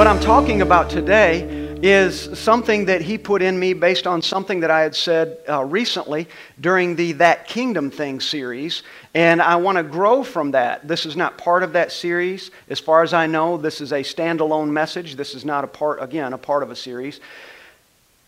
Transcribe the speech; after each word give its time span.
What 0.00 0.06
I'm 0.06 0.18
talking 0.18 0.62
about 0.62 0.88
today 0.88 1.42
is 1.82 2.30
something 2.38 2.86
that 2.86 3.02
he 3.02 3.18
put 3.18 3.42
in 3.42 3.58
me 3.58 3.74
based 3.74 4.06
on 4.06 4.22
something 4.22 4.60
that 4.60 4.70
I 4.70 4.80
had 4.80 4.96
said 4.96 5.36
uh, 5.46 5.62
recently 5.62 6.26
during 6.58 6.96
the 6.96 7.12
That 7.12 7.46
Kingdom 7.46 7.90
Thing 7.90 8.18
series. 8.18 8.82
And 9.12 9.42
I 9.42 9.56
want 9.56 9.76
to 9.76 9.82
grow 9.82 10.22
from 10.22 10.52
that. 10.52 10.88
This 10.88 11.04
is 11.04 11.16
not 11.16 11.36
part 11.36 11.62
of 11.62 11.74
that 11.74 11.92
series. 11.92 12.50
As 12.70 12.80
far 12.80 13.02
as 13.02 13.12
I 13.12 13.26
know, 13.26 13.58
this 13.58 13.82
is 13.82 13.92
a 13.92 14.00
standalone 14.00 14.70
message. 14.70 15.16
This 15.16 15.34
is 15.34 15.44
not 15.44 15.64
a 15.64 15.66
part, 15.66 16.02
again, 16.02 16.32
a 16.32 16.38
part 16.38 16.62
of 16.62 16.70
a 16.70 16.76
series. 16.76 17.20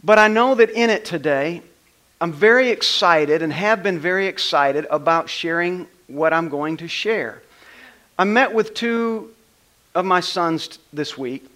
But 0.04 0.18
I 0.18 0.29
know 0.29 0.54
that 0.54 0.68
in 0.68 0.90
it 0.90 1.07
today, 1.07 1.62
I'm 2.20 2.34
very 2.34 2.68
excited 2.68 3.40
and 3.40 3.50
have 3.50 3.82
been 3.82 3.98
very 3.98 4.26
excited 4.26 4.86
about 4.90 5.30
sharing 5.30 5.89
what 6.07 6.34
I'm 6.34 6.50
going 6.50 6.76
to 6.76 6.86
share. 6.86 7.40
I 8.18 8.25
met 8.25 8.52
with 8.52 8.75
two 8.75 9.32
of 9.94 10.04
my 10.04 10.20
sons 10.20 10.79
this 10.93 11.16
week 11.16 11.48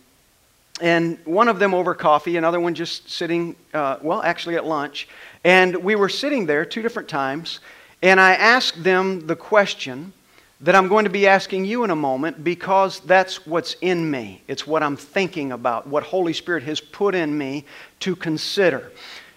and 0.80 1.18
one 1.24 1.48
of 1.48 1.58
them 1.58 1.72
over 1.72 1.94
coffee, 1.94 2.36
another 2.36 2.60
one 2.60 2.74
just 2.74 3.08
sitting, 3.10 3.56
uh, 3.72 3.98
well, 4.02 4.22
actually 4.22 4.56
at 4.56 4.66
lunch. 4.66 5.08
And 5.44 5.76
we 5.76 5.94
were 5.94 6.08
sitting 6.08 6.46
there 6.46 6.64
two 6.64 6.82
different 6.82 7.08
times, 7.08 7.60
and 8.02 8.20
I 8.20 8.34
asked 8.34 8.82
them 8.82 9.26
the 9.26 9.36
question 9.36 10.12
that 10.60 10.74
I'm 10.74 10.88
going 10.88 11.04
to 11.04 11.10
be 11.10 11.26
asking 11.26 11.66
you 11.66 11.84
in 11.84 11.90
a 11.90 11.96
moment 11.96 12.42
because 12.42 13.00
that's 13.00 13.46
what's 13.46 13.74
in 13.80 14.10
me. 14.10 14.42
It's 14.48 14.66
what 14.66 14.82
I'm 14.82 14.96
thinking 14.96 15.52
about, 15.52 15.86
what 15.86 16.02
Holy 16.02 16.32
Spirit 16.32 16.62
has 16.64 16.80
put 16.80 17.14
in 17.14 17.36
me 17.36 17.64
to 18.00 18.16
consider. 18.16 18.90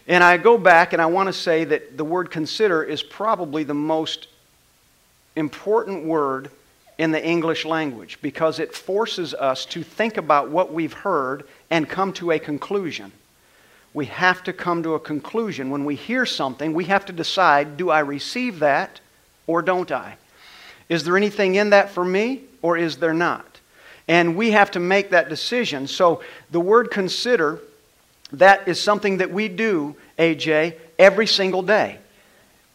And 0.08 0.24
I 0.24 0.38
go 0.38 0.58
back 0.58 0.94
and 0.94 1.02
I 1.02 1.06
want 1.08 1.28
to 1.28 1.34
say 1.34 1.66
that 1.66 1.98
the 1.98 2.06
word 2.06 2.32
consider 2.32 2.84
is 2.84 3.04
probably 3.04 3.64
the 3.64 3.74
most 3.74 4.28
important 5.36 6.06
word 6.06 6.50
in 7.00 7.12
the 7.12 7.26
English 7.26 7.64
language 7.64 8.20
because 8.22 8.60
it 8.60 8.76
forces 8.76 9.34
us 9.34 9.66
to 9.66 9.82
think 9.84 10.18
about 10.18 10.50
what 10.50 10.74
we've 10.74 10.94
heard 10.94 11.46
and 11.70 11.88
come 11.88 12.12
to 12.12 12.32
a 12.32 12.38
conclusion. 12.38 13.14
We 13.94 14.08
have 14.08 14.44
to 14.44 14.54
come 14.54 14.84
to 14.84 14.96
a 14.96 15.00
conclusion. 15.00 15.70
When 15.70 15.86
we 15.86 15.96
hear 15.96 16.26
something, 16.26 16.74
we 16.74 16.84
have 16.86 17.06
to 17.06 17.14
decide 17.14 17.78
do 17.78 17.90
I 17.90 18.00
receive 18.00 18.60
that 18.60 19.00
or 19.48 19.62
don't 19.62 19.90
I? 19.90 20.18
Is 20.90 21.06
there 21.06 21.16
anything 21.16 21.56
in 21.56 21.70
that 21.70 21.90
for 21.90 22.04
me 22.04 22.42
or 22.62 22.78
is 22.78 22.98
there 22.98 23.14
not? 23.14 23.62
And 24.10 24.36
we 24.36 24.52
have 24.52 24.72
to 24.72 24.80
make 24.82 25.12
that 25.12 25.30
decision. 25.30 25.88
So 25.88 26.22
the 26.52 26.60
word 26.60 26.92
consider, 26.92 27.62
that 28.34 28.68
is 28.68 28.78
something 28.80 29.20
that 29.20 29.32
we 29.32 29.48
do, 29.48 29.96
AJ, 30.18 30.76
every 31.00 31.28
single 31.28 31.62
day 31.62 31.99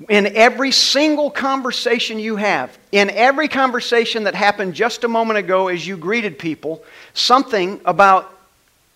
in 0.08 0.26
every 0.36 0.70
single 0.70 1.30
conversation 1.30 2.18
you 2.18 2.36
have, 2.36 2.76
in 2.92 3.10
every 3.10 3.48
conversation 3.48 4.24
that 4.24 4.34
happened 4.34 4.74
just 4.74 5.04
a 5.04 5.08
moment 5.08 5.38
ago 5.38 5.68
as 5.68 5.86
you 5.86 5.96
greeted 5.96 6.38
people, 6.38 6.84
something 7.12 7.80
about 7.84 8.32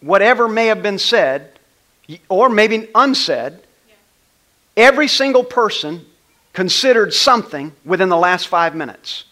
whatever 0.00 0.48
may 0.48 0.66
have 0.66 0.82
been 0.82 0.98
said 0.98 1.52
or 2.28 2.48
maybe 2.48 2.88
unsaid, 2.94 3.58
every 4.76 5.08
single 5.08 5.44
person 5.44 6.04
considered 6.52 7.12
something 7.12 7.72
within 7.84 8.08
the 8.08 8.16
last 8.16 8.48
five 8.48 8.74
minutes. 8.74 9.24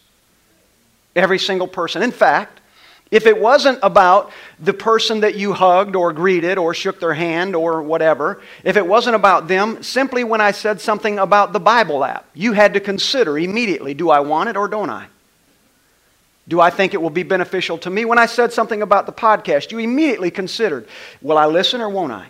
Every 1.14 1.38
single 1.38 1.68
person. 1.68 2.02
In 2.02 2.12
fact, 2.12 2.60
if 3.10 3.26
it 3.26 3.40
wasn't 3.40 3.78
about 3.82 4.32
the 4.58 4.72
person 4.72 5.20
that 5.20 5.36
you 5.36 5.52
hugged 5.52 5.94
or 5.94 6.12
greeted 6.12 6.58
or 6.58 6.74
shook 6.74 6.98
their 6.98 7.14
hand 7.14 7.54
or 7.54 7.82
whatever, 7.82 8.40
if 8.64 8.76
it 8.76 8.86
wasn't 8.86 9.14
about 9.14 9.46
them, 9.46 9.82
simply 9.82 10.24
when 10.24 10.40
I 10.40 10.50
said 10.50 10.80
something 10.80 11.18
about 11.18 11.52
the 11.52 11.60
Bible 11.60 12.04
app, 12.04 12.26
you 12.34 12.52
had 12.52 12.74
to 12.74 12.80
consider 12.80 13.38
immediately 13.38 13.94
do 13.94 14.10
I 14.10 14.20
want 14.20 14.48
it 14.48 14.56
or 14.56 14.66
don't 14.66 14.90
I? 14.90 15.06
Do 16.48 16.60
I 16.60 16.70
think 16.70 16.94
it 16.94 17.02
will 17.02 17.10
be 17.10 17.22
beneficial 17.22 17.78
to 17.78 17.90
me? 17.90 18.04
When 18.04 18.18
I 18.18 18.26
said 18.26 18.52
something 18.52 18.82
about 18.82 19.06
the 19.06 19.12
podcast, 19.12 19.72
you 19.72 19.78
immediately 19.78 20.30
considered 20.30 20.88
will 21.22 21.38
I 21.38 21.46
listen 21.46 21.80
or 21.80 21.88
won't 21.88 22.12
I? 22.12 22.26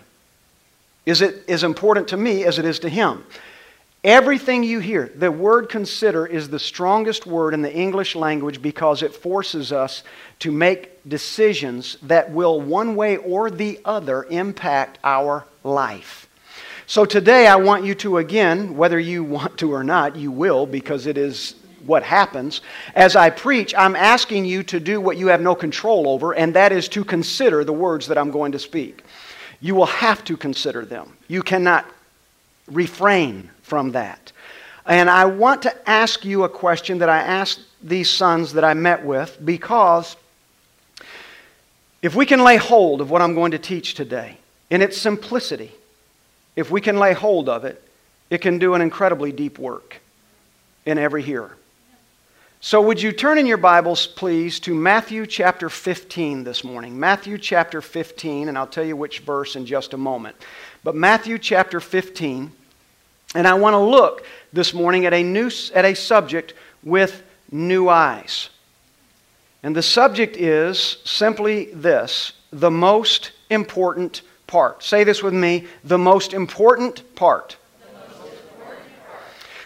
Is 1.07 1.21
it 1.21 1.43
as 1.47 1.63
important 1.63 2.09
to 2.09 2.17
me 2.17 2.43
as 2.43 2.59
it 2.59 2.65
is 2.65 2.79
to 2.79 2.89
him? 2.89 3.23
Everything 4.07 4.63
you 4.63 4.79
hear, 4.79 5.11
the 5.13 5.29
word 5.29 5.67
consider 5.67 6.25
is 6.25 6.47
the 6.47 6.59
strongest 6.59 7.25
word 7.25 7.53
in 7.53 7.61
the 7.61 7.73
English 7.73 8.15
language 8.15 8.61
because 8.61 9.03
it 9.03 9.13
forces 9.13 9.73
us 9.73 10.01
to 10.39 10.49
make 10.49 11.01
decisions 11.09 11.97
that 12.03 12.31
will, 12.31 12.61
one 12.61 12.95
way 12.95 13.17
or 13.17 13.51
the 13.51 13.81
other, 13.83 14.23
impact 14.29 14.97
our 15.03 15.43
life. 15.65 16.29
So 16.85 17.03
today, 17.03 17.47
I 17.47 17.57
want 17.57 17.83
you 17.83 17.95
to, 17.95 18.19
again, 18.19 18.77
whether 18.77 18.97
you 18.97 19.25
want 19.25 19.57
to 19.57 19.73
or 19.73 19.83
not, 19.83 20.15
you 20.15 20.31
will 20.31 20.65
because 20.65 21.05
it 21.05 21.17
is 21.17 21.55
what 21.85 22.01
happens. 22.01 22.61
As 22.95 23.17
I 23.17 23.29
preach, 23.29 23.75
I'm 23.75 23.97
asking 23.97 24.45
you 24.45 24.63
to 24.63 24.79
do 24.79 25.01
what 25.01 25.17
you 25.17 25.27
have 25.27 25.41
no 25.41 25.53
control 25.53 26.07
over, 26.07 26.33
and 26.33 26.53
that 26.53 26.71
is 26.71 26.87
to 26.89 27.03
consider 27.03 27.65
the 27.65 27.73
words 27.73 28.07
that 28.07 28.17
I'm 28.17 28.31
going 28.31 28.53
to 28.53 28.59
speak. 28.59 29.03
You 29.59 29.75
will 29.75 29.87
have 29.87 30.23
to 30.23 30.37
consider 30.37 30.85
them. 30.85 31.17
You 31.27 31.43
cannot 31.43 31.85
refrain 32.71 33.49
from 33.67 33.91
that. 33.91 34.31
And 34.85 35.09
I 35.09 35.25
want 35.25 35.63
to 35.63 35.89
ask 35.89 36.23
you 36.23 36.43
a 36.43 36.49
question 36.49 36.99
that 36.99 37.09
I 37.09 37.19
asked 37.19 37.59
these 37.83 38.09
sons 38.09 38.53
that 38.53 38.63
I 38.63 38.73
met 38.73 39.05
with 39.05 39.37
because 39.43 40.15
if 42.01 42.15
we 42.15 42.25
can 42.25 42.41
lay 42.43 42.55
hold 42.55 43.01
of 43.01 43.11
what 43.11 43.21
I'm 43.21 43.35
going 43.35 43.51
to 43.51 43.59
teach 43.59 43.95
today 43.95 44.37
in 44.69 44.81
its 44.81 44.97
simplicity, 44.97 45.71
if 46.55 46.71
we 46.71 46.79
can 46.79 46.97
lay 46.97 47.13
hold 47.13 47.49
of 47.49 47.65
it, 47.65 47.83
it 48.29 48.39
can 48.39 48.59
do 48.59 48.73
an 48.75 48.81
incredibly 48.81 49.31
deep 49.31 49.59
work 49.59 49.99
in 50.85 50.97
every 50.97 51.21
hearer. 51.21 51.57
So, 52.59 52.81
would 52.81 52.99
you 53.01 53.11
turn 53.11 53.37
in 53.37 53.45
your 53.45 53.57
Bibles, 53.57 54.07
please, 54.07 54.59
to 54.61 54.73
Matthew 54.73 55.27
chapter 55.27 55.69
15 55.69 56.43
this 56.43 56.63
morning? 56.63 56.99
Matthew 56.99 57.37
chapter 57.37 57.81
15, 57.81 58.49
and 58.49 58.57
I'll 58.57 58.65
tell 58.65 58.83
you 58.83 58.95
which 58.95 59.19
verse 59.19 59.55
in 59.55 59.65
just 59.65 59.93
a 59.93 59.97
moment. 59.97 60.35
But 60.83 60.95
Matthew 60.95 61.37
chapter 61.37 61.79
15. 61.79 62.51
And 63.35 63.47
I 63.47 63.53
want 63.55 63.73
to 63.73 63.79
look 63.79 64.25
this 64.53 64.73
morning 64.73 65.05
at 65.05 65.13
a, 65.13 65.23
new, 65.23 65.51
at 65.73 65.85
a 65.85 65.95
subject 65.95 66.53
with 66.83 67.23
new 67.51 67.89
eyes. 67.89 68.49
And 69.63 69.75
the 69.75 69.83
subject 69.83 70.37
is 70.37 70.97
simply 71.03 71.65
this 71.73 72.33
the 72.51 72.71
most 72.71 73.31
important 73.49 74.21
part. 74.47 74.83
Say 74.83 75.03
this 75.03 75.21
with 75.21 75.33
me 75.33 75.67
the 75.83 75.97
most 75.97 76.33
important 76.33 77.15
part. 77.15 77.57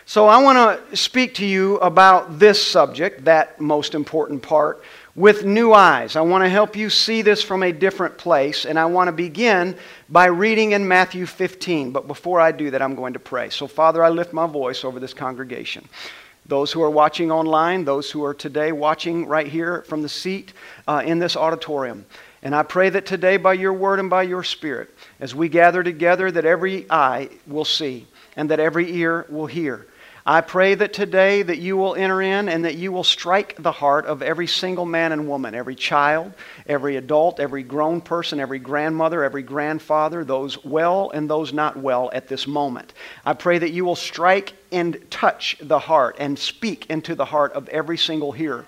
So, 0.05 0.27
I 0.27 0.43
want 0.43 0.89
to 0.89 0.97
speak 0.97 1.35
to 1.35 1.45
you 1.45 1.77
about 1.77 2.37
this 2.37 2.61
subject, 2.61 3.23
that 3.23 3.61
most 3.61 3.95
important 3.95 4.41
part, 4.41 4.83
with 5.15 5.43
new 5.43 5.73
eyes. 5.73 6.15
I 6.15 6.21
want 6.21 6.43
to 6.43 6.49
help 6.49 6.75
you 6.75 6.89
see 6.89 7.21
this 7.21 7.43
from 7.43 7.63
a 7.63 7.71
different 7.71 8.17
place, 8.17 8.65
and 8.65 8.79
I 8.79 8.85
want 8.85 9.07
to 9.07 9.11
begin 9.11 9.75
by 10.09 10.25
reading 10.25 10.71
in 10.71 10.87
Matthew 10.87 11.25
15. 11.25 11.91
But 11.91 12.07
before 12.07 12.39
I 12.39 12.51
do 12.51 12.71
that, 12.71 12.81
I'm 12.81 12.95
going 12.95 13.13
to 13.13 13.19
pray. 13.19 13.49
So, 13.49 13.67
Father, 13.67 14.03
I 14.03 14.09
lift 14.09 14.33
my 14.33 14.47
voice 14.47 14.83
over 14.83 14.99
this 14.99 15.13
congregation. 15.13 15.87
Those 16.45 16.71
who 16.71 16.81
are 16.81 16.89
watching 16.89 17.31
online, 17.31 17.85
those 17.85 18.09
who 18.09 18.23
are 18.23 18.33
today 18.33 18.71
watching 18.71 19.27
right 19.27 19.47
here 19.47 19.83
from 19.83 20.01
the 20.01 20.09
seat 20.09 20.53
uh, 20.87 21.03
in 21.05 21.19
this 21.19 21.35
auditorium. 21.35 22.05
And 22.43 22.55
I 22.55 22.63
pray 22.63 22.89
that 22.89 23.05
today, 23.05 23.37
by 23.37 23.53
your 23.53 23.73
word 23.73 23.99
and 23.99 24.09
by 24.09 24.23
your 24.23 24.43
spirit, 24.43 24.89
as 25.19 25.35
we 25.35 25.49
gather 25.49 25.83
together, 25.83 26.31
that 26.31 26.45
every 26.45 26.89
eye 26.89 27.29
will 27.45 27.65
see 27.65 28.07
and 28.35 28.49
that 28.49 28.59
every 28.59 28.91
ear 28.95 29.25
will 29.29 29.45
hear 29.45 29.85
I 30.25 30.41
pray 30.41 30.75
that 30.75 30.93
today 30.93 31.41
that 31.41 31.57
you 31.57 31.75
will 31.77 31.95
enter 31.95 32.21
in 32.21 32.47
and 32.47 32.65
that 32.65 32.75
you 32.75 32.91
will 32.91 33.03
strike 33.03 33.55
the 33.57 33.71
heart 33.71 34.05
of 34.05 34.21
every 34.21 34.45
single 34.45 34.85
man 34.85 35.11
and 35.11 35.27
woman, 35.27 35.55
every 35.55 35.73
child, 35.73 36.33
every 36.67 36.95
adult, 36.95 37.39
every 37.39 37.63
grown 37.63 38.01
person, 38.01 38.39
every 38.39 38.59
grandmother, 38.59 39.23
every 39.23 39.41
grandfather, 39.41 40.23
those 40.23 40.63
well 40.63 41.09
and 41.09 41.27
those 41.27 41.53
not 41.53 41.75
well 41.77 42.11
at 42.13 42.27
this 42.27 42.45
moment. 42.45 42.93
I 43.25 43.33
pray 43.33 43.57
that 43.57 43.71
you 43.71 43.83
will 43.83 43.95
strike 43.95 44.53
and 44.71 44.97
touch 45.09 45.57
the 45.59 45.79
heart 45.79 46.17
and 46.19 46.37
speak 46.37 46.85
into 46.91 47.15
the 47.15 47.25
heart 47.25 47.53
of 47.53 47.67
every 47.69 47.97
single 47.97 48.31
hearer 48.31 48.65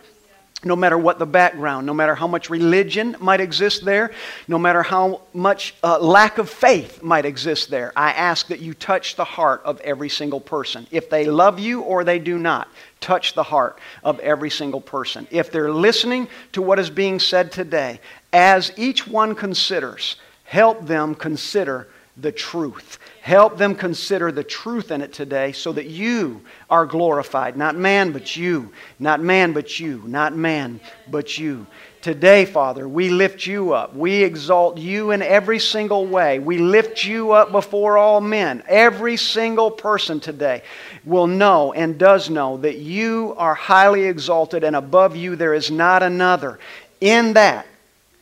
no 0.66 0.76
matter 0.76 0.98
what 0.98 1.20
the 1.20 1.26
background, 1.26 1.86
no 1.86 1.94
matter 1.94 2.16
how 2.16 2.28
much 2.28 2.50
religion 2.50 3.16
might 3.20 3.42
exist 3.42 3.86
there, 3.86 4.12
no 4.48 4.58
matter 4.58 4.84
how 4.84 5.22
much 5.34 5.76
uh, 5.84 6.00
lack 6.00 6.38
of 6.38 6.50
faith 6.50 7.04
might 7.04 7.26
exist 7.26 7.70
there, 7.70 7.92
I 7.96 8.12
ask 8.12 8.48
that 8.48 8.60
you 8.60 8.74
touch 8.74 9.16
the 9.16 9.24
heart 9.24 9.62
of 9.66 9.80
every 9.82 10.10
single 10.10 10.40
person. 10.40 10.88
If 10.92 11.10
they 11.10 11.26
love 11.26 11.60
you 11.60 11.82
or 11.82 12.04
they 12.04 12.20
do 12.20 12.38
not, 12.38 12.68
touch 13.00 13.34
the 13.34 13.44
heart 13.44 13.80
of 14.04 14.20
every 14.20 14.50
single 14.50 14.82
person. 14.82 15.28
If 15.32 15.52
they're 15.52 15.72
listening 15.72 16.28
to 16.54 16.62
what 16.62 16.80
is 16.80 16.90
being 16.90 17.20
said 17.20 17.52
today, 17.52 18.00
as 18.32 18.72
each 18.78 19.08
one 19.08 19.36
considers, 19.36 20.18
help 20.46 20.86
them 20.86 21.16
consider 21.16 21.90
the 22.18 22.32
truth. 22.32 23.00
Help 23.24 23.58
them 23.58 23.74
consider 23.74 24.34
the 24.34 24.44
truth 24.44 24.92
in 24.92 25.02
it 25.02 25.14
today 25.14 25.54
so 25.54 25.72
that 25.72 25.86
you 25.86 26.42
are 26.70 26.86
glorified. 26.86 27.56
Not 27.56 27.78
man, 27.78 28.12
but 28.12 28.36
you. 28.36 28.74
Not 29.00 29.22
man, 29.22 29.54
but 29.54 29.80
you. 29.80 30.04
Not 30.06 30.36
man, 30.36 30.82
but 31.10 31.38
you. 31.38 31.66
Today, 32.02 32.44
Father, 32.44 32.86
we 32.86 33.08
lift 33.08 33.48
you 33.48 33.72
up. 33.72 33.96
We 33.96 34.26
exalt 34.26 34.78
you 34.78 35.12
in 35.12 35.22
every 35.22 35.60
single 35.60 36.06
way. 36.06 36.40
We 36.40 36.58
lift 36.58 37.06
you 37.06 37.32
up 37.32 37.54
before 37.54 37.98
all 37.98 38.20
men. 38.20 38.62
Every 38.68 39.16
single 39.16 39.72
person 39.72 40.20
today 40.20 40.62
will 41.06 41.28
know 41.28 41.72
and 41.72 41.98
does 41.98 42.30
know 42.30 42.58
that 42.58 42.80
you 42.80 43.36
are 43.38 43.56
highly 43.56 44.04
exalted 44.04 44.66
and 44.66 44.76
above 44.76 45.16
you 45.16 45.38
there 45.38 45.54
is 45.54 45.72
not 45.72 46.04
another. 46.04 46.60
In 47.00 47.32
that, 47.36 47.68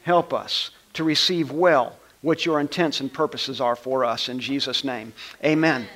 help 0.04 0.32
us 0.32 0.70
to 0.94 1.04
receive 1.04 1.52
well 1.52 1.98
what 2.22 2.46
your 2.46 2.60
intents 2.60 3.00
and 3.00 3.12
purposes 3.12 3.60
are 3.60 3.76
for 3.76 4.06
us. 4.06 4.30
In 4.30 4.40
Jesus' 4.40 4.84
name, 4.84 5.14
amen. 5.44 5.88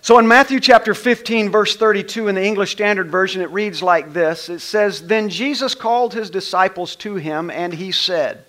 So 0.00 0.18
in 0.18 0.28
Matthew 0.28 0.60
chapter 0.60 0.94
15, 0.94 1.50
verse 1.50 1.76
32, 1.76 2.28
in 2.28 2.34
the 2.34 2.44
English 2.44 2.72
Standard 2.72 3.10
Version, 3.10 3.42
it 3.42 3.50
reads 3.50 3.82
like 3.82 4.12
this 4.12 4.48
It 4.48 4.60
says, 4.60 5.06
Then 5.06 5.28
Jesus 5.28 5.74
called 5.74 6.14
his 6.14 6.30
disciples 6.30 6.94
to 6.96 7.16
him, 7.16 7.50
and 7.50 7.74
he 7.74 7.90
said, 7.90 8.44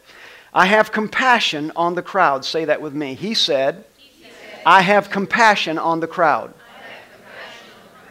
I 0.53 0.65
have 0.65 0.91
compassion 0.91 1.71
on 1.75 1.95
the 1.95 2.01
crowd. 2.01 2.45
Say 2.45 2.65
that 2.65 2.81
with 2.81 2.94
me. 2.94 3.13
He 3.13 3.33
said, 3.33 3.83
he 3.97 4.23
said 4.23 4.61
I 4.65 4.81
have 4.81 5.09
compassion 5.09 5.77
on 5.77 6.00
the 6.00 6.07
crowd. 6.07 6.53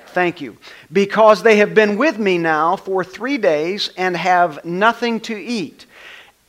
Thank 0.08 0.40
you. 0.40 0.56
Because 0.90 1.42
they 1.42 1.56
have 1.58 1.74
been 1.74 1.96
with 1.96 2.18
me 2.18 2.38
now 2.38 2.76
for 2.76 3.04
three 3.04 3.38
days 3.38 3.90
and 3.96 4.16
have 4.16 4.64
nothing 4.64 5.20
to 5.20 5.36
eat. 5.36 5.86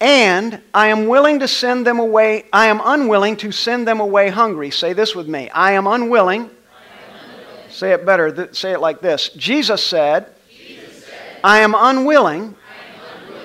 And 0.01 0.61
I 0.73 0.87
am 0.87 1.07
willing 1.07 1.39
to 1.39 1.47
send 1.47 1.85
them 1.85 1.99
away. 1.99 2.45
I 2.53 2.67
am 2.67 2.81
unwilling 2.83 3.35
to 3.37 3.51
send 3.51 3.87
them 3.87 3.99
away 3.99 4.29
hungry. 4.29 4.71
Say 4.71 4.93
this 4.93 5.13
with 5.13 5.27
me. 5.27 5.49
I 5.49 5.73
am 5.73 5.87
unwilling. 5.87 6.41
I 6.41 6.45
am 6.45 6.49
unwilling. 6.49 7.69
Say 7.69 7.91
it 7.91 8.05
better. 8.05 8.53
Say 8.53 8.71
it 8.71 8.79
like 8.79 9.01
this. 9.01 9.29
Jesus 9.29 9.83
said, 9.83 10.27
Jesus 10.49 11.03
said 11.03 11.39
I, 11.43 11.59
am 11.59 11.75
I 11.75 11.89
am 11.89 11.97
unwilling 11.97 12.55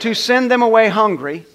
to 0.01 0.15
send 0.15 0.51
them 0.51 0.63
away 0.63 0.89
hungry. 0.89 1.47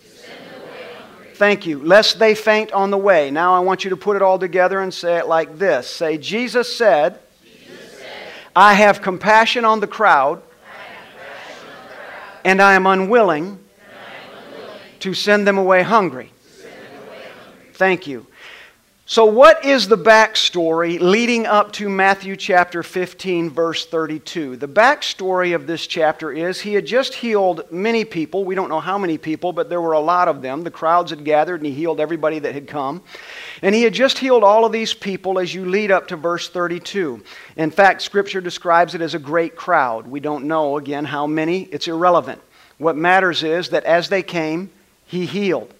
Thank 1.35 1.65
you. 1.65 1.79
Lest 1.81 2.19
they 2.19 2.35
faint 2.35 2.73
on 2.73 2.91
the 2.91 2.97
way. 2.97 3.31
Now 3.31 3.53
I 3.53 3.59
want 3.59 3.85
you 3.85 3.91
to 3.91 3.95
put 3.95 4.17
it 4.17 4.21
all 4.21 4.37
together 4.37 4.81
and 4.81 4.93
say 4.93 5.17
it 5.17 5.25
like 5.25 5.57
this. 5.57 5.87
Say, 5.87 6.17
Jesus 6.17 6.75
said, 6.75 7.19
I 8.53 8.73
have 8.73 9.01
compassion 9.01 9.63
on 9.63 9.79
the 9.79 9.87
crowd, 9.87 10.41
and 12.43 12.61
I 12.61 12.73
am 12.73 12.85
unwilling, 12.85 13.57
to 15.01 15.13
send 15.13 15.47
them 15.47 15.57
away 15.57 15.83
hungry. 15.83 16.31
Thank 17.73 18.07
you. 18.07 18.25
So, 19.11 19.25
what 19.25 19.65
is 19.65 19.87
the 19.87 19.97
backstory 19.97 20.99
leading 20.99 21.47
up 21.47 21.71
to 21.71 21.89
Matthew 21.89 22.35
chapter 22.35 22.83
15, 22.83 23.49
verse 23.49 23.87
32? 23.87 24.55
The 24.55 24.67
backstory 24.67 25.55
of 25.55 25.65
this 25.65 25.87
chapter 25.87 26.31
is 26.31 26.61
he 26.61 26.75
had 26.75 26.85
just 26.85 27.15
healed 27.15 27.63
many 27.71 28.05
people. 28.05 28.45
We 28.45 28.53
don't 28.53 28.69
know 28.69 28.79
how 28.79 28.99
many 28.99 29.17
people, 29.17 29.51
but 29.51 29.67
there 29.67 29.81
were 29.81 29.93
a 29.93 29.99
lot 29.99 30.27
of 30.27 30.43
them. 30.43 30.63
The 30.63 30.69
crowds 30.69 31.09
had 31.09 31.25
gathered 31.25 31.59
and 31.59 31.65
he 31.65 31.73
healed 31.73 31.99
everybody 31.99 32.37
that 32.37 32.53
had 32.53 32.67
come. 32.67 33.01
And 33.63 33.73
he 33.73 33.81
had 33.81 33.95
just 33.95 34.19
healed 34.19 34.43
all 34.43 34.63
of 34.63 34.71
these 34.71 34.93
people 34.93 35.39
as 35.39 35.55
you 35.55 35.65
lead 35.65 35.89
up 35.89 36.09
to 36.09 36.15
verse 36.15 36.47
32. 36.47 37.23
In 37.57 37.71
fact, 37.71 38.03
Scripture 38.03 38.41
describes 38.41 38.93
it 38.93 39.01
as 39.01 39.15
a 39.15 39.19
great 39.19 39.55
crowd. 39.55 40.05
We 40.05 40.19
don't 40.19 40.45
know, 40.45 40.77
again, 40.77 41.05
how 41.05 41.25
many. 41.25 41.63
It's 41.63 41.87
irrelevant. 41.87 42.43
What 42.77 42.95
matters 42.95 43.41
is 43.41 43.69
that 43.69 43.85
as 43.85 44.07
they 44.07 44.21
came, 44.21 44.69
he 45.09 45.25
healed. 45.25 45.73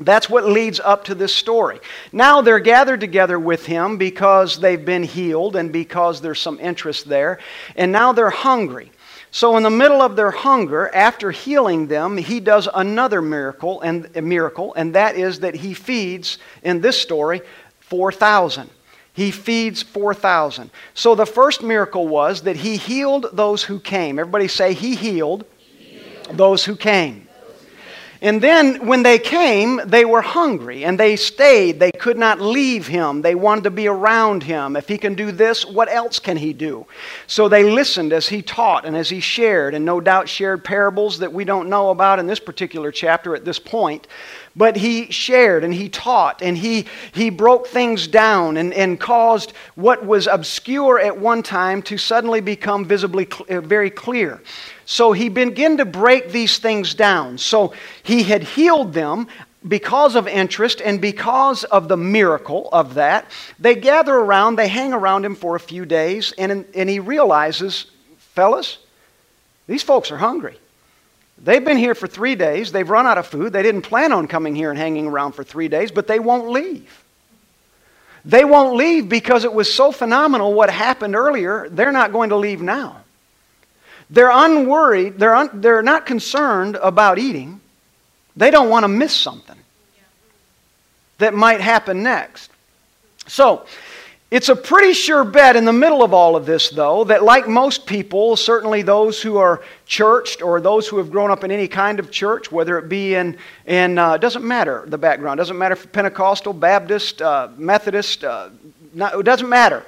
That's 0.00 0.28
what 0.28 0.44
leads 0.44 0.80
up 0.80 1.04
to 1.04 1.14
this 1.14 1.34
story. 1.34 1.80
Now 2.12 2.40
they're 2.40 2.58
gathered 2.58 3.00
together 3.00 3.38
with 3.38 3.66
him 3.66 3.98
because 3.98 4.58
they've 4.58 4.82
been 4.82 5.02
healed 5.02 5.54
and 5.54 5.70
because 5.70 6.22
there's 6.22 6.40
some 6.40 6.58
interest 6.58 7.06
there. 7.06 7.38
And 7.76 7.92
now 7.92 8.12
they're 8.12 8.30
hungry. 8.30 8.90
So, 9.30 9.56
in 9.58 9.64
the 9.64 9.70
middle 9.70 10.00
of 10.00 10.16
their 10.16 10.30
hunger, 10.30 10.88
after 10.94 11.30
healing 11.30 11.88
them, 11.88 12.16
he 12.16 12.40
does 12.40 12.68
another 12.72 13.20
miracle, 13.20 13.80
and 13.80 14.08
a 14.14 14.22
miracle, 14.22 14.72
and 14.74 14.94
that 14.94 15.16
is 15.16 15.40
that 15.40 15.56
he 15.56 15.74
feeds, 15.74 16.38
in 16.62 16.80
this 16.80 17.00
story, 17.02 17.42
4,000. 17.80 18.70
He 19.12 19.32
feeds 19.32 19.82
4,000. 19.82 20.70
So, 20.94 21.16
the 21.16 21.26
first 21.26 21.64
miracle 21.64 22.06
was 22.06 22.42
that 22.42 22.54
he 22.54 22.76
healed 22.76 23.26
those 23.32 23.64
who 23.64 23.80
came. 23.80 24.20
Everybody 24.20 24.46
say, 24.46 24.72
He 24.72 24.94
healed, 24.94 25.44
he 25.58 25.84
healed. 25.84 26.38
those 26.38 26.64
who 26.64 26.76
came. 26.76 27.23
And 28.24 28.40
then 28.40 28.86
when 28.86 29.02
they 29.02 29.18
came, 29.18 29.82
they 29.84 30.06
were 30.06 30.22
hungry 30.22 30.82
and 30.86 30.98
they 30.98 31.14
stayed. 31.14 31.78
They 31.78 31.92
could 31.92 32.16
not 32.16 32.40
leave 32.40 32.86
him. 32.86 33.20
They 33.20 33.34
wanted 33.34 33.64
to 33.64 33.70
be 33.70 33.86
around 33.86 34.42
him. 34.42 34.76
If 34.76 34.88
he 34.88 34.96
can 34.96 35.14
do 35.14 35.30
this, 35.30 35.66
what 35.66 35.90
else 35.90 36.18
can 36.18 36.38
he 36.38 36.54
do? 36.54 36.86
So 37.26 37.50
they 37.50 37.70
listened 37.70 38.14
as 38.14 38.26
he 38.26 38.40
taught 38.40 38.86
and 38.86 38.96
as 38.96 39.10
he 39.10 39.20
shared, 39.20 39.74
and 39.74 39.84
no 39.84 40.00
doubt 40.00 40.26
shared 40.26 40.64
parables 40.64 41.18
that 41.18 41.34
we 41.34 41.44
don't 41.44 41.68
know 41.68 41.90
about 41.90 42.18
in 42.18 42.26
this 42.26 42.40
particular 42.40 42.90
chapter 42.90 43.36
at 43.36 43.44
this 43.44 43.58
point. 43.58 44.06
But 44.56 44.76
he 44.76 45.10
shared 45.10 45.64
and 45.64 45.74
he 45.74 45.88
taught 45.88 46.40
and 46.40 46.56
he, 46.56 46.86
he 47.12 47.30
broke 47.30 47.66
things 47.66 48.06
down 48.06 48.56
and, 48.56 48.72
and 48.72 49.00
caused 49.00 49.52
what 49.74 50.06
was 50.06 50.28
obscure 50.28 51.00
at 51.00 51.18
one 51.18 51.42
time 51.42 51.82
to 51.82 51.98
suddenly 51.98 52.40
become 52.40 52.84
visibly 52.84 53.26
cl- 53.26 53.58
uh, 53.58 53.60
very 53.60 53.90
clear. 53.90 54.40
So 54.84 55.10
he 55.10 55.28
began 55.28 55.78
to 55.78 55.84
break 55.84 56.30
these 56.30 56.58
things 56.58 56.94
down. 56.94 57.38
So 57.38 57.72
he 58.04 58.22
had 58.22 58.44
healed 58.44 58.92
them 58.92 59.26
because 59.66 60.14
of 60.14 60.28
interest 60.28 60.80
and 60.80 61.00
because 61.00 61.64
of 61.64 61.88
the 61.88 61.96
miracle 61.96 62.68
of 62.72 62.94
that. 62.94 63.30
They 63.58 63.74
gather 63.74 64.14
around, 64.14 64.56
they 64.56 64.68
hang 64.68 64.92
around 64.92 65.24
him 65.24 65.34
for 65.34 65.56
a 65.56 65.60
few 65.60 65.84
days, 65.84 66.32
and, 66.36 66.64
and 66.74 66.88
he 66.88 67.00
realizes, 67.00 67.90
fellas, 68.18 68.78
these 69.66 69.82
folks 69.82 70.10
are 70.10 70.18
hungry. 70.18 70.58
They've 71.38 71.64
been 71.64 71.76
here 71.76 71.94
for 71.94 72.06
three 72.06 72.36
days. 72.36 72.72
They've 72.72 72.88
run 72.88 73.06
out 73.06 73.18
of 73.18 73.26
food. 73.26 73.52
They 73.52 73.62
didn't 73.62 73.82
plan 73.82 74.12
on 74.12 74.28
coming 74.28 74.54
here 74.54 74.70
and 74.70 74.78
hanging 74.78 75.06
around 75.06 75.32
for 75.32 75.44
three 75.44 75.68
days, 75.68 75.90
but 75.90 76.06
they 76.06 76.18
won't 76.18 76.48
leave. 76.48 77.04
They 78.24 78.44
won't 78.44 78.76
leave 78.76 79.08
because 79.08 79.44
it 79.44 79.52
was 79.52 79.72
so 79.72 79.92
phenomenal 79.92 80.54
what 80.54 80.70
happened 80.70 81.14
earlier. 81.14 81.68
They're 81.68 81.92
not 81.92 82.12
going 82.12 82.30
to 82.30 82.36
leave 82.36 82.62
now. 82.62 83.02
They're 84.08 84.30
unworried. 84.30 85.18
They're, 85.18 85.34
un, 85.34 85.50
they're 85.54 85.82
not 85.82 86.06
concerned 86.06 86.76
about 86.76 87.18
eating. 87.18 87.60
They 88.36 88.50
don't 88.50 88.70
want 88.70 88.84
to 88.84 88.88
miss 88.88 89.14
something 89.14 89.58
that 91.18 91.34
might 91.34 91.60
happen 91.60 92.02
next. 92.02 92.50
So, 93.26 93.66
it's 94.34 94.48
a 94.48 94.56
pretty 94.56 94.94
sure 94.94 95.22
bet 95.22 95.54
in 95.54 95.64
the 95.64 95.72
middle 95.72 96.02
of 96.02 96.12
all 96.12 96.34
of 96.34 96.44
this, 96.44 96.68
though, 96.68 97.04
that 97.04 97.22
like 97.22 97.46
most 97.46 97.86
people, 97.86 98.34
certainly 98.34 98.82
those 98.82 99.22
who 99.22 99.36
are 99.36 99.62
churched 99.86 100.42
or 100.42 100.60
those 100.60 100.88
who 100.88 100.98
have 100.98 101.08
grown 101.12 101.30
up 101.30 101.44
in 101.44 101.52
any 101.52 101.68
kind 101.68 102.00
of 102.00 102.10
church, 102.10 102.50
whether 102.50 102.76
it 102.76 102.88
be 102.88 103.14
in, 103.14 103.38
in 103.66 103.96
uh, 103.96 104.16
doesn't 104.16 104.44
matter 104.44 104.82
the 104.88 104.98
background, 104.98 105.38
doesn't 105.38 105.56
matter 105.56 105.74
if 105.74 105.92
Pentecostal, 105.92 106.52
Baptist, 106.52 107.22
uh, 107.22 107.46
Methodist, 107.56 108.24
uh, 108.24 108.48
not, 108.92 109.14
it 109.14 109.22
doesn't 109.22 109.48
matter. 109.48 109.86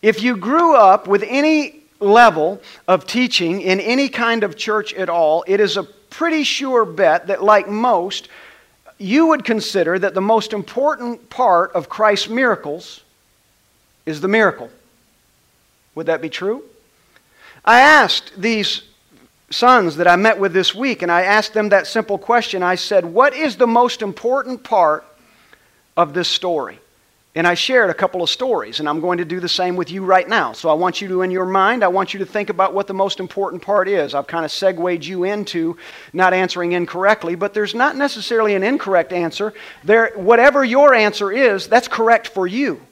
If 0.00 0.22
you 0.22 0.36
grew 0.36 0.76
up 0.76 1.08
with 1.08 1.24
any 1.26 1.82
level 1.98 2.62
of 2.86 3.04
teaching 3.04 3.62
in 3.62 3.80
any 3.80 4.08
kind 4.08 4.44
of 4.44 4.56
church 4.56 4.94
at 4.94 5.08
all, 5.08 5.42
it 5.48 5.58
is 5.58 5.76
a 5.76 5.82
pretty 5.82 6.44
sure 6.44 6.84
bet 6.84 7.26
that, 7.26 7.42
like 7.42 7.66
most, 7.66 8.28
you 8.98 9.26
would 9.26 9.44
consider 9.44 9.98
that 9.98 10.14
the 10.14 10.20
most 10.20 10.52
important 10.52 11.28
part 11.30 11.72
of 11.72 11.88
Christ's 11.88 12.28
miracles 12.28 13.01
is 14.06 14.20
the 14.20 14.28
miracle. 14.28 14.70
Would 15.94 16.06
that 16.06 16.22
be 16.22 16.28
true? 16.28 16.64
I 17.64 17.80
asked 17.80 18.32
these 18.36 18.82
sons 19.50 19.96
that 19.96 20.08
I 20.08 20.16
met 20.16 20.38
with 20.38 20.52
this 20.52 20.74
week, 20.74 21.02
and 21.02 21.12
I 21.12 21.22
asked 21.22 21.54
them 21.54 21.68
that 21.68 21.86
simple 21.86 22.18
question. 22.18 22.62
I 22.62 22.74
said, 22.74 23.04
What 23.04 23.34
is 23.34 23.56
the 23.56 23.66
most 23.66 24.02
important 24.02 24.64
part 24.64 25.04
of 25.96 26.14
this 26.14 26.28
story? 26.28 26.78
And 27.34 27.46
I 27.46 27.54
shared 27.54 27.88
a 27.88 27.94
couple 27.94 28.22
of 28.22 28.28
stories, 28.28 28.78
and 28.78 28.86
I'm 28.86 29.00
going 29.00 29.16
to 29.16 29.24
do 29.24 29.40
the 29.40 29.48
same 29.48 29.74
with 29.74 29.90
you 29.90 30.04
right 30.04 30.28
now. 30.28 30.52
So 30.52 30.68
I 30.68 30.74
want 30.74 31.00
you 31.00 31.08
to, 31.08 31.22
in 31.22 31.30
your 31.30 31.46
mind, 31.46 31.82
I 31.82 31.88
want 31.88 32.12
you 32.12 32.18
to 32.18 32.26
think 32.26 32.50
about 32.50 32.74
what 32.74 32.86
the 32.86 32.94
most 32.94 33.20
important 33.20 33.62
part 33.62 33.88
is. 33.88 34.14
I've 34.14 34.26
kind 34.26 34.44
of 34.44 34.50
segued 34.50 35.06
you 35.06 35.24
into 35.24 35.78
not 36.12 36.34
answering 36.34 36.72
incorrectly, 36.72 37.34
but 37.34 37.54
there's 37.54 37.74
not 37.74 37.96
necessarily 37.96 38.54
an 38.54 38.62
incorrect 38.62 39.14
answer. 39.14 39.54
There, 39.82 40.12
whatever 40.14 40.62
your 40.62 40.92
answer 40.92 41.32
is, 41.32 41.68
that's 41.68 41.88
correct 41.88 42.28
for 42.28 42.46
you. 42.46 42.82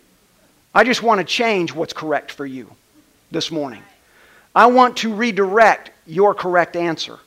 I 0.75 0.85
just 0.85 1.03
want 1.03 1.19
to 1.19 1.25
change 1.25 1.75
what's 1.75 1.93
correct 1.93 2.31
for 2.31 2.47
you 2.47 2.71
this 3.31 3.51
morning. 3.51 3.83
I 4.55 4.67
want 4.67 4.99
to 4.99 5.13
redirect 5.13 5.91
your 6.07 6.35
correct 6.35 6.77
answer. 6.77 7.19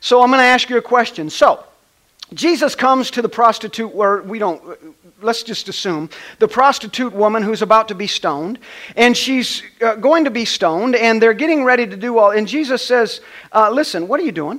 So 0.00 0.22
I'm 0.22 0.30
going 0.30 0.40
to 0.40 0.44
ask 0.44 0.70
you 0.70 0.78
a 0.78 0.82
question. 0.82 1.30
So, 1.30 1.64
Jesus 2.34 2.74
comes 2.74 3.12
to 3.12 3.22
the 3.22 3.28
prostitute 3.28 3.94
where 3.94 4.20
we 4.22 4.40
don't, 4.40 4.60
let's 5.22 5.44
just 5.44 5.68
assume, 5.68 6.10
the 6.40 6.48
prostitute 6.48 7.12
woman 7.12 7.42
who's 7.42 7.62
about 7.62 7.88
to 7.88 7.94
be 7.94 8.08
stoned, 8.08 8.58
and 8.96 9.16
she's 9.16 9.62
uh, 9.80 9.94
going 9.94 10.24
to 10.24 10.30
be 10.30 10.44
stoned, 10.44 10.96
and 10.96 11.22
they're 11.22 11.34
getting 11.34 11.62
ready 11.62 11.86
to 11.86 11.96
do 11.96 12.18
all, 12.18 12.32
and 12.32 12.48
Jesus 12.48 12.84
says, 12.84 13.20
uh, 13.52 13.70
Listen, 13.70 14.08
what 14.08 14.18
are 14.18 14.24
you 14.24 14.32
doing? 14.32 14.58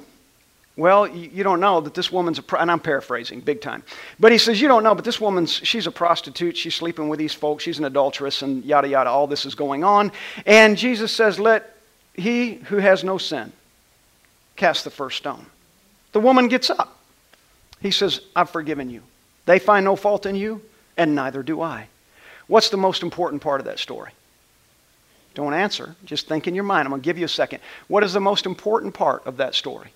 Well, 0.78 1.08
you 1.08 1.44
don't 1.44 1.60
know 1.60 1.82
that 1.82 1.96
this 1.96 2.12
woman's 2.12 2.38
a, 2.38 2.44
pro- 2.44 2.60
and 2.60 2.70
I'm 2.70 2.80
paraphrasing 2.80 3.42
big 3.42 3.62
time. 3.62 3.82
But 4.20 4.32
he 4.32 4.38
says, 4.38 4.62
You 4.62 4.68
don't 4.68 4.84
know, 4.84 4.94
but 4.94 5.04
this 5.04 5.20
woman's, 5.20 5.52
she's 5.52 5.88
a 5.88 5.92
prostitute. 5.92 6.56
She's 6.56 6.76
sleeping 6.76 7.10
with 7.10 7.18
these 7.18 7.34
folks. 7.34 7.64
She's 7.64 7.80
an 7.80 7.86
adulteress, 7.86 8.44
and 8.44 8.64
yada, 8.64 8.88
yada. 8.88 9.10
All 9.10 9.26
this 9.26 9.48
is 9.48 9.56
going 9.56 9.84
on. 9.84 10.12
And 10.46 10.78
Jesus 10.78 11.12
says, 11.12 11.40
Let 11.40 11.76
he 12.14 12.56
who 12.56 12.78
has 12.78 13.04
no 13.04 13.18
sin 13.18 13.52
cast 14.56 14.84
the 14.84 14.92
first 14.92 15.18
stone. 15.18 15.48
The 16.12 16.20
woman 16.20 16.48
gets 16.48 16.70
up. 16.70 17.00
He 17.82 17.90
says, 17.90 18.22
I've 18.36 18.52
forgiven 18.52 18.92
you. 18.92 19.02
They 19.48 19.58
find 19.58 19.84
no 19.84 19.96
fault 19.96 20.28
in 20.28 20.36
you, 20.36 20.62
and 20.96 21.16
neither 21.16 21.42
do 21.42 21.62
I. 21.62 21.88
What's 22.46 22.70
the 22.70 22.78
most 22.78 23.02
important 23.02 23.42
part 23.42 23.62
of 23.62 23.66
that 23.66 23.80
story? 23.80 24.12
Don't 25.34 25.54
answer. 25.54 25.96
Just 26.06 26.28
think 26.28 26.48
in 26.48 26.54
your 26.54 26.64
mind. 26.64 26.86
I'm 26.86 26.92
going 26.92 27.02
to 27.02 27.06
give 27.06 27.18
you 27.18 27.26
a 27.26 27.30
second. 27.30 27.62
What 27.88 28.04
is 28.04 28.14
the 28.14 28.20
most 28.20 28.46
important 28.46 28.94
part 28.94 29.26
of 29.26 29.38
that 29.38 29.56
story? 29.56 29.92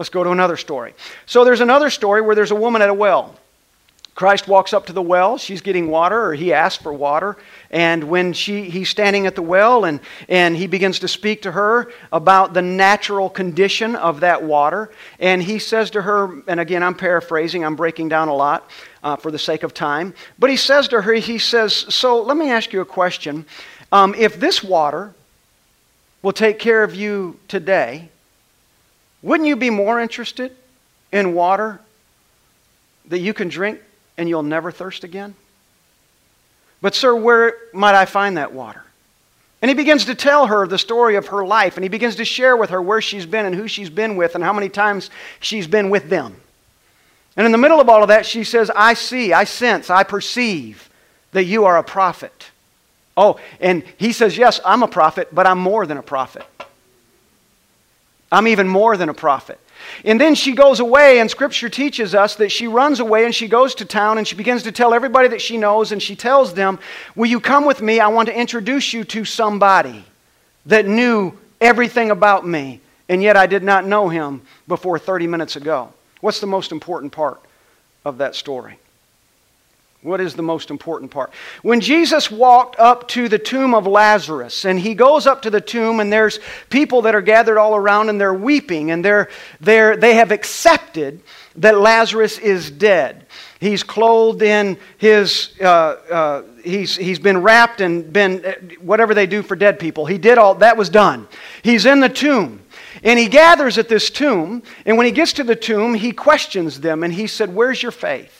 Let's 0.00 0.08
go 0.08 0.24
to 0.24 0.30
another 0.30 0.56
story. 0.56 0.94
So 1.26 1.44
there's 1.44 1.60
another 1.60 1.90
story 1.90 2.22
where 2.22 2.34
there's 2.34 2.52
a 2.52 2.56
woman 2.56 2.80
at 2.80 2.88
a 2.88 2.94
well. 2.94 3.34
Christ 4.14 4.48
walks 4.48 4.72
up 4.72 4.86
to 4.86 4.94
the 4.94 5.02
well. 5.02 5.36
She's 5.36 5.60
getting 5.60 5.90
water, 5.90 6.24
or 6.24 6.32
he 6.32 6.54
asks 6.54 6.82
for 6.82 6.90
water. 6.90 7.36
And 7.70 8.04
when 8.04 8.32
she, 8.32 8.70
he's 8.70 8.88
standing 8.88 9.26
at 9.26 9.34
the 9.34 9.42
well 9.42 9.84
and, 9.84 10.00
and 10.26 10.56
he 10.56 10.66
begins 10.66 11.00
to 11.00 11.08
speak 11.08 11.42
to 11.42 11.52
her 11.52 11.92
about 12.12 12.54
the 12.54 12.62
natural 12.62 13.28
condition 13.28 13.94
of 13.94 14.20
that 14.20 14.42
water. 14.42 14.90
And 15.18 15.42
he 15.42 15.58
says 15.58 15.90
to 15.90 16.00
her, 16.00 16.42
and 16.48 16.60
again, 16.60 16.82
I'm 16.82 16.94
paraphrasing, 16.94 17.62
I'm 17.62 17.76
breaking 17.76 18.08
down 18.08 18.28
a 18.28 18.34
lot 18.34 18.70
uh, 19.02 19.16
for 19.16 19.30
the 19.30 19.38
sake 19.38 19.64
of 19.64 19.74
time. 19.74 20.14
But 20.38 20.48
he 20.48 20.56
says 20.56 20.88
to 20.88 21.02
her, 21.02 21.12
he 21.12 21.36
says, 21.36 21.74
So 21.74 22.22
let 22.22 22.38
me 22.38 22.50
ask 22.50 22.72
you 22.72 22.80
a 22.80 22.86
question. 22.86 23.44
Um, 23.92 24.14
if 24.14 24.40
this 24.40 24.64
water 24.64 25.12
will 26.22 26.32
take 26.32 26.58
care 26.58 26.82
of 26.82 26.94
you 26.94 27.38
today, 27.48 28.08
wouldn't 29.22 29.48
you 29.48 29.56
be 29.56 29.70
more 29.70 30.00
interested 30.00 30.54
in 31.12 31.34
water 31.34 31.80
that 33.06 33.18
you 33.18 33.34
can 33.34 33.48
drink 33.48 33.80
and 34.16 34.28
you'll 34.28 34.42
never 34.42 34.70
thirst 34.70 35.04
again? 35.04 35.34
But, 36.80 36.94
sir, 36.94 37.14
where 37.14 37.54
might 37.74 37.94
I 37.94 38.06
find 38.06 38.36
that 38.36 38.52
water? 38.52 38.82
And 39.62 39.68
he 39.68 39.74
begins 39.74 40.06
to 40.06 40.14
tell 40.14 40.46
her 40.46 40.66
the 40.66 40.78
story 40.78 41.16
of 41.16 41.26
her 41.28 41.44
life, 41.44 41.76
and 41.76 41.84
he 41.84 41.90
begins 41.90 42.16
to 42.16 42.24
share 42.24 42.56
with 42.56 42.70
her 42.70 42.80
where 42.80 43.02
she's 43.02 43.26
been 43.26 43.44
and 43.44 43.54
who 43.54 43.68
she's 43.68 43.90
been 43.90 44.16
with 44.16 44.34
and 44.34 44.42
how 44.42 44.54
many 44.54 44.70
times 44.70 45.10
she's 45.40 45.66
been 45.66 45.90
with 45.90 46.08
them. 46.08 46.34
And 47.36 47.44
in 47.44 47.52
the 47.52 47.58
middle 47.58 47.80
of 47.80 47.88
all 47.88 48.02
of 48.02 48.08
that, 48.08 48.24
she 48.24 48.42
says, 48.42 48.70
I 48.74 48.94
see, 48.94 49.32
I 49.32 49.44
sense, 49.44 49.90
I 49.90 50.02
perceive 50.02 50.88
that 51.32 51.44
you 51.44 51.66
are 51.66 51.76
a 51.76 51.84
prophet. 51.84 52.50
Oh, 53.16 53.38
and 53.60 53.84
he 53.98 54.12
says, 54.12 54.38
Yes, 54.38 54.60
I'm 54.64 54.82
a 54.82 54.88
prophet, 54.88 55.28
but 55.32 55.46
I'm 55.46 55.58
more 55.58 55.86
than 55.86 55.98
a 55.98 56.02
prophet. 56.02 56.44
I'm 58.30 58.48
even 58.48 58.68
more 58.68 58.96
than 58.96 59.08
a 59.08 59.14
prophet. 59.14 59.58
And 60.04 60.20
then 60.20 60.34
she 60.34 60.52
goes 60.52 60.78
away, 60.78 61.18
and 61.18 61.30
Scripture 61.30 61.68
teaches 61.68 62.14
us 62.14 62.36
that 62.36 62.52
she 62.52 62.66
runs 62.68 63.00
away 63.00 63.24
and 63.24 63.34
she 63.34 63.48
goes 63.48 63.74
to 63.76 63.84
town 63.84 64.18
and 64.18 64.28
she 64.28 64.36
begins 64.36 64.62
to 64.64 64.72
tell 64.72 64.94
everybody 64.94 65.28
that 65.28 65.40
she 65.40 65.56
knows, 65.56 65.92
and 65.92 66.02
she 66.02 66.14
tells 66.14 66.54
them, 66.54 66.78
Will 67.16 67.26
you 67.26 67.40
come 67.40 67.64
with 67.64 67.82
me? 67.82 67.98
I 67.98 68.08
want 68.08 68.28
to 68.28 68.38
introduce 68.38 68.92
you 68.92 69.04
to 69.04 69.24
somebody 69.24 70.04
that 70.66 70.86
knew 70.86 71.32
everything 71.60 72.10
about 72.10 72.46
me, 72.46 72.80
and 73.08 73.22
yet 73.22 73.36
I 73.36 73.46
did 73.46 73.62
not 73.62 73.86
know 73.86 74.08
him 74.08 74.42
before 74.68 74.98
30 74.98 75.26
minutes 75.26 75.56
ago. 75.56 75.92
What's 76.20 76.40
the 76.40 76.46
most 76.46 76.72
important 76.72 77.12
part 77.12 77.40
of 78.04 78.18
that 78.18 78.34
story? 78.34 78.78
What 80.02 80.22
is 80.22 80.34
the 80.34 80.42
most 80.42 80.70
important 80.70 81.10
part? 81.10 81.30
When 81.60 81.78
Jesus 81.78 82.30
walked 82.30 82.78
up 82.78 83.06
to 83.08 83.28
the 83.28 83.38
tomb 83.38 83.74
of 83.74 83.86
Lazarus, 83.86 84.64
and 84.64 84.80
he 84.80 84.94
goes 84.94 85.26
up 85.26 85.42
to 85.42 85.50
the 85.50 85.60
tomb, 85.60 86.00
and 86.00 86.10
there's 86.10 86.40
people 86.70 87.02
that 87.02 87.14
are 87.14 87.20
gathered 87.20 87.58
all 87.58 87.76
around, 87.76 88.08
and 88.08 88.18
they're 88.18 88.32
weeping, 88.32 88.92
and 88.92 89.04
they're, 89.04 89.28
they're, 89.60 89.98
they 89.98 90.14
have 90.14 90.30
accepted 90.30 91.20
that 91.56 91.78
Lazarus 91.78 92.38
is 92.38 92.70
dead. 92.70 93.26
He's 93.58 93.82
clothed 93.82 94.40
in 94.40 94.78
his, 94.96 95.52
uh, 95.60 95.64
uh, 95.64 96.42
he's, 96.64 96.96
he's 96.96 97.18
been 97.18 97.42
wrapped 97.42 97.82
and 97.82 98.10
been, 98.10 98.42
uh, 98.42 98.52
whatever 98.80 99.12
they 99.12 99.26
do 99.26 99.42
for 99.42 99.54
dead 99.54 99.78
people. 99.78 100.06
He 100.06 100.16
did 100.16 100.38
all, 100.38 100.54
that 100.56 100.78
was 100.78 100.88
done. 100.88 101.28
He's 101.62 101.84
in 101.84 102.00
the 102.00 102.08
tomb. 102.08 102.62
And 103.02 103.18
he 103.18 103.28
gathers 103.28 103.76
at 103.76 103.90
this 103.90 104.08
tomb, 104.08 104.62
and 104.86 104.96
when 104.96 105.04
he 105.04 105.12
gets 105.12 105.34
to 105.34 105.44
the 105.44 105.56
tomb, 105.56 105.92
he 105.92 106.12
questions 106.12 106.80
them, 106.80 107.04
and 107.04 107.12
he 107.12 107.26
said, 107.26 107.54
Where's 107.54 107.82
your 107.82 107.92
faith? 107.92 108.39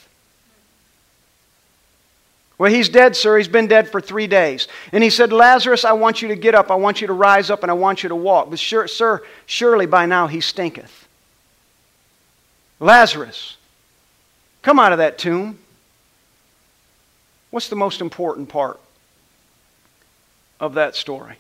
Well, 2.61 2.71
he's 2.71 2.91
dead, 2.91 3.17
sir. 3.17 3.39
He's 3.39 3.49
been 3.49 3.69
dead 3.69 3.89
for 3.89 4.03
three 4.03 4.27
days. 4.27 4.69
And 4.93 5.03
he 5.03 5.09
said, 5.09 5.33
Lazarus, 5.33 5.87
I 5.87 5.93
want 5.93 6.21
you 6.21 6.29
to 6.29 6.37
get 6.37 6.55
up. 6.55 6.71
I 6.71 6.75
want 6.75 7.01
you 7.01 7.07
to 7.07 7.15
rise 7.15 7.49
up, 7.49 7.63
and 7.63 7.71
I 7.71 7.75
want 7.75 8.03
you 8.03 8.11
to 8.11 8.15
walk. 8.15 8.51
But, 8.51 8.59
sure, 8.59 8.87
sir, 8.87 9.23
surely 9.47 9.87
by 9.87 10.05
now 10.05 10.27
he 10.27 10.43
stinketh. 10.43 11.09
Lazarus, 12.79 13.57
come 14.61 14.79
out 14.79 14.93
of 14.93 14.99
that 14.99 15.17
tomb. 15.17 15.59
What's 17.49 17.71
the 17.71 17.77
most 17.77 18.03
important 18.03 18.51
part 18.51 18.79
of 20.61 20.75
that 20.75 20.95
story? 20.95 21.37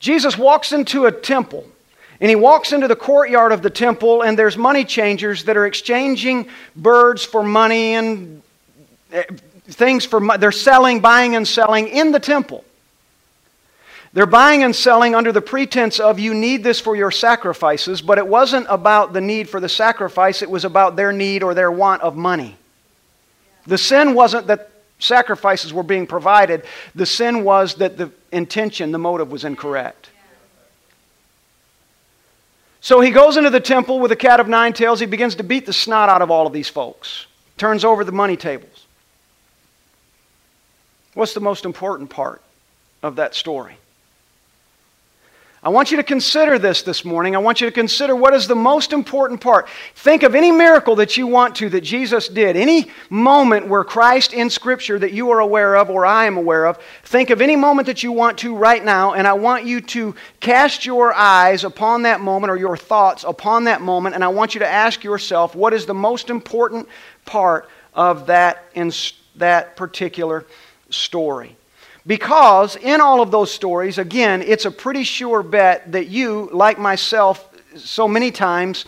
Jesus 0.00 0.36
walks 0.36 0.72
into 0.72 1.06
a 1.06 1.12
temple. 1.12 1.64
And 2.20 2.28
he 2.28 2.34
walks 2.34 2.72
into 2.72 2.88
the 2.88 2.96
courtyard 2.96 3.52
of 3.52 3.62
the 3.62 3.70
temple, 3.70 4.22
and 4.22 4.36
there's 4.36 4.56
money 4.56 4.84
changers 4.84 5.44
that 5.44 5.56
are 5.56 5.66
exchanging 5.66 6.48
birds 6.74 7.24
for 7.24 7.44
money 7.44 7.94
and 7.94 8.42
Eh, 9.14 9.22
things 9.68 10.04
for 10.04 10.36
they're 10.36 10.52
selling, 10.52 11.00
buying 11.00 11.36
and 11.36 11.46
selling 11.46 11.88
in 11.88 12.10
the 12.10 12.18
temple. 12.18 12.64
They're 14.12 14.26
buying 14.26 14.62
and 14.62 14.74
selling 14.74 15.14
under 15.14 15.32
the 15.32 15.40
pretense 15.40 15.98
of 15.98 16.18
you 16.18 16.34
need 16.34 16.62
this 16.62 16.80
for 16.80 16.94
your 16.94 17.10
sacrifices, 17.10 18.02
but 18.02 18.18
it 18.18 18.26
wasn't 18.26 18.66
about 18.68 19.12
the 19.12 19.20
need 19.20 19.48
for 19.48 19.60
the 19.60 19.68
sacrifice, 19.68 20.42
it 20.42 20.50
was 20.50 20.64
about 20.64 20.96
their 20.96 21.12
need 21.12 21.42
or 21.42 21.54
their 21.54 21.70
want 21.70 22.02
of 22.02 22.16
money. 22.16 22.56
The 23.66 23.78
sin 23.78 24.14
wasn't 24.14 24.48
that 24.48 24.70
sacrifices 24.98 25.72
were 25.72 25.82
being 25.82 26.06
provided, 26.06 26.64
the 26.94 27.06
sin 27.06 27.44
was 27.44 27.76
that 27.76 27.96
the 27.96 28.10
intention, 28.30 28.92
the 28.92 28.98
motive 28.98 29.30
was 29.30 29.44
incorrect. 29.44 30.10
So 32.80 33.00
he 33.00 33.10
goes 33.10 33.36
into 33.36 33.50
the 33.50 33.60
temple 33.60 33.98
with 33.98 34.12
a 34.12 34.16
cat 34.16 34.40
of 34.40 34.46
nine 34.46 34.74
tails. 34.74 35.00
He 35.00 35.06
begins 35.06 35.36
to 35.36 35.42
beat 35.42 35.64
the 35.64 35.72
snot 35.72 36.10
out 36.10 36.20
of 36.20 36.30
all 36.30 36.46
of 36.46 36.52
these 36.52 36.68
folks, 36.68 37.26
turns 37.56 37.84
over 37.84 38.04
the 38.04 38.12
money 38.12 38.36
tables. 38.36 38.83
What's 41.14 41.34
the 41.34 41.40
most 41.40 41.64
important 41.64 42.10
part 42.10 42.42
of 43.02 43.16
that 43.16 43.34
story? 43.34 43.76
I 45.64 45.70
want 45.70 45.90
you 45.90 45.96
to 45.96 46.02
consider 46.02 46.58
this 46.58 46.82
this 46.82 47.06
morning. 47.06 47.34
I 47.34 47.38
want 47.38 47.62
you 47.62 47.66
to 47.66 47.72
consider 47.72 48.14
what 48.14 48.34
is 48.34 48.46
the 48.46 48.54
most 48.54 48.92
important 48.92 49.40
part. 49.40 49.66
Think 49.94 50.22
of 50.22 50.34
any 50.34 50.52
miracle 50.52 50.96
that 50.96 51.16
you 51.16 51.26
want 51.26 51.56
to 51.56 51.70
that 51.70 51.80
Jesus 51.80 52.28
did, 52.28 52.54
any 52.54 52.90
moment 53.08 53.66
where 53.68 53.82
Christ 53.82 54.34
in 54.34 54.50
Scripture 54.50 54.98
that 54.98 55.12
you 55.12 55.30
are 55.30 55.40
aware 55.40 55.76
of 55.76 55.88
or 55.88 56.04
I 56.04 56.26
am 56.26 56.36
aware 56.36 56.66
of. 56.66 56.78
Think 57.04 57.30
of 57.30 57.40
any 57.40 57.56
moment 57.56 57.86
that 57.86 58.02
you 58.02 58.12
want 58.12 58.36
to 58.40 58.54
right 58.54 58.84
now, 58.84 59.14
and 59.14 59.26
I 59.26 59.32
want 59.32 59.64
you 59.64 59.80
to 59.80 60.14
cast 60.40 60.84
your 60.84 61.14
eyes 61.14 61.64
upon 61.64 62.02
that 62.02 62.20
moment 62.20 62.50
or 62.50 62.58
your 62.58 62.76
thoughts 62.76 63.24
upon 63.24 63.64
that 63.64 63.80
moment, 63.80 64.16
and 64.16 64.22
I 64.22 64.28
want 64.28 64.54
you 64.54 64.58
to 64.58 64.68
ask 64.68 65.02
yourself 65.02 65.54
what 65.54 65.72
is 65.72 65.86
the 65.86 65.94
most 65.94 66.28
important 66.28 66.88
part 67.24 67.70
of 67.94 68.26
that, 68.26 68.64
in, 68.74 68.92
that 69.36 69.76
particular 69.76 70.44
story. 70.94 71.56
Because 72.06 72.76
in 72.76 73.00
all 73.00 73.20
of 73.22 73.30
those 73.30 73.50
stories, 73.50 73.98
again, 73.98 74.42
it's 74.42 74.66
a 74.66 74.70
pretty 74.70 75.04
sure 75.04 75.42
bet 75.42 75.92
that 75.92 76.08
you, 76.08 76.50
like 76.52 76.78
myself, 76.78 77.48
so 77.76 78.06
many 78.06 78.30
times, 78.30 78.84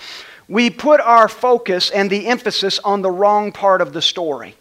we 0.48 0.70
put 0.70 1.00
our 1.00 1.28
focus 1.28 1.90
and 1.90 2.10
the 2.10 2.26
emphasis 2.26 2.78
on 2.80 3.02
the 3.02 3.10
wrong 3.10 3.52
part 3.52 3.80
of 3.80 3.92
the 3.92 4.02
story. 4.02 4.54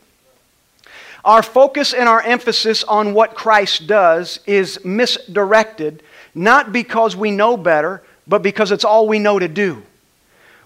Our 1.24 1.44
focus 1.44 1.94
and 1.94 2.08
our 2.08 2.22
emphasis 2.22 2.84
on 2.84 3.14
what 3.14 3.36
Christ 3.36 3.88
does 3.88 4.40
is 4.46 4.84
misdirected, 4.86 6.04
not 6.34 6.72
because 6.72 7.16
we 7.16 7.32
know 7.32 7.58
better, 7.58 8.04
but 8.28 8.42
because 8.42 8.72
it's 8.72 8.86
all 8.86 9.08
we 9.08 9.20
know 9.20 9.40
to 9.40 9.48
do. 9.48 9.84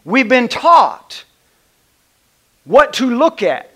We've 0.06 0.30
been 0.30 0.48
taught 0.48 1.24
what 2.66 2.94
to 2.94 3.10
look 3.10 3.42
at, 3.42 3.69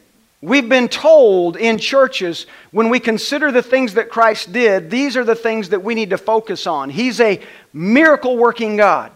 We've 0.44 0.68
been 0.68 0.90
told 0.90 1.56
in 1.56 1.78
churches 1.78 2.48
when 2.72 2.90
we 2.90 3.00
consider 3.00 3.50
the 3.50 3.64
things 3.64 3.94
that 3.94 4.10
Christ 4.10 4.52
did, 4.52 4.92
these 4.92 5.16
are 5.16 5.24
the 5.24 5.36
things 5.36 5.70
that 5.70 5.86
we 5.86 5.96
need 5.96 6.10
to 6.10 6.18
focus 6.18 6.68
on. 6.68 6.90
He's 6.90 7.22
a 7.22 7.40
miracle 7.72 8.36
working 8.36 8.76
God. 8.76 9.14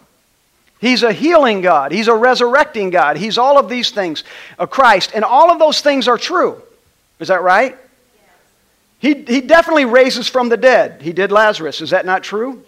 He's 0.80 1.04
a 1.04 1.12
healing 1.12 1.60
God. 1.60 1.92
He's 1.92 2.08
a 2.08 2.16
resurrecting 2.16 2.92
God. 2.92 3.18
He's 3.18 3.38
all 3.38 3.60
of 3.60 3.68
these 3.68 3.92
things, 3.92 4.24
a 4.58 4.66
Christ. 4.66 5.12
And 5.14 5.26
all 5.26 5.52
of 5.52 5.60
those 5.60 5.82
things 5.82 6.08
are 6.08 6.18
true. 6.18 6.62
Is 7.20 7.28
that 7.28 7.42
right? 7.42 7.76
He, 9.00 9.14
he 9.14 9.42
definitely 9.42 9.84
raises 9.84 10.30
from 10.30 10.48
the 10.48 10.56
dead. 10.56 11.02
He 11.02 11.12
did 11.12 11.34
Lazarus. 11.34 11.82
Is 11.82 11.90
that 11.90 12.06
not 12.06 12.24
true? 12.24 12.64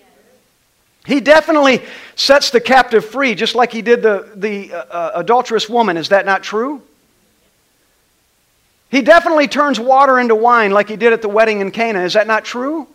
He 1.05 1.21
definitely 1.21 1.81
sets 2.17 2.49
the 2.49 2.59
captive 2.59 3.05
free, 3.05 3.35
just 3.35 3.55
like 3.55 3.71
he 3.71 3.81
did 3.81 4.01
the, 4.01 4.29
the 4.35 4.73
uh, 4.73 4.77
uh 4.77 5.11
adulterous 5.15 5.69
woman. 5.69 5.95
Is 5.95 6.09
that 6.09 6.25
not 6.25 6.43
true? 6.43 6.81
He 8.89 9.01
definitely 9.01 9.47
turns 9.47 9.79
water 9.79 10.19
into 10.19 10.35
wine 10.35 10.71
like 10.71 10.89
he 10.89 10.95
did 10.95 11.13
at 11.13 11.21
the 11.21 11.29
wedding 11.29 11.61
in 11.61 11.71
Cana. 11.71 12.01
Is 12.01 12.13
that 12.13 12.27
not 12.27 12.43
true? 12.43 12.87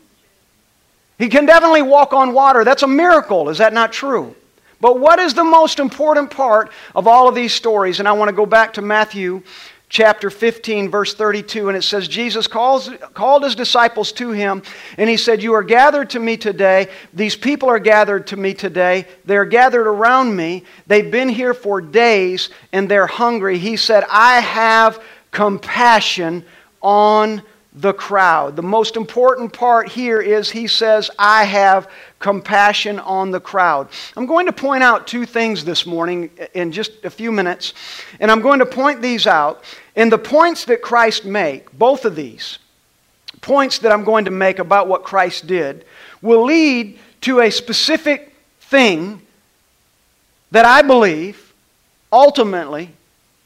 He 1.19 1.29
can 1.29 1.47
definitely 1.47 1.83
walk 1.83 2.13
on 2.13 2.33
water. 2.33 2.65
That's 2.65 2.83
a 2.83 2.89
miracle. 2.89 3.49
Is 3.49 3.59
that 3.59 3.73
not 3.73 3.93
true? 3.93 4.35
But 4.81 4.99
what 4.99 5.19
is 5.19 5.35
the 5.35 5.45
most 5.45 5.79
important 5.79 6.31
part 6.31 6.71
of 6.95 7.07
all 7.07 7.29
of 7.29 7.35
these 7.35 7.55
stories? 7.55 8.01
And 8.01 8.09
I 8.09 8.13
want 8.13 8.29
to 8.29 8.35
go 8.35 8.45
back 8.45 8.75
to 8.75 8.83
Matthew 8.83 9.43
chapter 9.89 10.29
15, 10.29 10.91
verse 10.91 11.15
32, 11.15 11.69
and 11.69 11.79
it 11.79 11.83
says, 11.83 12.09
Jesus 12.09 12.49
calls, 12.49 12.91
called 13.13 13.45
his 13.45 13.55
disciples 13.55 14.11
to 14.11 14.33
him, 14.33 14.63
and 14.99 15.09
he 15.09 15.17
said, 15.17 15.41
You 15.41 15.55
are 15.55 15.63
gathered 15.63 16.11
to 16.11 16.19
me 16.19 16.37
today. 16.37 16.89
These 17.13 17.37
people 17.37 17.69
are 17.69 17.79
gathered 17.79 18.27
to 18.29 18.37
me 18.37 18.55
today. 18.55 19.07
They're 19.25 19.45
gathered 19.45 19.87
around 19.87 20.35
me. 20.35 20.65
They've 20.89 21.11
been 21.11 21.29
here 21.29 21.55
for 21.55 21.81
days, 21.81 22.51
and 22.73 22.91
they're 22.91 23.07
hungry. 23.07 23.59
He 23.59 23.77
said, 23.77 24.05
I 24.11 24.41
have 24.41 25.01
compassion 25.35 26.45
on 26.81 27.43
the 27.75 27.93
crowd. 27.93 28.55
The 28.55 28.63
most 28.63 28.97
important 28.97 29.53
part 29.53 29.89
here 29.89 30.21
is 30.21 30.49
he 30.49 30.69
says, 30.69 31.11
I 31.19 31.43
have 31.43 31.91
compassion 32.21 33.01
on 33.01 33.33
the 33.33 33.41
crowd. 33.41 33.89
I'm 34.17 34.27
going 34.27 34.47
to 34.47 34.53
point 34.53 34.85
out 34.85 35.09
two 35.09 35.27
things 35.27 35.65
this 35.65 35.87
morning 35.87 36.31
in 36.55 36.71
just 36.71 37.05
a 37.05 37.11
few 37.11 37.33
minutes, 37.33 37.75
and 38.21 38.31
I'm 38.31 38.43
going 38.43 38.61
to 38.61 38.67
point 38.67 39.03
these 39.03 39.27
out. 39.27 39.65
And 39.97 40.11
the 40.11 40.19
points 40.19 40.67
that 40.67 40.83
Christ 40.83 41.25
make, 41.25 41.77
both 41.77 42.05
of 42.05 42.15
these 42.15 42.61
points 43.41 43.81
that 43.81 43.91
I'm 43.91 44.05
going 44.05 44.27
to 44.27 44.31
make 44.31 44.61
about 44.61 44.87
what 44.87 45.03
Christ 45.03 45.49
did, 45.49 45.85
will 46.23 46.45
lead 46.45 46.99
to 47.23 47.41
a 47.41 47.51
specific 47.51 48.33
thing 48.61 49.21
that 50.53 50.65
I 50.65 50.83
believe 50.83 51.53
ultimately, 52.13 52.95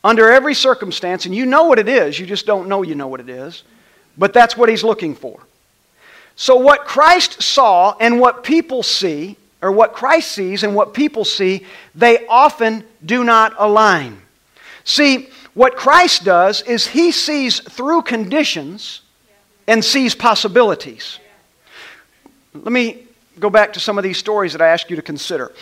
under 0.09 0.31
every 0.31 0.55
circumstance, 0.55 1.27
and 1.27 1.35
you 1.35 1.47
know 1.47 1.65
what 1.65 1.79
it 1.79 1.89
is, 1.89 2.19
you 2.19 2.27
just 2.27 2.47
don't 2.47 2.69
know 2.69 2.83
you 2.83 2.95
know 2.95 3.09
what 3.09 3.21
it 3.21 3.29
is 3.29 3.63
but 4.19 4.33
that's 4.33 4.57
what 4.57 4.69
he's 4.69 4.83
looking 4.83 5.15
for. 5.15 5.41
So, 6.35 6.57
what 6.57 6.85
Christ 6.85 7.43
saw 7.43 7.97
and 7.99 8.21
what 8.21 8.45
people 8.45 8.83
see, 8.83 9.37
or 9.63 9.73
what 9.73 9.95
Christ 9.95 10.33
sees 10.33 10.63
and 10.63 10.75
what 10.75 10.93
people 10.93 11.25
see, 11.25 11.65
they 11.95 12.27
often 12.27 12.85
do 13.05 13.25
not 13.25 13.55
align. 13.59 14.21
See, 14.85 15.31
what 15.55 15.77
Christ 15.77 16.25
does 16.25 16.63
is 16.63 16.87
he 16.87 17.11
sees 17.11 17.61
through 17.61 18.03
conditions 18.03 19.03
and 19.67 19.85
sees 19.85 20.15
possibilities. 20.15 21.19
Let 22.55 22.73
me 22.73 23.05
go 23.39 23.51
back 23.51 23.73
to 23.75 23.81
some 23.81 23.99
of 23.99 24.05
these 24.05 24.19
stories 24.19 24.53
that 24.53 24.63
I 24.63 24.69
asked 24.69 24.91
you 24.91 24.97
to 24.97 25.03
consider. 25.03 25.53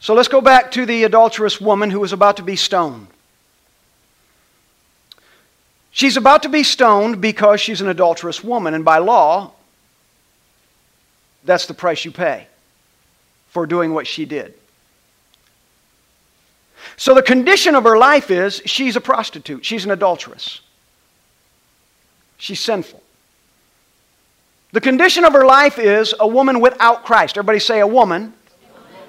So 0.00 0.14
let's 0.14 0.28
go 0.28 0.40
back 0.40 0.72
to 0.72 0.84
the 0.84 1.04
adulterous 1.04 1.60
woman 1.60 1.90
who 1.90 2.00
was 2.00 2.12
about 2.12 2.36
to 2.36 2.42
be 2.42 2.56
stoned. 2.56 3.06
She's 5.94 6.16
about 6.16 6.42
to 6.42 6.48
be 6.48 6.64
stoned 6.64 7.20
because 7.20 7.60
she's 7.60 7.80
an 7.80 7.86
adulterous 7.86 8.42
woman, 8.42 8.74
and 8.74 8.84
by 8.84 8.98
law, 8.98 9.52
that's 11.44 11.66
the 11.66 11.74
price 11.74 12.04
you 12.04 12.10
pay 12.10 12.48
for 13.50 13.64
doing 13.64 13.94
what 13.94 14.08
she 14.08 14.24
did. 14.24 14.54
So 16.96 17.14
the 17.14 17.22
condition 17.22 17.76
of 17.76 17.84
her 17.84 17.96
life 17.96 18.32
is 18.32 18.60
she's 18.66 18.96
a 18.96 19.00
prostitute, 19.00 19.64
she's 19.64 19.84
an 19.84 19.92
adulteress, 19.92 20.62
she's 22.38 22.58
sinful. 22.58 23.00
The 24.72 24.80
condition 24.80 25.24
of 25.24 25.32
her 25.32 25.46
life 25.46 25.78
is 25.78 26.12
a 26.18 26.26
woman 26.26 26.58
without 26.58 27.04
Christ. 27.04 27.38
Everybody 27.38 27.60
say 27.60 27.78
a 27.78 27.86
woman 27.86 28.34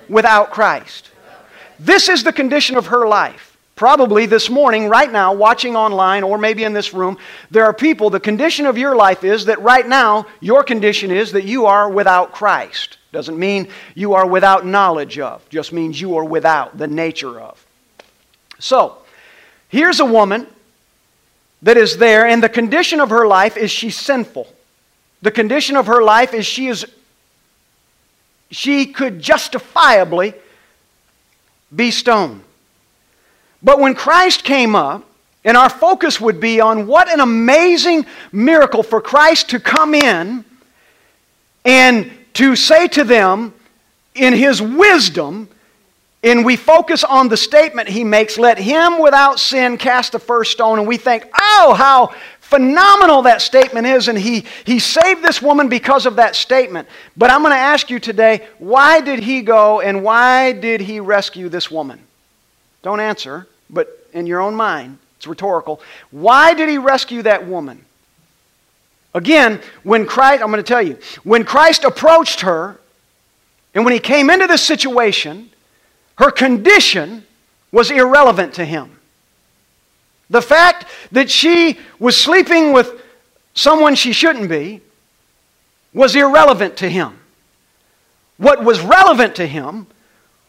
without 0.07 0.51
Christ. 0.51 1.09
This 1.79 2.09
is 2.09 2.23
the 2.23 2.31
condition 2.31 2.77
of 2.77 2.85
her 2.87 3.07
life. 3.07 3.44
Probably 3.75 4.25
this 4.25 4.49
morning, 4.49 4.87
right 4.87 5.11
now, 5.11 5.33
watching 5.33 5.75
online 5.75 6.23
or 6.23 6.37
maybe 6.37 6.63
in 6.63 6.71
this 6.71 6.93
room, 6.93 7.17
there 7.51 7.65
are 7.65 7.73
people, 7.73 8.09
the 8.09 8.21
condition 8.21 8.65
of 8.65 8.77
your 8.77 8.95
life 8.95 9.25
is 9.25 9.45
that 9.45 9.61
right 9.61 9.85
now, 9.85 10.27
your 10.39 10.63
condition 10.63 11.11
is 11.11 11.33
that 11.33 11.43
you 11.43 11.65
are 11.65 11.89
without 11.89 12.31
Christ. 12.31 12.97
Doesn't 13.11 13.37
mean 13.37 13.67
you 13.93 14.13
are 14.13 14.25
without 14.25 14.65
knowledge 14.65 15.19
of, 15.19 15.47
just 15.49 15.73
means 15.73 15.99
you 15.99 16.15
are 16.15 16.23
without 16.23 16.77
the 16.77 16.87
nature 16.87 17.37
of. 17.37 17.65
So, 18.59 18.97
here's 19.67 19.99
a 19.99 20.05
woman 20.05 20.47
that 21.61 21.75
is 21.75 21.97
there, 21.97 22.25
and 22.25 22.41
the 22.41 22.47
condition 22.47 23.01
of 23.01 23.09
her 23.09 23.27
life 23.27 23.57
is 23.57 23.71
she's 23.71 23.97
sinful. 23.97 24.47
The 25.21 25.31
condition 25.31 25.75
of 25.75 25.87
her 25.87 26.01
life 26.01 26.33
is 26.33 26.45
she 26.45 26.67
is 26.67 26.85
she 28.51 28.85
could 28.85 29.19
justifiably 29.19 30.33
be 31.75 31.91
stoned. 31.91 32.44
But 33.65 33.79
when 33.79 33.95
Christ 33.95 34.43
came 34.43 34.75
up, 34.75 35.03
and 35.43 35.57
our 35.57 35.69
focus 35.69 36.21
would 36.21 36.39
be 36.39 36.61
on 36.61 36.85
what 36.85 37.11
an 37.11 37.19
amazing 37.19 38.05
miracle 38.31 38.83
for 38.83 39.01
Christ 39.01 39.49
to 39.49 39.59
come 39.59 39.95
in 39.95 40.45
and 41.65 42.11
to 42.33 42.55
say 42.55 42.87
to 42.89 43.03
them 43.03 43.53
in 44.13 44.33
his 44.33 44.61
wisdom, 44.61 45.49
and 46.23 46.45
we 46.45 46.55
focus 46.55 47.03
on 47.03 47.27
the 47.27 47.37
statement 47.37 47.89
he 47.89 48.03
makes, 48.03 48.37
let 48.37 48.59
him 48.59 49.01
without 49.01 49.39
sin 49.39 49.77
cast 49.79 50.11
the 50.11 50.19
first 50.19 50.51
stone, 50.51 50.77
and 50.77 50.87
we 50.87 50.97
think, 50.97 51.25
oh, 51.39 51.73
how 51.75 52.13
phenomenal 52.41 53.23
that 53.23 53.41
statement 53.41 53.87
is, 53.87 54.07
and 54.07 54.17
he, 54.17 54.45
he 54.63 54.77
saved 54.77 55.23
this 55.23 55.41
woman 55.41 55.69
because 55.69 56.05
of 56.05 56.17
that 56.17 56.35
statement. 56.35 56.87
But 57.17 57.31
I'm 57.31 57.41
going 57.41 57.51
to 57.51 57.57
ask 57.57 57.89
you 57.89 57.99
today, 57.99 58.47
why 58.59 59.01
did 59.01 59.19
he 59.19 59.41
go 59.41 59.81
and 59.81 60.03
why 60.03 60.51
did 60.51 60.81
he 60.81 60.99
rescue 60.99 61.49
this 61.49 61.71
woman? 61.71 61.99
Don't 62.83 62.99
answer 62.99 63.47
but 63.69 64.07
in 64.13 64.27
your 64.27 64.41
own 64.41 64.55
mind, 64.55 64.97
it's 65.17 65.27
rhetorical. 65.27 65.81
Why 66.11 66.53
did 66.53 66.69
he 66.69 66.77
rescue 66.77 67.21
that 67.23 67.47
woman? 67.47 67.83
Again, 69.13 69.61
when 69.83 70.05
Christ, 70.05 70.43
I'm 70.43 70.51
going 70.51 70.63
to 70.63 70.67
tell 70.67 70.81
you, 70.81 70.97
when 71.23 71.45
Christ 71.45 71.83
approached 71.83 72.41
her, 72.41 72.79
and 73.73 73.85
when 73.85 73.93
he 73.93 73.99
came 73.99 74.29
into 74.29 74.47
this 74.47 74.61
situation, 74.61 75.49
her 76.17 76.31
condition 76.31 77.23
was 77.71 77.91
irrelevant 77.91 78.53
to 78.55 78.65
him. 78.65 78.91
The 80.29 80.41
fact 80.41 80.85
that 81.11 81.29
she 81.29 81.79
was 81.99 82.19
sleeping 82.19 82.73
with 82.73 83.01
someone 83.53 83.95
she 83.95 84.11
shouldn't 84.11 84.49
be 84.49 84.81
was 85.93 86.15
irrelevant 86.15 86.77
to 86.77 86.89
him. 86.89 87.19
What 88.37 88.63
was 88.63 88.81
relevant 88.81 89.35
to 89.35 89.47
him 89.47 89.87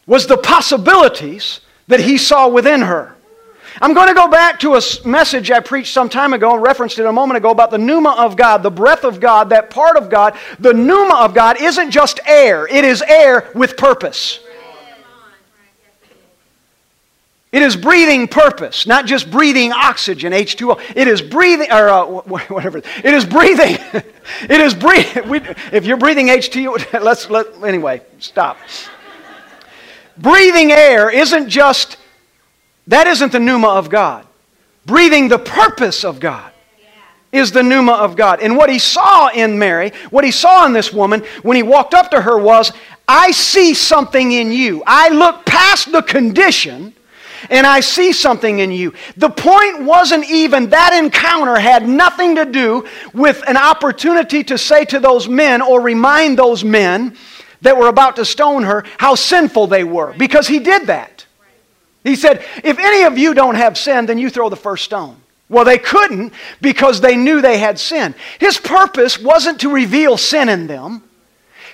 was 0.06 0.26
the 0.26 0.36
possibilities 0.36 1.60
that 1.88 2.00
he 2.00 2.18
saw 2.18 2.48
within 2.48 2.82
her. 2.82 3.16
I'm 3.80 3.92
going 3.92 4.08
to 4.08 4.14
go 4.14 4.28
back 4.28 4.60
to 4.60 4.74
a 4.74 4.80
message 5.04 5.50
I 5.50 5.60
preached 5.60 5.92
some 5.92 6.08
time 6.08 6.32
ago 6.32 6.54
and 6.54 6.62
referenced 6.62 6.98
it 6.98 7.04
a 7.04 7.12
moment 7.12 7.36
ago 7.36 7.50
about 7.50 7.70
the 7.70 7.78
pneuma 7.78 8.14
of 8.18 8.36
God, 8.36 8.62
the 8.62 8.70
breath 8.70 9.04
of 9.04 9.20
God, 9.20 9.50
that 9.50 9.68
part 9.68 9.96
of 9.96 10.08
God. 10.08 10.36
The 10.58 10.72
pneuma 10.72 11.16
of 11.16 11.34
God 11.34 11.60
isn't 11.60 11.90
just 11.90 12.20
air, 12.26 12.66
it 12.66 12.84
is 12.84 13.02
air 13.02 13.50
with 13.54 13.76
purpose. 13.76 14.40
It 17.52 17.62
is 17.62 17.76
breathing 17.76 18.28
purpose, 18.28 18.86
not 18.86 19.06
just 19.06 19.30
breathing 19.30 19.72
oxygen, 19.72 20.32
H2O. 20.32 20.78
It 20.94 21.08
is 21.08 21.22
breathing, 21.22 21.70
or 21.70 21.88
uh, 21.88 22.04
whatever. 22.04 22.78
It 22.78 23.04
is 23.04 23.24
breathing. 23.24 23.78
it 24.42 24.60
is 24.60 24.74
breathing. 24.74 25.54
If 25.72 25.86
you're 25.86 25.96
breathing 25.96 26.26
H2O, 26.26 27.00
let's, 27.02 27.30
let, 27.30 27.46
anyway, 27.62 28.02
stop 28.18 28.58
breathing 30.18 30.72
air 30.72 31.10
isn't 31.10 31.48
just, 31.48 31.96
that 32.86 33.06
isn't 33.06 33.32
the 33.32 33.40
pneuma 33.40 33.68
of 33.68 33.90
God. 33.90 34.26
Breathing 34.84 35.28
the 35.28 35.38
purpose 35.38 36.04
of 36.04 36.20
God 36.20 36.52
is 37.32 37.52
the 37.52 37.62
pneuma 37.62 37.92
of 37.92 38.16
God. 38.16 38.40
And 38.40 38.56
what 38.56 38.70
he 38.70 38.78
saw 38.78 39.28
in 39.28 39.58
Mary, 39.58 39.92
what 40.10 40.24
he 40.24 40.30
saw 40.30 40.64
in 40.66 40.72
this 40.72 40.92
woman 40.92 41.24
when 41.42 41.56
he 41.56 41.62
walked 41.62 41.94
up 41.94 42.10
to 42.12 42.20
her 42.20 42.38
was, 42.38 42.72
I 43.08 43.30
see 43.30 43.74
something 43.74 44.32
in 44.32 44.52
you. 44.52 44.82
I 44.86 45.10
look 45.10 45.44
past 45.44 45.92
the 45.92 46.02
condition 46.02 46.94
and 47.50 47.66
I 47.66 47.80
see 47.80 48.12
something 48.12 48.58
in 48.58 48.72
you. 48.72 48.94
The 49.16 49.30
point 49.30 49.82
wasn't 49.82 50.28
even 50.30 50.70
that 50.70 50.92
encounter 50.92 51.56
had 51.58 51.88
nothing 51.88 52.34
to 52.36 52.44
do 52.44 52.86
with 53.12 53.42
an 53.48 53.56
opportunity 53.56 54.42
to 54.44 54.58
say 54.58 54.84
to 54.86 54.98
those 54.98 55.28
men 55.28 55.62
or 55.62 55.80
remind 55.80 56.38
those 56.38 56.64
men 56.64 57.16
that 57.66 57.76
were 57.76 57.88
about 57.88 58.16
to 58.16 58.24
stone 58.24 58.62
her 58.62 58.84
how 58.98 59.14
sinful 59.14 59.66
they 59.66 59.84
were 59.84 60.14
because 60.16 60.46
he 60.46 60.58
did 60.60 60.86
that. 60.86 61.26
He 62.04 62.14
said, 62.14 62.44
If 62.62 62.78
any 62.78 63.02
of 63.02 63.18
you 63.18 63.34
don't 63.34 63.56
have 63.56 63.76
sin, 63.76 64.06
then 64.06 64.18
you 64.18 64.30
throw 64.30 64.48
the 64.48 64.56
first 64.56 64.84
stone. 64.84 65.16
Well, 65.48 65.64
they 65.64 65.78
couldn't 65.78 66.32
because 66.60 67.00
they 67.00 67.16
knew 67.16 67.40
they 67.40 67.58
had 67.58 67.78
sin. 67.78 68.14
His 68.38 68.58
purpose 68.58 69.18
wasn't 69.18 69.60
to 69.60 69.72
reveal 69.72 70.16
sin 70.16 70.48
in 70.48 70.66
them. 70.66 71.02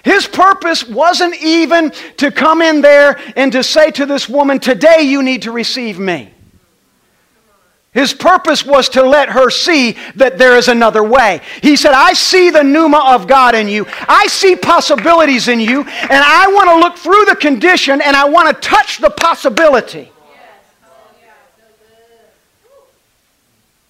His 0.02 0.26
purpose 0.26 0.86
wasn't 0.86 1.36
even 1.42 1.90
to 2.16 2.30
come 2.30 2.60
in 2.60 2.80
there 2.80 3.20
and 3.36 3.52
to 3.52 3.62
say 3.62 3.90
to 3.92 4.06
this 4.06 4.28
woman, 4.28 4.58
Today 4.58 5.02
you 5.02 5.22
need 5.22 5.42
to 5.42 5.52
receive 5.52 5.98
me. 5.98 6.32
His 7.92 8.14
purpose 8.14 8.64
was 8.64 8.88
to 8.90 9.02
let 9.02 9.28
her 9.28 9.50
see 9.50 9.98
that 10.16 10.38
there 10.38 10.56
is 10.56 10.68
another 10.68 11.04
way. 11.04 11.42
He 11.60 11.76
said, 11.76 11.92
I 11.92 12.14
see 12.14 12.48
the 12.48 12.62
pneuma 12.62 13.12
of 13.14 13.26
God 13.26 13.54
in 13.54 13.68
you. 13.68 13.86
I 14.08 14.26
see 14.28 14.56
possibilities 14.56 15.46
in 15.46 15.60
you, 15.60 15.82
and 15.82 16.10
I 16.10 16.46
want 16.48 16.70
to 16.70 16.78
look 16.78 16.96
through 16.96 17.26
the 17.26 17.36
condition 17.36 18.00
and 18.00 18.16
I 18.16 18.24
want 18.24 18.48
to 18.48 18.68
touch 18.68 18.98
the 18.98 19.10
possibility. 19.10 20.10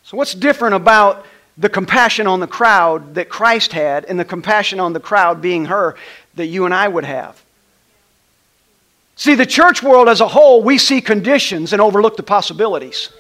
So, 0.03 0.17
what's 0.17 0.35
different 0.35 0.75
about 0.75 1.25
the 1.57 1.69
compassion 1.69 2.27
on 2.27 2.41
the 2.41 2.47
crowd 2.49 3.15
that 3.15 3.29
Christ 3.29 3.73
had 3.73 4.05
and 4.07 4.19
the 4.19 4.25
compassion 4.25 4.81
on 4.81 4.93
the 4.93 5.01
crowd 5.01 5.41
being 5.41 5.67
her 5.67 5.95
that 6.35 6.47
you 6.47 6.65
and 6.65 6.75
I 6.75 6.88
would 6.88 7.05
have? 7.05 7.41
See, 9.15 9.37
the 9.37 9.47
church 9.47 9.81
world 9.81 10.09
as 10.09 10.21
a 10.21 10.27
whole, 10.27 10.62
we 10.62 10.77
see 10.77 11.01
conditions 11.01 11.73
and 11.73 11.81
overlook 11.81 12.17
the 12.17 12.25
possibilities. 12.25 13.11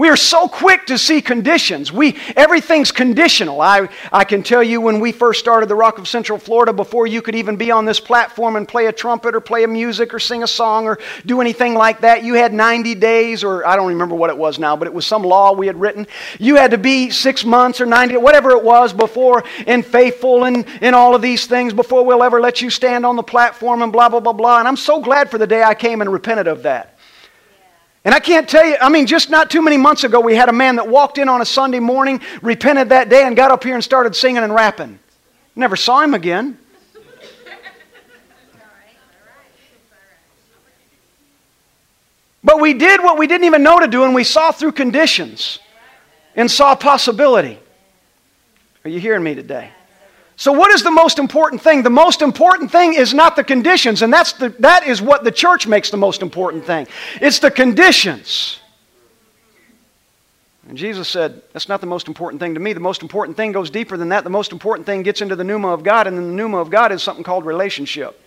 We 0.00 0.08
are 0.08 0.16
so 0.16 0.48
quick 0.48 0.86
to 0.86 0.96
see 0.96 1.20
conditions. 1.20 1.92
We, 1.92 2.16
everything's 2.34 2.90
conditional. 2.90 3.60
I, 3.60 3.86
I 4.10 4.24
can 4.24 4.42
tell 4.42 4.62
you 4.62 4.80
when 4.80 4.98
we 4.98 5.12
first 5.12 5.40
started 5.40 5.68
the 5.68 5.74
Rock 5.74 5.98
of 5.98 6.08
Central 6.08 6.38
Florida, 6.38 6.72
before 6.72 7.06
you 7.06 7.20
could 7.20 7.34
even 7.34 7.56
be 7.56 7.70
on 7.70 7.84
this 7.84 8.00
platform 8.00 8.56
and 8.56 8.66
play 8.66 8.86
a 8.86 8.92
trumpet 8.92 9.34
or 9.34 9.42
play 9.42 9.62
a 9.62 9.68
music 9.68 10.14
or 10.14 10.18
sing 10.18 10.42
a 10.42 10.46
song 10.46 10.86
or 10.86 10.98
do 11.26 11.42
anything 11.42 11.74
like 11.74 12.00
that, 12.00 12.24
you 12.24 12.32
had 12.32 12.54
90 12.54 12.94
days, 12.94 13.44
or 13.44 13.66
I 13.66 13.76
don't 13.76 13.88
remember 13.88 14.14
what 14.14 14.30
it 14.30 14.38
was 14.38 14.58
now, 14.58 14.74
but 14.74 14.88
it 14.88 14.94
was 14.94 15.04
some 15.04 15.22
law 15.22 15.52
we 15.52 15.66
had 15.66 15.78
written. 15.78 16.06
You 16.38 16.56
had 16.56 16.70
to 16.70 16.78
be 16.78 17.10
six 17.10 17.44
months 17.44 17.78
or 17.78 17.84
90, 17.84 18.16
whatever 18.16 18.52
it 18.52 18.64
was, 18.64 18.94
before 18.94 19.44
and 19.66 19.84
faithful 19.84 20.44
and, 20.44 20.64
and 20.80 20.94
all 20.94 21.14
of 21.14 21.20
these 21.20 21.44
things 21.44 21.74
before 21.74 22.06
we'll 22.06 22.22
ever 22.22 22.40
let 22.40 22.62
you 22.62 22.70
stand 22.70 23.04
on 23.04 23.16
the 23.16 23.22
platform 23.22 23.82
and 23.82 23.92
blah, 23.92 24.08
blah, 24.08 24.20
blah, 24.20 24.32
blah. 24.32 24.60
And 24.60 24.66
I'm 24.66 24.78
so 24.78 25.02
glad 25.02 25.30
for 25.30 25.36
the 25.36 25.46
day 25.46 25.62
I 25.62 25.74
came 25.74 26.00
and 26.00 26.10
repented 26.10 26.46
of 26.46 26.62
that. 26.62 26.96
And 28.04 28.14
I 28.14 28.20
can't 28.20 28.48
tell 28.48 28.64
you, 28.64 28.76
I 28.80 28.88
mean, 28.88 29.06
just 29.06 29.28
not 29.28 29.50
too 29.50 29.60
many 29.60 29.76
months 29.76 30.04
ago, 30.04 30.20
we 30.20 30.34
had 30.34 30.48
a 30.48 30.54
man 30.54 30.76
that 30.76 30.88
walked 30.88 31.18
in 31.18 31.28
on 31.28 31.42
a 31.42 31.44
Sunday 31.44 31.80
morning, 31.80 32.20
repented 32.40 32.88
that 32.88 33.10
day, 33.10 33.24
and 33.24 33.36
got 33.36 33.50
up 33.50 33.62
here 33.62 33.74
and 33.74 33.84
started 33.84 34.16
singing 34.16 34.42
and 34.42 34.54
rapping. 34.54 34.98
Never 35.54 35.76
saw 35.76 36.00
him 36.00 36.14
again. 36.14 36.58
But 42.42 42.58
we 42.58 42.72
did 42.72 43.02
what 43.02 43.18
we 43.18 43.26
didn't 43.26 43.44
even 43.44 43.62
know 43.62 43.80
to 43.80 43.86
do, 43.86 44.04
and 44.04 44.14
we 44.14 44.24
saw 44.24 44.50
through 44.50 44.72
conditions 44.72 45.58
and 46.34 46.50
saw 46.50 46.74
possibility. 46.74 47.58
Are 48.82 48.88
you 48.88 48.98
hearing 48.98 49.22
me 49.22 49.34
today? 49.34 49.70
So, 50.40 50.52
what 50.52 50.70
is 50.70 50.82
the 50.82 50.90
most 50.90 51.18
important 51.18 51.60
thing? 51.60 51.82
The 51.82 51.90
most 51.90 52.22
important 52.22 52.72
thing 52.72 52.94
is 52.94 53.12
not 53.12 53.36
the 53.36 53.44
conditions, 53.44 54.00
and 54.00 54.10
that's 54.10 54.32
the, 54.32 54.48
that 54.60 54.86
is 54.86 55.02
what 55.02 55.22
the 55.22 55.30
church 55.30 55.66
makes 55.66 55.90
the 55.90 55.98
most 55.98 56.22
important 56.22 56.64
thing. 56.64 56.86
It's 57.20 57.40
the 57.40 57.50
conditions. 57.50 58.58
And 60.66 60.78
Jesus 60.78 61.08
said, 61.08 61.42
That's 61.52 61.68
not 61.68 61.82
the 61.82 61.86
most 61.86 62.08
important 62.08 62.40
thing 62.40 62.54
to 62.54 62.60
me. 62.60 62.72
The 62.72 62.80
most 62.80 63.02
important 63.02 63.36
thing 63.36 63.52
goes 63.52 63.68
deeper 63.68 63.98
than 63.98 64.08
that. 64.08 64.24
The 64.24 64.30
most 64.30 64.50
important 64.50 64.86
thing 64.86 65.02
gets 65.02 65.20
into 65.20 65.36
the 65.36 65.44
pneuma 65.44 65.68
of 65.68 65.82
God, 65.82 66.06
and 66.06 66.16
the 66.16 66.22
pneuma 66.22 66.56
of 66.56 66.70
God 66.70 66.90
is 66.90 67.02
something 67.02 67.22
called 67.22 67.44
relationship. 67.44 68.18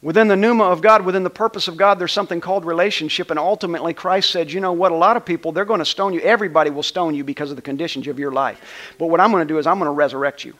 Within 0.00 0.28
the 0.28 0.36
pneuma 0.36 0.64
of 0.64 0.80
God, 0.80 1.04
within 1.04 1.24
the 1.24 1.28
purpose 1.28 1.68
of 1.68 1.76
God, 1.76 1.98
there's 1.98 2.10
something 2.10 2.40
called 2.40 2.64
relationship. 2.64 3.28
And 3.28 3.38
ultimately, 3.38 3.92
Christ 3.92 4.30
said, 4.30 4.50
you 4.50 4.60
know 4.60 4.72
what? 4.72 4.92
A 4.92 4.96
lot 4.96 5.18
of 5.18 5.26
people, 5.26 5.52
they're 5.52 5.66
going 5.66 5.80
to 5.80 5.84
stone 5.84 6.14
you. 6.14 6.20
Everybody 6.22 6.70
will 6.70 6.82
stone 6.82 7.14
you 7.14 7.22
because 7.22 7.50
of 7.50 7.56
the 7.56 7.62
conditions 7.62 8.06
of 8.06 8.18
your 8.18 8.32
life. 8.32 8.94
But 8.98 9.08
what 9.08 9.20
I'm 9.20 9.30
going 9.30 9.46
to 9.46 9.52
do 9.52 9.58
is 9.58 9.66
I'm 9.66 9.78
going 9.78 9.88
to 9.88 9.92
resurrect 9.92 10.42
you. 10.42 10.54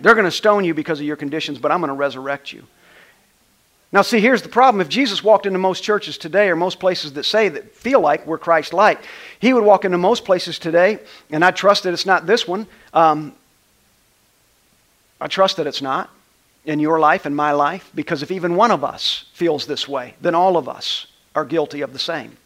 They're 0.00 0.14
going 0.14 0.24
to 0.24 0.30
stone 0.30 0.64
you 0.64 0.74
because 0.74 1.00
of 1.00 1.06
your 1.06 1.16
conditions, 1.16 1.58
but 1.58 1.70
I'm 1.70 1.80
going 1.80 1.88
to 1.88 1.94
resurrect 1.94 2.52
you. 2.52 2.64
Now, 3.90 4.02
see, 4.02 4.20
here's 4.20 4.42
the 4.42 4.50
problem. 4.50 4.82
If 4.82 4.88
Jesus 4.88 5.24
walked 5.24 5.46
into 5.46 5.58
most 5.58 5.82
churches 5.82 6.18
today, 6.18 6.50
or 6.50 6.56
most 6.56 6.78
places 6.78 7.14
that 7.14 7.24
say 7.24 7.48
that 7.48 7.74
feel 7.74 8.00
like 8.00 8.26
we're 8.26 8.38
Christ 8.38 8.74
like, 8.74 9.00
he 9.40 9.54
would 9.54 9.64
walk 9.64 9.86
into 9.86 9.96
most 9.96 10.26
places 10.26 10.58
today, 10.58 10.98
and 11.30 11.42
I 11.42 11.52
trust 11.52 11.84
that 11.84 11.94
it's 11.94 12.04
not 12.04 12.26
this 12.26 12.46
one. 12.46 12.66
Um, 12.92 13.34
I 15.20 15.26
trust 15.26 15.56
that 15.56 15.66
it's 15.66 15.80
not 15.80 16.10
in 16.66 16.80
your 16.80 16.98
life 16.98 17.24
and 17.24 17.34
my 17.34 17.52
life, 17.52 17.90
because 17.94 18.22
if 18.22 18.30
even 18.30 18.56
one 18.56 18.70
of 18.70 18.84
us 18.84 19.24
feels 19.32 19.66
this 19.66 19.88
way, 19.88 20.14
then 20.20 20.34
all 20.34 20.58
of 20.58 20.68
us 20.68 21.06
are 21.34 21.46
guilty 21.46 21.80
of 21.80 21.94
the 21.94 21.98
same. 21.98 22.36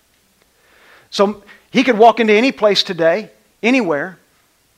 So 1.11 1.43
he 1.73 1.83
could 1.83 1.99
walk 1.99 2.21
into 2.21 2.33
any 2.33 2.53
place 2.53 2.85
today, 2.85 3.31
anywhere, 3.65 4.19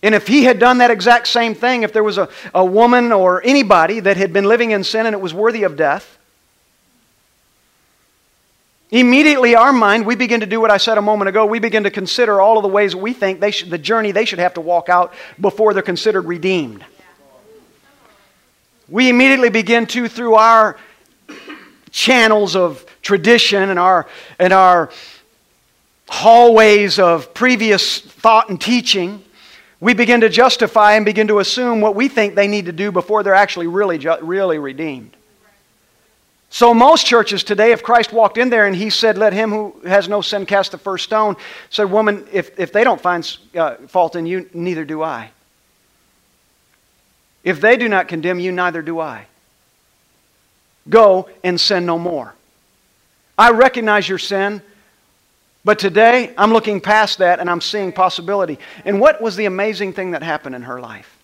and 0.05 0.15
if 0.15 0.27
he 0.29 0.45
had 0.45 0.59
done 0.59 0.79
that 0.79 0.91
exact 0.91 1.29
same 1.29 1.55
thing, 1.55 1.83
if 1.83 1.95
there 1.95 2.05
was 2.05 2.19
a, 2.19 2.29
a 2.55 2.63
woman 2.63 3.11
or 3.11 3.43
anybody 3.43 4.01
that 4.01 4.19
had 4.19 4.35
been 4.35 4.45
living 4.45 4.73
in 4.73 4.85
sin 4.85 5.07
and 5.07 5.15
it 5.15 5.21
was 5.21 5.33
worthy 5.33 5.63
of 5.63 5.77
death, 5.77 6.19
immediately 8.91 9.55
our 9.55 9.73
mind, 9.73 10.05
we 10.05 10.15
begin 10.15 10.41
to 10.41 10.47
do 10.47 10.61
what 10.61 10.71
I 10.71 10.77
said 10.77 10.99
a 10.99 11.03
moment 11.03 11.31
ago. 11.31 11.47
We 11.47 11.59
begin 11.59 11.85
to 11.85 11.91
consider 11.91 12.39
all 12.39 12.59
of 12.59 12.63
the 12.63 12.69
ways 12.69 12.95
we 12.95 13.15
think 13.15 13.41
they 13.41 13.51
should, 13.51 13.71
the 13.71 13.79
journey 13.79 14.13
they 14.13 14.27
should 14.27 14.41
have 14.41 14.53
to 14.55 14.61
walk 14.61 14.91
out 14.91 15.15
before 15.41 15.73
they're 15.73 15.83
considered 15.83 16.27
redeemed. 16.27 16.85
We 18.87 19.09
immediately 19.09 19.49
begin 19.49 19.87
to, 19.87 20.07
through 20.07 20.35
our 20.35 20.77
channels 21.93 22.57
of 22.57 22.85
tradition 23.01 23.71
and 23.71 23.79
our, 23.79 24.07
and 24.39 24.53
our 24.53 24.91
hallways 26.11 26.99
of 26.99 27.33
previous 27.33 28.01
thought 28.01 28.51
and 28.51 28.61
teaching, 28.61 29.25
we 29.81 29.95
begin 29.95 30.21
to 30.23 30.29
justify 30.29 30.95
and 30.95 31.05
begin 31.05 31.29
to 31.29 31.39
assume 31.39 31.81
what 31.81 31.95
we 31.95 32.09
think 32.09 32.35
they 32.35 32.49
need 32.49 32.67
to 32.67 32.73
do 32.73 32.93
before 32.93 33.23
they're 33.23 33.35
actually 33.35 33.67
really, 33.67 33.99
really 33.99 34.59
redeemed. 34.59 35.17
So, 36.51 36.73
most 36.73 37.05
churches 37.05 37.43
today, 37.43 37.73
if 37.73 37.83
Christ 37.83 38.13
walked 38.13 38.39
in 38.39 38.49
there 38.49 38.67
and 38.67 38.77
he 38.77 38.89
said, 38.89 39.19
Let 39.19 39.33
him 39.33 39.51
who 39.51 39.75
has 39.85 40.09
no 40.09 40.21
sin 40.21 40.47
cast 40.47 40.71
the 40.71 40.79
first 40.79 41.03
stone, 41.03 41.37
said, 41.69 41.91
Woman, 41.91 42.29
if, 42.33 42.57
if 42.59 42.73
they 42.73 42.85
don't 42.85 43.01
find 43.01 43.37
uh, 43.57 43.75
fault 43.89 44.15
in 44.15 44.25
you, 44.25 44.49
neither 44.55 44.85
do 44.85 45.03
I. 45.03 45.31
If 47.43 47.61
they 47.61 47.77
do 47.77 47.89
not 47.89 48.07
condemn 48.07 48.39
you, 48.39 48.53
neither 48.53 48.83
do 48.83 49.01
I. 49.01 49.27
Go 50.89 51.29
and 51.43 51.61
sin 51.61 51.87
no 51.87 51.99
more. 51.99 52.35
I 53.37 53.51
recognize 53.51 54.09
your 54.09 54.19
sin. 54.19 54.63
But 55.65 55.79
today, 55.79 56.35
I'm 56.37 56.53
looking 56.53 56.81
past 56.81 57.19
that 57.19 57.41
and 57.41 57.49
I'm 57.49 57.61
seeing 57.61 57.91
possibility. 57.91 58.59
And 58.85 59.01
what 59.01 59.23
was 59.23 59.37
the 59.37 59.47
amazing 59.47 59.95
thing 59.95 60.11
that 60.11 60.23
happened 60.23 60.55
in 60.55 60.63
her 60.63 60.79
life? 60.79 61.19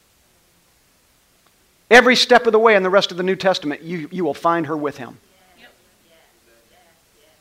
Every 1.90 2.16
step 2.16 2.46
of 2.46 2.52
the 2.52 2.58
way 2.58 2.74
in 2.74 2.82
the 2.82 2.90
rest 2.90 3.10
of 3.10 3.16
the 3.16 3.22
New 3.22 3.36
Testament, 3.36 3.82
you, 3.82 4.08
you 4.10 4.24
will 4.24 4.34
find 4.34 4.66
her 4.66 4.76
with 4.76 4.96
him. 4.96 5.18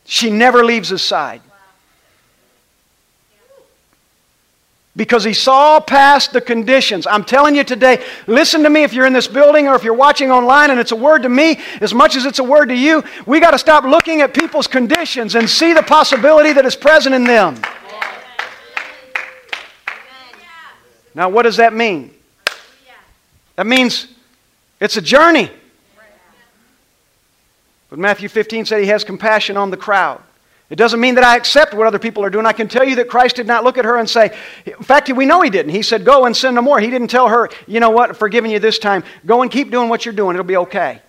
She 0.05 0.31
never 0.31 0.65
leaves 0.65 0.89
his 0.89 1.03
side. 1.03 1.41
Because 4.99 5.23
he 5.23 5.31
saw 5.31 5.79
past 5.79 6.33
the 6.33 6.41
conditions. 6.41 7.07
I'm 7.07 7.23
telling 7.23 7.55
you 7.55 7.63
today, 7.63 8.03
listen 8.27 8.63
to 8.63 8.69
me 8.69 8.83
if 8.83 8.91
you're 8.91 9.05
in 9.05 9.13
this 9.13 9.29
building 9.29 9.65
or 9.65 9.75
if 9.75 9.81
you're 9.85 9.93
watching 9.93 10.29
online 10.29 10.71
and 10.71 10.77
it's 10.77 10.91
a 10.91 10.95
word 10.97 11.23
to 11.23 11.29
me 11.29 11.57
as 11.79 11.93
much 11.93 12.17
as 12.17 12.25
it's 12.25 12.39
a 12.39 12.43
word 12.43 12.65
to 12.65 12.75
you. 12.75 13.01
We 13.25 13.39
got 13.39 13.51
to 13.51 13.57
stop 13.57 13.85
looking 13.85 14.19
at 14.19 14.33
people's 14.33 14.67
conditions 14.67 15.35
and 15.35 15.49
see 15.49 15.71
the 15.71 15.83
possibility 15.83 16.51
that 16.51 16.65
is 16.65 16.75
present 16.75 17.15
in 17.15 17.23
them. 17.23 17.55
Now, 21.15 21.29
what 21.29 21.43
does 21.43 21.55
that 21.55 21.73
mean? 21.73 22.13
That 23.55 23.67
means 23.67 24.09
it's 24.81 24.97
a 24.97 25.01
journey. 25.01 25.49
But 27.89 27.99
Matthew 27.99 28.27
15 28.27 28.65
said 28.65 28.81
he 28.81 28.88
has 28.88 29.05
compassion 29.05 29.55
on 29.55 29.71
the 29.71 29.77
crowd. 29.77 30.21
It 30.69 30.75
doesn't 30.75 30.99
mean 30.99 31.15
that 31.15 31.23
I 31.23 31.36
accept 31.36 31.73
what 31.73 31.88
other 31.88 31.97
people 31.97 32.23
are 32.23 32.29
doing. 32.29 32.45
I 32.45 32.53
can 32.53 32.67
tell 32.67 32.86
you 32.88 32.97
that 32.97 33.10
Christ 33.10 33.38
did 33.38 33.47
not 33.47 33.63
look 33.63 33.79
at 33.79 33.86
her 33.86 33.97
and 33.97 34.08
say, 34.08 34.38
in 34.65 34.84
fact, 34.84 35.10
we 35.10 35.25
know 35.25 35.41
he 35.41 35.49
didn't. 35.49 35.71
He 35.71 35.82
said, 35.82 36.05
Go 36.05 36.25
and 36.25 36.38
sin 36.38 36.53
no 36.53 36.62
more. 36.62 36.79
He 36.79 36.91
didn't 36.91 37.08
tell 37.08 37.27
her, 37.27 37.49
You 37.67 37.79
know 37.79 37.89
what, 37.89 38.15
forgiving 38.15 38.51
you 38.51 38.60
this 38.60 38.77
time. 38.77 39.03
Go 39.25 39.41
and 39.41 39.49
keep 39.49 39.71
doing 39.71 39.89
what 39.89 40.05
you're 40.05 40.13
doing. 40.13 40.36
It'll 40.36 40.45
be 40.45 40.58
okay. 40.58 41.01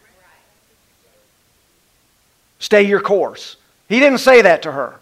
Stay 2.59 2.83
your 2.83 3.01
course. 3.01 3.57
He 3.89 4.01
didn't 4.01 4.19
say 4.19 4.43
that 4.43 4.63
to 4.63 4.73
her. 4.73 4.99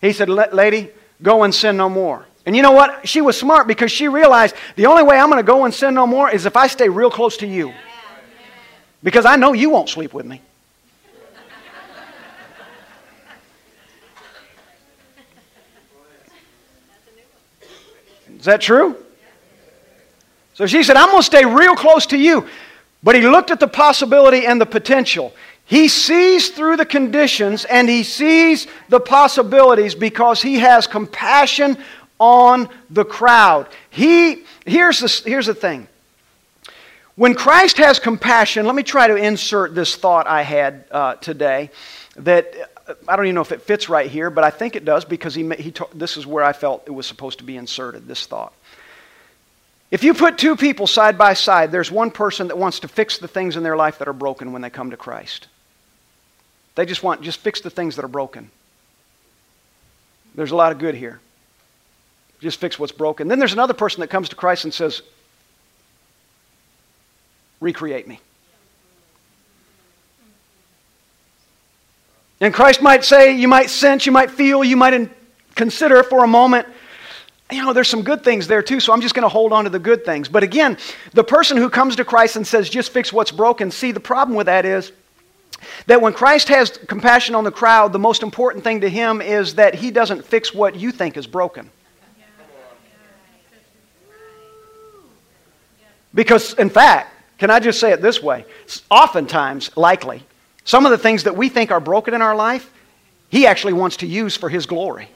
He 0.00 0.12
said, 0.12 0.28
Lady, 0.28 0.90
go 1.22 1.44
and 1.44 1.54
sin 1.54 1.76
no 1.76 1.88
more. 1.88 2.26
And 2.44 2.56
you 2.56 2.62
know 2.62 2.72
what? 2.72 3.06
She 3.06 3.20
was 3.20 3.38
smart 3.38 3.68
because 3.68 3.92
she 3.92 4.08
realized 4.08 4.56
the 4.74 4.86
only 4.86 5.04
way 5.04 5.16
I'm 5.16 5.30
going 5.30 5.38
to 5.38 5.46
go 5.46 5.64
and 5.64 5.72
sin 5.72 5.94
no 5.94 6.08
more 6.08 6.28
is 6.28 6.44
if 6.44 6.56
I 6.56 6.66
stay 6.66 6.88
real 6.88 7.10
close 7.10 7.36
to 7.38 7.46
you. 7.46 7.72
Because 9.02 9.26
I 9.26 9.36
know 9.36 9.52
you 9.52 9.70
won't 9.70 9.88
sleep 9.88 10.12
with 10.12 10.26
me. 10.26 10.40
Is 18.42 18.46
that 18.46 18.60
true? 18.60 18.96
So 20.54 20.66
she 20.66 20.82
said, 20.82 20.96
I'm 20.96 21.10
going 21.10 21.20
to 21.20 21.24
stay 21.24 21.44
real 21.44 21.76
close 21.76 22.06
to 22.06 22.18
you. 22.18 22.48
But 23.00 23.14
he 23.14 23.20
looked 23.20 23.52
at 23.52 23.60
the 23.60 23.68
possibility 23.68 24.46
and 24.46 24.60
the 24.60 24.66
potential. 24.66 25.32
He 25.64 25.86
sees 25.86 26.50
through 26.50 26.78
the 26.78 26.84
conditions 26.84 27.64
and 27.64 27.88
he 27.88 28.02
sees 28.02 28.66
the 28.88 28.98
possibilities 28.98 29.94
because 29.94 30.42
he 30.42 30.58
has 30.58 30.88
compassion 30.88 31.78
on 32.18 32.68
the 32.90 33.04
crowd. 33.04 33.68
He, 33.90 34.42
here's, 34.66 34.98
the, 34.98 35.22
here's 35.24 35.46
the 35.46 35.54
thing. 35.54 35.86
When 37.14 37.36
Christ 37.36 37.76
has 37.76 38.00
compassion, 38.00 38.66
let 38.66 38.74
me 38.74 38.82
try 38.82 39.06
to 39.06 39.14
insert 39.14 39.72
this 39.72 39.94
thought 39.94 40.26
I 40.26 40.42
had 40.42 40.84
uh, 40.90 41.14
today 41.14 41.70
that 42.16 42.71
I 43.08 43.16
don't 43.16 43.26
even 43.26 43.34
know 43.34 43.40
if 43.42 43.52
it 43.52 43.62
fits 43.62 43.88
right 43.88 44.10
here, 44.10 44.30
but 44.30 44.44
I 44.44 44.50
think 44.50 44.76
it 44.76 44.84
does 44.84 45.04
because 45.04 45.34
he, 45.34 45.48
he 45.54 45.70
ta- 45.70 45.88
this 45.94 46.16
is 46.16 46.26
where 46.26 46.44
I 46.44 46.52
felt 46.52 46.84
it 46.86 46.90
was 46.90 47.06
supposed 47.06 47.38
to 47.38 47.44
be 47.44 47.56
inserted, 47.56 48.06
this 48.06 48.26
thought. 48.26 48.52
If 49.90 50.04
you 50.04 50.14
put 50.14 50.38
two 50.38 50.56
people 50.56 50.86
side 50.86 51.18
by 51.18 51.34
side, 51.34 51.70
there's 51.70 51.90
one 51.90 52.10
person 52.10 52.48
that 52.48 52.56
wants 52.56 52.80
to 52.80 52.88
fix 52.88 53.18
the 53.18 53.28
things 53.28 53.56
in 53.56 53.62
their 53.62 53.76
life 53.76 53.98
that 53.98 54.08
are 54.08 54.14
broken 54.14 54.52
when 54.52 54.62
they 54.62 54.70
come 54.70 54.90
to 54.90 54.96
Christ. 54.96 55.48
They 56.74 56.86
just 56.86 57.02
want, 57.02 57.22
just 57.22 57.40
fix 57.40 57.60
the 57.60 57.70
things 57.70 57.96
that 57.96 58.04
are 58.04 58.08
broken. 58.08 58.50
There's 60.34 60.50
a 60.50 60.56
lot 60.56 60.72
of 60.72 60.78
good 60.78 60.94
here. 60.94 61.20
Just 62.40 62.58
fix 62.58 62.78
what's 62.78 62.92
broken. 62.92 63.28
Then 63.28 63.38
there's 63.38 63.52
another 63.52 63.74
person 63.74 64.00
that 64.00 64.08
comes 64.08 64.30
to 64.30 64.36
Christ 64.36 64.64
and 64.64 64.72
says, 64.72 65.02
Recreate 67.60 68.08
me. 68.08 68.18
And 72.42 72.52
Christ 72.52 72.82
might 72.82 73.04
say, 73.04 73.34
you 73.34 73.48
might 73.48 73.70
sense, 73.70 74.04
you 74.04 74.12
might 74.12 74.30
feel, 74.30 74.62
you 74.62 74.76
might 74.76 75.08
consider 75.54 76.02
for 76.02 76.24
a 76.24 76.28
moment 76.28 76.66
you 77.52 77.62
know, 77.62 77.72
there's 77.72 77.88
some 77.88 78.02
good 78.02 78.24
things 78.24 78.46
there 78.46 78.62
too, 78.62 78.80
so 78.80 78.92
I'm 78.92 79.00
just 79.00 79.14
going 79.14 79.24
to 79.24 79.28
hold 79.28 79.52
on 79.52 79.64
to 79.64 79.70
the 79.70 79.78
good 79.78 80.04
things. 80.04 80.28
But 80.28 80.42
again, 80.42 80.78
the 81.12 81.24
person 81.24 81.56
who 81.56 81.68
comes 81.68 81.96
to 81.96 82.04
Christ 82.04 82.36
and 82.36 82.46
says, 82.46 82.68
just 82.68 82.90
fix 82.90 83.12
what's 83.12 83.30
broken, 83.30 83.70
see, 83.70 83.92
the 83.92 84.00
problem 84.00 84.36
with 84.36 84.46
that 84.46 84.64
is 84.64 84.92
that 85.86 86.00
when 86.00 86.12
Christ 86.12 86.48
has 86.48 86.70
compassion 86.70 87.34
on 87.34 87.44
the 87.44 87.52
crowd, 87.52 87.92
the 87.92 87.98
most 87.98 88.22
important 88.22 88.64
thing 88.64 88.80
to 88.80 88.88
him 88.88 89.20
is 89.20 89.54
that 89.56 89.74
he 89.74 89.90
doesn't 89.90 90.24
fix 90.24 90.52
what 90.52 90.74
you 90.74 90.90
think 90.90 91.16
is 91.16 91.26
broken. 91.26 91.70
Because, 96.14 96.54
in 96.54 96.68
fact, 96.68 97.14
can 97.38 97.50
I 97.50 97.58
just 97.58 97.80
say 97.80 97.92
it 97.92 98.02
this 98.02 98.22
way? 98.22 98.44
Oftentimes, 98.90 99.74
likely, 99.76 100.22
some 100.64 100.86
of 100.86 100.90
the 100.92 100.98
things 100.98 101.24
that 101.24 101.36
we 101.36 101.48
think 101.48 101.70
are 101.70 101.80
broken 101.80 102.14
in 102.14 102.22
our 102.22 102.34
life, 102.34 102.70
he 103.28 103.46
actually 103.46 103.72
wants 103.72 103.98
to 103.98 104.06
use 104.06 104.36
for 104.36 104.48
his 104.48 104.66
glory. 104.66 105.08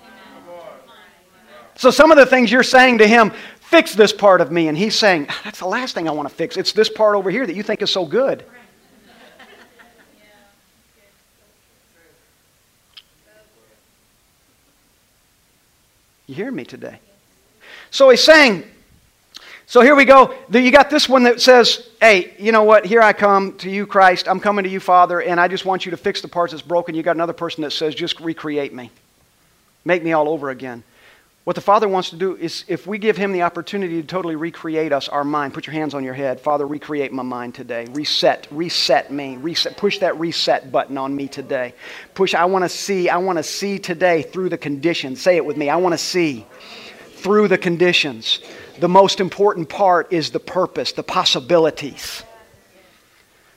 So 1.76 1.90
some 1.90 2.10
of 2.10 2.16
the 2.16 2.26
things 2.26 2.50
you're 2.50 2.62
saying 2.62 2.98
to 2.98 3.06
him, 3.06 3.32
fix 3.60 3.94
this 3.94 4.12
part 4.12 4.40
of 4.40 4.50
me, 4.50 4.68
and 4.68 4.78
he's 4.78 4.94
saying, 4.94 5.26
ah, 5.28 5.40
that's 5.44 5.58
the 5.58 5.66
last 5.66 5.94
thing 5.94 6.08
I 6.08 6.12
want 6.12 6.28
to 6.28 6.34
fix. 6.34 6.56
It's 6.56 6.72
this 6.72 6.88
part 6.88 7.14
over 7.14 7.30
here 7.30 7.46
that 7.46 7.54
you 7.54 7.62
think 7.62 7.82
is 7.82 7.90
so 7.90 8.06
good. 8.06 8.44
You 16.26 16.34
hear 16.34 16.50
me 16.50 16.64
today? 16.64 16.98
So 17.90 18.10
he's 18.10 18.24
saying, 18.24 18.64
so 19.66 19.80
here 19.80 19.96
we 19.96 20.04
go. 20.04 20.32
You 20.50 20.70
got 20.70 20.90
this 20.90 21.08
one 21.08 21.24
that 21.24 21.40
says, 21.40 21.88
hey, 22.00 22.34
you 22.38 22.52
know 22.52 22.62
what? 22.62 22.86
Here 22.86 23.02
I 23.02 23.12
come 23.12 23.56
to 23.58 23.70
you, 23.70 23.84
Christ. 23.86 24.28
I'm 24.28 24.38
coming 24.38 24.62
to 24.62 24.70
you, 24.70 24.78
Father, 24.78 25.20
and 25.20 25.40
I 25.40 25.48
just 25.48 25.64
want 25.64 25.84
you 25.84 25.90
to 25.90 25.96
fix 25.96 26.20
the 26.20 26.28
parts 26.28 26.52
that's 26.52 26.62
broken. 26.62 26.94
You 26.94 27.02
got 27.02 27.16
another 27.16 27.32
person 27.32 27.62
that 27.62 27.72
says, 27.72 27.94
just 27.94 28.20
recreate 28.20 28.72
me. 28.72 28.92
Make 29.84 30.04
me 30.04 30.12
all 30.12 30.28
over 30.28 30.50
again. 30.50 30.84
What 31.42 31.54
the 31.54 31.62
Father 31.62 31.88
wants 31.88 32.10
to 32.10 32.16
do 32.16 32.36
is, 32.36 32.64
if 32.66 32.88
we 32.88 32.98
give 32.98 33.16
Him 33.16 33.30
the 33.30 33.42
opportunity 33.42 34.02
to 34.02 34.06
totally 34.06 34.34
recreate 34.34 34.92
us, 34.92 35.08
our 35.08 35.22
mind, 35.22 35.54
put 35.54 35.66
your 35.66 35.74
hands 35.74 35.94
on 35.94 36.02
your 36.02 36.12
head. 36.12 36.40
Father, 36.40 36.66
recreate 36.66 37.12
my 37.12 37.22
mind 37.22 37.54
today. 37.54 37.86
Reset, 37.90 38.48
reset 38.50 39.12
me. 39.12 39.36
Reset, 39.36 39.76
push 39.76 39.98
that 39.98 40.18
reset 40.18 40.72
button 40.72 40.98
on 40.98 41.14
me 41.14 41.28
today. 41.28 41.72
Push, 42.14 42.34
I 42.34 42.46
want 42.46 42.64
to 42.64 42.68
see, 42.68 43.08
I 43.08 43.18
want 43.18 43.38
to 43.38 43.44
see 43.44 43.78
today 43.78 44.22
through 44.22 44.48
the 44.48 44.58
conditions. 44.58 45.22
Say 45.22 45.36
it 45.36 45.44
with 45.44 45.56
me. 45.56 45.70
I 45.70 45.76
want 45.76 45.92
to 45.92 45.98
see 45.98 46.46
through 47.14 47.46
the 47.46 47.58
conditions. 47.58 48.40
The 48.78 48.88
most 48.88 49.20
important 49.20 49.68
part 49.68 50.12
is 50.12 50.30
the 50.30 50.40
purpose, 50.40 50.92
the 50.92 51.02
possibilities. 51.02 52.22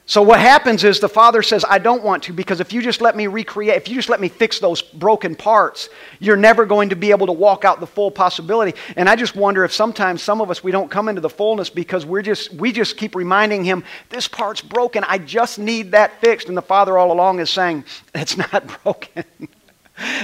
So 0.09 0.23
what 0.23 0.39
happens 0.39 0.83
is 0.83 0.99
the 0.99 1.07
father 1.07 1.43
says, 1.43 1.63
I 1.69 1.77
don't 1.77 2.01
want 2.01 2.23
to 2.23 2.33
because 2.33 2.59
if 2.59 2.73
you 2.73 2.81
just 2.81 2.99
let 2.99 3.15
me 3.15 3.27
recreate, 3.27 3.77
if 3.77 3.87
you 3.87 3.93
just 3.93 4.09
let 4.09 4.19
me 4.19 4.27
fix 4.27 4.57
those 4.57 4.81
broken 4.81 5.35
parts, 5.35 5.87
you're 6.17 6.35
never 6.35 6.65
going 6.65 6.89
to 6.89 6.95
be 6.95 7.11
able 7.11 7.27
to 7.27 7.31
walk 7.31 7.63
out 7.63 7.79
the 7.79 7.85
full 7.85 8.09
possibility. 8.09 8.73
And 8.95 9.07
I 9.07 9.15
just 9.15 9.35
wonder 9.35 9.63
if 9.63 9.71
sometimes 9.71 10.23
some 10.23 10.41
of 10.41 10.49
us 10.49 10.63
we 10.63 10.71
don't 10.71 10.89
come 10.89 11.09
into 11.09 11.21
the 11.21 11.29
fullness 11.29 11.69
because 11.69 12.07
we're 12.07 12.23
just 12.23 12.51
we 12.55 12.71
just 12.71 12.97
keep 12.97 13.13
reminding 13.13 13.63
him, 13.63 13.83
this 14.09 14.27
part's 14.27 14.61
broken. 14.61 15.03
I 15.07 15.19
just 15.19 15.59
need 15.59 15.91
that 15.91 16.19
fixed. 16.21 16.47
And 16.47 16.57
the 16.57 16.63
father 16.63 16.97
all 16.97 17.11
along 17.11 17.39
is 17.39 17.51
saying, 17.51 17.85
it's 18.15 18.35
not 18.35 18.79
broken. 18.83 19.25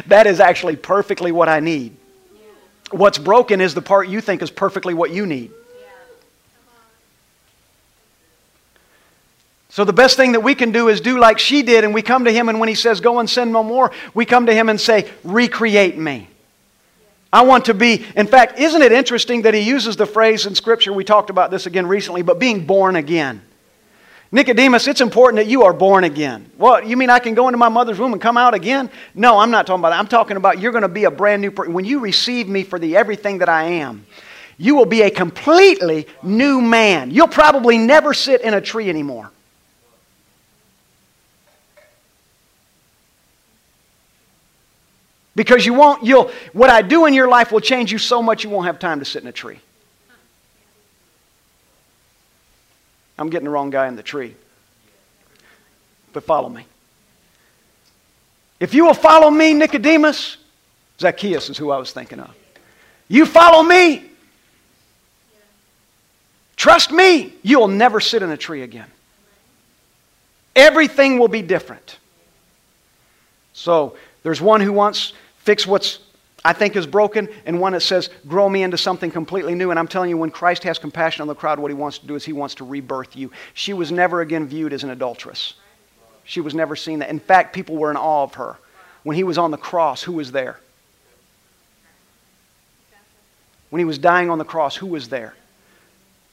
that 0.08 0.26
is 0.26 0.40
actually 0.40 0.78
perfectly 0.78 1.32
what 1.32 1.48
I 1.48 1.60
need. 1.60 1.96
What's 2.92 3.18
broken 3.18 3.62
is 3.62 3.74
the 3.74 3.82
part 3.82 4.08
you 4.08 4.22
think 4.22 4.42
is 4.42 4.52
perfectly 4.52 4.94
what 4.94 5.12
you 5.12 5.26
need. 5.26 5.52
So 9.70 9.84
the 9.84 9.92
best 9.92 10.16
thing 10.16 10.32
that 10.32 10.40
we 10.40 10.56
can 10.56 10.72
do 10.72 10.88
is 10.88 11.02
do 11.02 11.20
like 11.20 11.38
she 11.38 11.62
did, 11.62 11.84
and 11.84 11.94
we 11.94 12.02
come 12.02 12.24
to 12.24 12.32
him, 12.32 12.48
and 12.48 12.62
when 12.62 12.70
he 12.70 12.76
says, 12.76 13.02
Go 13.02 13.20
and 13.20 13.30
sin 13.30 13.52
no 13.52 13.62
more, 13.62 13.92
we 14.14 14.24
come 14.24 14.46
to 14.46 14.54
him 14.54 14.70
and 14.70 14.80
say, 14.80 15.12
Recreate 15.26 15.98
me. 15.98 16.30
I 17.34 17.42
want 17.42 17.66
to 17.66 17.74
be, 17.74 18.06
in 18.16 18.28
fact, 18.28 18.58
isn't 18.58 18.82
it 18.82 18.94
interesting 18.94 19.42
that 19.42 19.54
he 19.54 19.60
uses 19.60 19.98
the 19.98 20.06
phrase 20.06 20.46
in 20.46 20.56
Scripture? 20.56 20.94
We 20.94 21.04
talked 21.04 21.30
about 21.30 21.52
this 21.52 21.66
again 21.66 21.88
recently, 21.88 22.22
but 22.22 22.40
being 22.40 22.66
born 22.66 22.96
again. 22.96 23.42
Nicodemus, 24.32 24.88
it's 24.88 25.02
important 25.02 25.38
that 25.38 25.48
you 25.48 25.64
are 25.64 25.74
born 25.74 26.04
again. 26.04 26.50
What? 26.58 26.88
You 26.88 26.98
mean 26.98 27.10
I 27.10 27.20
can 27.20 27.36
go 27.36 27.48
into 27.48 27.58
my 27.58 27.70
mother's 27.70 28.00
womb 28.00 28.12
and 28.12 28.22
come 28.22 28.38
out 28.38 28.54
again? 28.54 28.90
No, 29.14 29.38
I'm 29.38 29.52
not 29.52 29.68
talking 29.68 29.82
about 29.82 29.92
that. 29.92 30.00
I'm 30.00 30.08
talking 30.08 30.36
about 30.36 30.60
you're 30.60 30.72
going 30.72 30.82
to 30.82 30.88
be 30.88 31.06
a 31.06 31.12
brand 31.12 31.42
new 31.42 31.52
person. 31.52 31.74
When 31.74 31.86
you 31.86 32.00
receive 32.00 32.48
me 32.48 32.64
for 32.64 32.80
the 32.80 32.98
everything 32.98 33.38
that 33.38 33.50
I 33.50 33.64
am, 33.64 34.06
you 34.58 34.76
will 34.76 34.86
be 34.86 35.04
a 35.04 35.10
completely 35.10 36.08
new 36.24 36.62
man. 36.62 37.12
You'll 37.12 37.28
probably 37.28 37.78
never 37.78 38.14
sit 38.14 38.42
in 38.42 38.54
a 38.54 38.62
tree 38.62 38.90
anymore. 38.90 39.32
Because 45.36 45.66
you 45.66 45.74
won't, 45.74 46.06
you'll, 46.06 46.32
what 46.54 46.70
I 46.70 46.82
do 46.82 47.06
in 47.06 47.14
your 47.14 47.28
life 47.28 47.52
will 47.52 47.60
change 47.60 47.92
you 47.92 47.98
so 47.98 48.22
much 48.22 48.44
you 48.44 48.50
won't 48.50 48.66
have 48.68 48.80
time 48.80 49.00
to 49.00 49.06
sit 49.06 49.22
in 49.22 49.28
a 49.28 49.34
tree. 49.34 49.60
I'm 53.18 53.30
getting 53.30 53.46
the 53.46 53.52
wrong 53.52 53.70
guy 53.70 53.88
in 53.88 53.96
the 53.96 54.04
tree. 54.04 54.36
But 56.14 56.24
follow 56.24 56.50
me. 56.50 56.66
If 58.60 58.74
you 58.74 58.86
will 58.86 58.94
follow 58.94 59.30
me, 59.30 59.54
Nicodemus, 59.54 60.38
Zacchaeus 61.00 61.50
is 61.50 61.58
who 61.58 61.72
I 61.72 61.78
was 61.78 61.92
thinking 61.92 62.20
of. 62.20 62.34
You 63.08 63.26
follow 63.26 63.62
me, 63.62 64.04
trust 66.56 66.92
me, 66.92 67.34
you'll 67.44 67.68
never 67.68 68.00
sit 68.00 68.24
in 68.24 68.32
a 68.32 68.38
tree 68.38 68.64
again. 68.64 68.90
Everything 70.56 71.20
will 71.20 71.28
be 71.28 71.42
different. 71.42 71.98
So, 73.54 73.98
there's 74.24 74.42
one 74.42 74.62
who 74.62 74.74
wants 74.74 75.14
fix 75.38 75.68
what's 75.68 76.00
I 76.46 76.54
think 76.54 76.76
is 76.76 76.86
broken, 76.86 77.28
and 77.48 77.60
one 77.60 77.74
that 77.74 77.82
says, 77.82 78.12
grow 78.28 78.48
me 78.48 78.62
into 78.62 78.78
something 78.78 79.10
completely 79.10 79.56
new. 79.56 79.72
And 79.72 79.80
I'm 79.80 79.88
telling 79.88 80.12
you, 80.12 80.18
when 80.18 80.30
Christ 80.30 80.64
has 80.64 80.78
compassion 80.78 81.24
on 81.24 81.28
the 81.28 81.34
crowd, 81.34 81.58
what 81.58 81.72
he 81.72 81.76
wants 81.76 81.98
to 81.98 82.06
do 82.06 82.14
is 82.14 82.24
he 82.24 82.34
wants 82.34 82.54
to 82.56 82.64
rebirth 82.64 83.16
you. 83.16 83.32
She 83.56 83.74
was 83.74 83.92
never 83.92 84.22
again 84.22 84.46
viewed 84.46 84.72
as 84.72 84.84
an 84.84 84.92
adulteress. 84.92 85.56
She 86.24 86.42
was 86.42 86.54
never 86.54 86.76
seen 86.76 87.00
that. 87.00 87.10
In 87.10 87.20
fact, 87.20 87.56
people 87.56 87.78
were 87.78 87.90
in 87.90 87.98
awe 87.98 88.22
of 88.22 88.36
her. 88.36 88.58
When 89.02 89.16
he 89.16 89.24
was 89.24 89.40
on 89.40 89.50
the 89.50 89.58
cross, 89.58 90.04
who 90.04 90.14
was 90.14 90.32
there? 90.32 90.60
When 93.72 93.80
he 93.80 93.86
was 93.86 93.98
dying 93.98 94.30
on 94.30 94.38
the 94.38 94.46
cross, 94.46 94.76
who 94.76 94.86
was 94.86 95.10
there? 95.10 95.34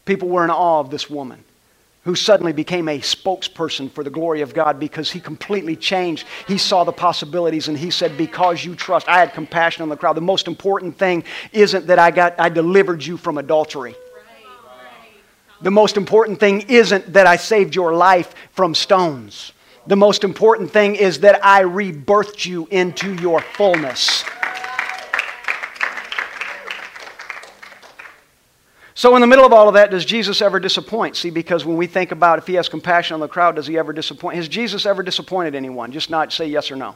People 0.05 0.29
were 0.29 0.44
in 0.44 0.51
awe 0.51 0.81
of 0.81 0.90
this 0.90 1.09
woman 1.09 1.42
who 2.05 2.15
suddenly 2.17 2.53
became 2.53 2.88
a 2.88 2.99
spokesperson 2.99 3.91
for 3.91 4.03
the 4.03 4.11
glory 4.11 4.41
of 4.41 4.55
God 4.55 4.81
because 4.81 5.11
he 5.11 5.21
completely 5.21 5.77
changed. 5.77 6.27
He 6.49 6.59
saw 6.59 6.83
the 6.83 6.93
possibilities 6.93 7.69
and 7.69 7.79
he 7.79 7.91
said, 7.91 8.19
Because 8.19 8.65
you 8.65 8.75
trust, 8.75 9.09
I 9.09 9.19
had 9.19 9.35
compassion 9.35 9.83
on 9.83 9.88
the 9.88 9.97
crowd. 9.97 10.17
The 10.17 10.21
most 10.21 10.49
important 10.49 10.99
thing 10.99 11.25
isn't 11.53 11.87
that 11.87 11.99
I, 11.99 12.11
got, 12.11 12.35
I 12.41 12.49
delivered 12.49 13.05
you 13.05 13.17
from 13.17 13.38
adultery. 13.38 13.95
The 15.61 15.71
most 15.71 15.97
important 15.97 16.41
thing 16.41 16.62
isn't 16.62 17.12
that 17.12 17.29
I 17.29 17.37
saved 17.37 17.77
your 17.77 17.95
life 17.95 18.35
from 18.51 18.75
stones. 18.75 19.53
The 19.87 19.97
most 19.97 20.25
important 20.25 20.73
thing 20.73 20.97
is 20.97 21.21
that 21.21 21.45
I 21.45 21.62
rebirthed 21.62 22.45
you 22.45 22.67
into 22.71 23.15
your 23.15 23.41
fullness. 23.41 24.25
So, 29.03 29.17
in 29.17 29.21
the 29.21 29.27
middle 29.27 29.45
of 29.45 29.53
all 29.53 29.67
of 29.67 29.75
that, 29.75 29.91
does 29.91 30.05
Jesus 30.05 30.41
ever 30.41 30.61
disappoint? 30.61 31.17
See, 31.17 31.31
because 31.31 31.65
when 31.65 31.77
we 31.77 31.88
think 31.88 32.12
about 32.12 32.38
if 32.38 32.47
he 32.47 32.55
has 32.55 32.69
compassion 32.69 33.15
on 33.15 33.19
the 33.19 33.27
crowd, 33.27 33.57
does 33.57 33.67
he 33.67 33.77
ever 33.77 33.93
disappoint? 33.93 34.37
Has 34.37 34.47
Jesus 34.47 34.87
ever 34.87 35.03
disappointed 35.03 35.57
anyone? 35.57 35.91
Just 35.91 36.09
not 36.09 36.33
say 36.33 36.47
yes 36.47 36.71
or 36.71 36.77
no. 36.77 36.95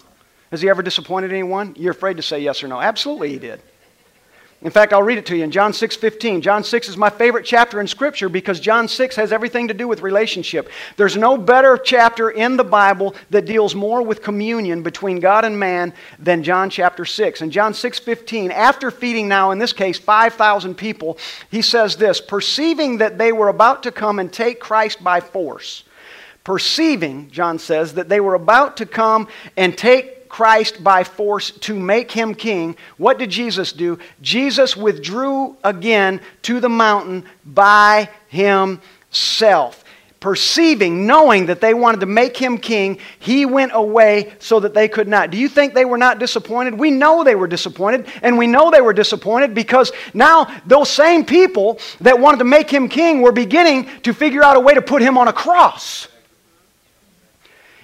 Has 0.53 0.63
he 0.63 0.69
ever 0.69 0.83
disappointed 0.83 1.33
anyone? 1.33 1.75
You're 1.77 1.91
afraid 1.91 2.17
to 2.19 2.23
say 2.23 2.39
yes 2.39 2.63
or 2.63 2.69
no. 2.69 2.81
Absolutely, 2.81 3.31
he 3.31 3.41
did. 3.41 3.61
In 4.63 4.71
fact, 4.71 4.95
I'll 4.95 5.03
read 5.03 5.19
it 5.19 5.27
to 5.27 5.37
you 5.37 5.45
in 5.45 5.51
John 5.51 5.75
6 5.75 5.97
15. 5.97 6.41
John 6.41 6.65
6 6.65 6.89
is 6.89 6.97
my 6.97 7.11
favorite 7.11 7.45
chapter 7.45 7.79
in 7.79 7.87
Scripture 7.87 8.31
because 8.31 8.59
John 8.59 8.89
6 8.89 9.15
has 9.17 9.31
everything 9.31 9.69
to 9.69 9.75
do 9.75 9.87
with 9.87 10.01
relationship. 10.01 10.71
There's 10.97 11.17
no 11.17 11.37
better 11.37 11.77
chapter 11.77 12.31
in 12.31 12.57
the 12.57 12.65
Bible 12.65 13.15
that 13.29 13.45
deals 13.45 13.75
more 13.75 14.01
with 14.01 14.23
communion 14.23 14.83
between 14.83 15.21
God 15.21 15.45
and 15.45 15.61
man 15.61 15.93
than 16.19 16.43
John 16.43 16.71
chapter 16.71 17.05
6. 17.05 17.43
In 17.43 17.51
John 17.51 17.75
6 17.75 17.99
15, 17.99 18.51
after 18.51 18.91
feeding 18.91 19.29
now, 19.29 19.51
in 19.51 19.59
this 19.59 19.75
case, 19.75 19.99
5,000 19.99 20.75
people, 20.75 21.19
he 21.51 21.61
says 21.61 21.97
this 21.97 22.21
perceiving 22.23 22.99
that 22.99 23.19
they 23.19 23.33
were 23.33 23.49
about 23.49 23.83
to 23.83 23.93
come 23.93 24.19
and 24.19 24.33
take 24.33 24.59
Christ 24.59 25.05
by 25.05 25.21
force. 25.21 25.85
Perceiving, 26.45 27.29
John 27.31 27.59
says, 27.59 27.95
that 27.95 28.09
they 28.09 28.21
were 28.21 28.35
about 28.35 28.79
to 28.79 28.87
come 28.87 29.29
and 29.57 29.77
take 29.77 30.16
Christ 30.29 30.83
by 30.83 31.05
force 31.05 31.51
to 31.51 31.75
make 31.75 32.11
him 32.11 32.35
king, 32.35 32.77
what 32.97 33.19
did 33.19 33.31
Jesus 33.31 33.73
do? 33.73 33.99
Jesus 34.21 34.77
withdrew 34.77 35.57
again 35.65 36.21
to 36.43 36.61
the 36.61 36.69
mountain 36.69 37.25
by 37.45 38.09
himself. 38.29 39.83
Perceiving, 40.19 41.07
knowing 41.07 41.47
that 41.47 41.61
they 41.61 41.75
wanted 41.75 42.01
to 42.01 42.07
make 42.07 42.37
him 42.37 42.59
king, 42.59 42.99
he 43.19 43.47
went 43.47 43.73
away 43.75 44.33
so 44.39 44.59
that 44.61 44.75
they 44.75 44.89
could 44.89 45.07
not. 45.07 45.31
Do 45.31 45.37
you 45.37 45.49
think 45.49 45.73
they 45.75 45.85
were 45.85 45.99
not 45.99 46.19
disappointed? 46.19 46.75
We 46.75 46.91
know 46.91 47.23
they 47.23 47.35
were 47.35 47.47
disappointed, 47.47 48.07
and 48.23 48.37
we 48.37 48.47
know 48.47 48.71
they 48.71 48.81
were 48.81 48.95
disappointed 48.95 49.55
because 49.55 49.93
now 50.15 50.53
those 50.67 50.91
same 50.91 51.25
people 51.25 51.79
that 52.01 52.19
wanted 52.19 52.39
to 52.39 52.45
make 52.45 52.71
him 52.71 52.89
king 52.89 53.21
were 53.21 53.31
beginning 53.31 53.89
to 54.03 54.13
figure 54.13 54.43
out 54.43 54.57
a 54.57 54.61
way 54.61 54.75
to 54.75 54.83
put 54.83 55.03
him 55.03 55.19
on 55.19 55.29
a 55.29 55.33
cross. 55.33 56.09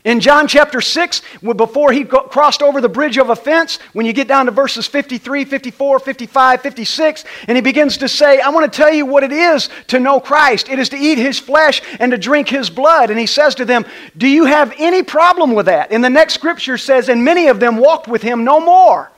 In 0.05 0.19
John 0.19 0.49
chapter 0.49 0.81
6, 0.81 1.23
before 1.57 1.93
he 1.93 2.05
crossed 2.05 2.61
over 2.61 2.81
the 2.81 2.89
bridge 2.89 3.19
of 3.19 3.31
offense, 3.31 3.77
when 3.93 4.05
you 4.05 4.13
get 4.13 4.27
down 4.27 4.47
to 4.47 4.53
verses 4.53 4.89
53, 4.89 5.45
54, 5.45 6.01
55, 6.01 6.61
56, 6.61 7.25
and 7.47 7.57
he 7.57 7.63
begins 7.63 7.99
to 7.99 8.09
say, 8.09 8.41
I 8.41 8.49
want 8.49 8.71
to 8.71 8.77
tell 8.77 8.93
you 8.93 9.07
what 9.07 9.23
it 9.23 9.31
is 9.31 9.69
to 9.89 10.01
know 10.01 10.19
Christ. 10.19 10.69
It 10.69 10.81
is 10.81 10.89
to 10.89 10.97
eat 10.97 11.19
his 11.19 11.39
flesh 11.39 11.83
and 12.01 12.11
to 12.11 12.19
drink 12.19 12.49
his 12.49 12.69
blood. 12.69 13.11
And 13.11 13.19
he 13.19 13.27
says 13.27 13.55
to 13.57 13.65
them, 13.65 13.85
Do 14.17 14.27
you 14.27 14.45
have 14.47 14.75
any 14.77 15.05
problem 15.05 15.55
with 15.55 15.67
that? 15.67 15.93
And 15.93 16.03
the 16.03 16.11
next 16.11 16.35
scripture 16.35 16.79
says, 16.79 17.09
And 17.09 17.25
many 17.25 17.47
of 17.47 17.61
them 17.61 17.77
walked 17.77 18.09
with 18.09 18.23
him 18.23 18.43
no 18.43 18.59
more 18.59 19.13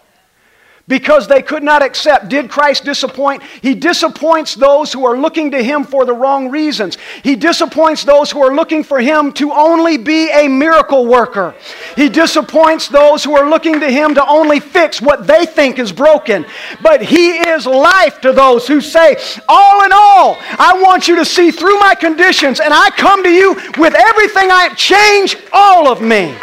because 0.87 1.27
they 1.27 1.41
could 1.41 1.63
not 1.63 1.83
accept. 1.83 2.29
Did 2.29 2.51
Christ 2.51 2.85
disappoint? 2.85 3.43
He 3.63 3.75
disappoints 3.75 4.55
those 4.55 4.93
who 4.93 5.07
are 5.07 5.17
looking 5.17 5.51
to 5.53 5.63
Him 5.63 5.85
for 5.85 6.05
the 6.05 6.13
wrong 6.13 6.51
reasons. 6.51 6.99
He 7.23 7.37
disappoints 7.37 8.05
those 8.05 8.31
who 8.31 8.43
are 8.43 8.55
looking 8.55 8.85
for 8.85 9.01
Him 9.01 9.33
to 9.35 9.53
only 9.53 9.97
be 9.97 10.31
a 10.31 10.47
miracle 10.49 11.07
worker. 11.07 11.55
He 11.97 12.09
disappoints 12.09 12.89
those 12.89 13.25
who 13.25 13.37
are 13.37 13.49
looking 13.49 13.81
to 13.81 13.91
Him 13.91 14.15
to 14.15 14.29
only 14.29 14.61
fix 14.61 15.01
what 15.01 15.27
they 15.27 15.47
think 15.47 15.79
is 15.79 15.93
broken. 15.93 16.45
But 16.83 17.01
He 17.03 17.31
is 17.31 17.67
life 17.67 18.21
to 18.21 18.33
those 18.33 18.67
who 18.67 18.81
say, 18.81 19.17
All 19.49 19.85
in 19.85 19.93
all, 19.93 20.37
I 20.59 20.79
want 20.83 21.09
you 21.09 21.17
to 21.17 21.25
see 21.25 21.51
through 21.51 21.79
my 21.81 21.95
conditions, 21.95 22.61
and 22.61 22.75
I 22.75 22.91
come 22.91 23.23
to 23.23 23.31
you 23.31 23.55
with 23.79 23.95
everything 23.95 24.51
I 24.51 24.69
change 24.75 25.37
all 25.53 25.89
of 25.89 26.03
me. 26.03 26.35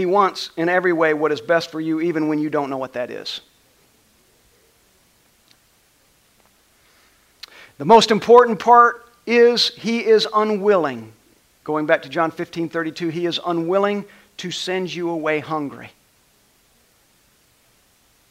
He 0.00 0.06
wants 0.06 0.48
in 0.56 0.70
every 0.70 0.94
way 0.94 1.12
what 1.12 1.30
is 1.30 1.42
best 1.42 1.70
for 1.70 1.78
you, 1.78 2.00
even 2.00 2.28
when 2.28 2.38
you 2.38 2.48
don't 2.48 2.70
know 2.70 2.78
what 2.78 2.94
that 2.94 3.10
is. 3.10 3.42
The 7.76 7.84
most 7.84 8.10
important 8.10 8.58
part 8.58 9.06
is 9.26 9.74
he 9.74 9.98
is 9.98 10.26
unwilling. 10.34 11.12
Going 11.64 11.84
back 11.84 12.00
to 12.04 12.08
John 12.08 12.30
15 12.30 12.70
32, 12.70 13.10
he 13.10 13.26
is 13.26 13.38
unwilling 13.44 14.06
to 14.38 14.50
send 14.50 14.94
you 14.94 15.10
away 15.10 15.38
hungry. 15.38 15.90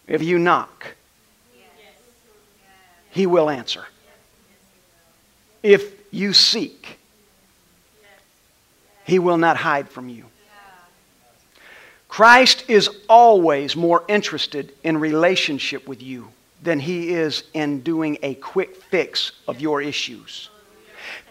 If 0.08 0.24
you 0.24 0.40
knock, 0.40 0.96
he 3.12 3.28
will 3.28 3.48
answer. 3.48 3.86
If 5.62 5.94
you 6.12 6.34
seek, 6.34 6.98
he 9.06 9.20
will 9.20 9.38
not 9.38 9.56
hide 9.56 9.88
from 9.88 10.10
you. 10.10 10.26
Christ 12.10 12.66
is 12.68 12.90
always 13.08 13.76
more 13.76 14.04
interested 14.08 14.74
in 14.84 14.98
relationship 14.98 15.88
with 15.88 16.02
you 16.02 16.28
than 16.62 16.80
he 16.80 17.12
is 17.12 17.44
in 17.54 17.80
doing 17.82 18.18
a 18.24 18.34
quick 18.36 18.76
fix 18.76 19.32
of 19.48 19.62
your 19.62 19.82
issues. 19.82 20.50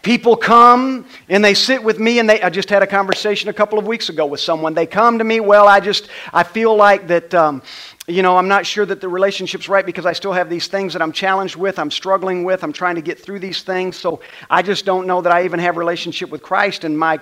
People 0.01 0.35
come 0.37 1.05
and 1.27 1.43
they 1.43 1.53
sit 1.53 1.83
with 1.83 1.99
me, 1.99 2.19
and 2.19 2.29
they, 2.29 2.41
I 2.41 2.49
just 2.49 2.69
had 2.69 2.81
a 2.81 2.87
conversation 2.87 3.49
a 3.49 3.53
couple 3.53 3.77
of 3.77 3.85
weeks 3.85 4.09
ago 4.09 4.25
with 4.25 4.39
someone. 4.39 4.73
They 4.73 4.85
come 4.85 5.17
to 5.17 5.23
me, 5.23 5.41
well, 5.41 5.67
I 5.67 5.81
just, 5.81 6.09
I 6.33 6.43
feel 6.43 6.75
like 6.75 7.07
that, 7.07 7.33
um, 7.33 7.61
you 8.07 8.23
know, 8.23 8.37
I'm 8.37 8.47
not 8.47 8.65
sure 8.65 8.85
that 8.85 9.01
the 9.01 9.09
relationship's 9.09 9.67
right 9.69 9.85
because 9.85 10.05
I 10.05 10.13
still 10.13 10.33
have 10.33 10.49
these 10.49 10.67
things 10.67 10.93
that 10.93 11.01
I'm 11.01 11.11
challenged 11.11 11.57
with, 11.57 11.77
I'm 11.77 11.91
struggling 11.91 12.45
with, 12.45 12.63
I'm 12.63 12.73
trying 12.73 12.95
to 12.95 13.01
get 13.01 13.19
through 13.19 13.39
these 13.39 13.61
things. 13.61 13.97
So 13.97 14.21
I 14.49 14.61
just 14.61 14.85
don't 14.85 15.05
know 15.05 15.21
that 15.21 15.33
I 15.33 15.43
even 15.43 15.59
have 15.59 15.75
relationship 15.75 16.29
with 16.29 16.41
Christ. 16.41 16.85
And 16.85 16.97
my 16.97 17.19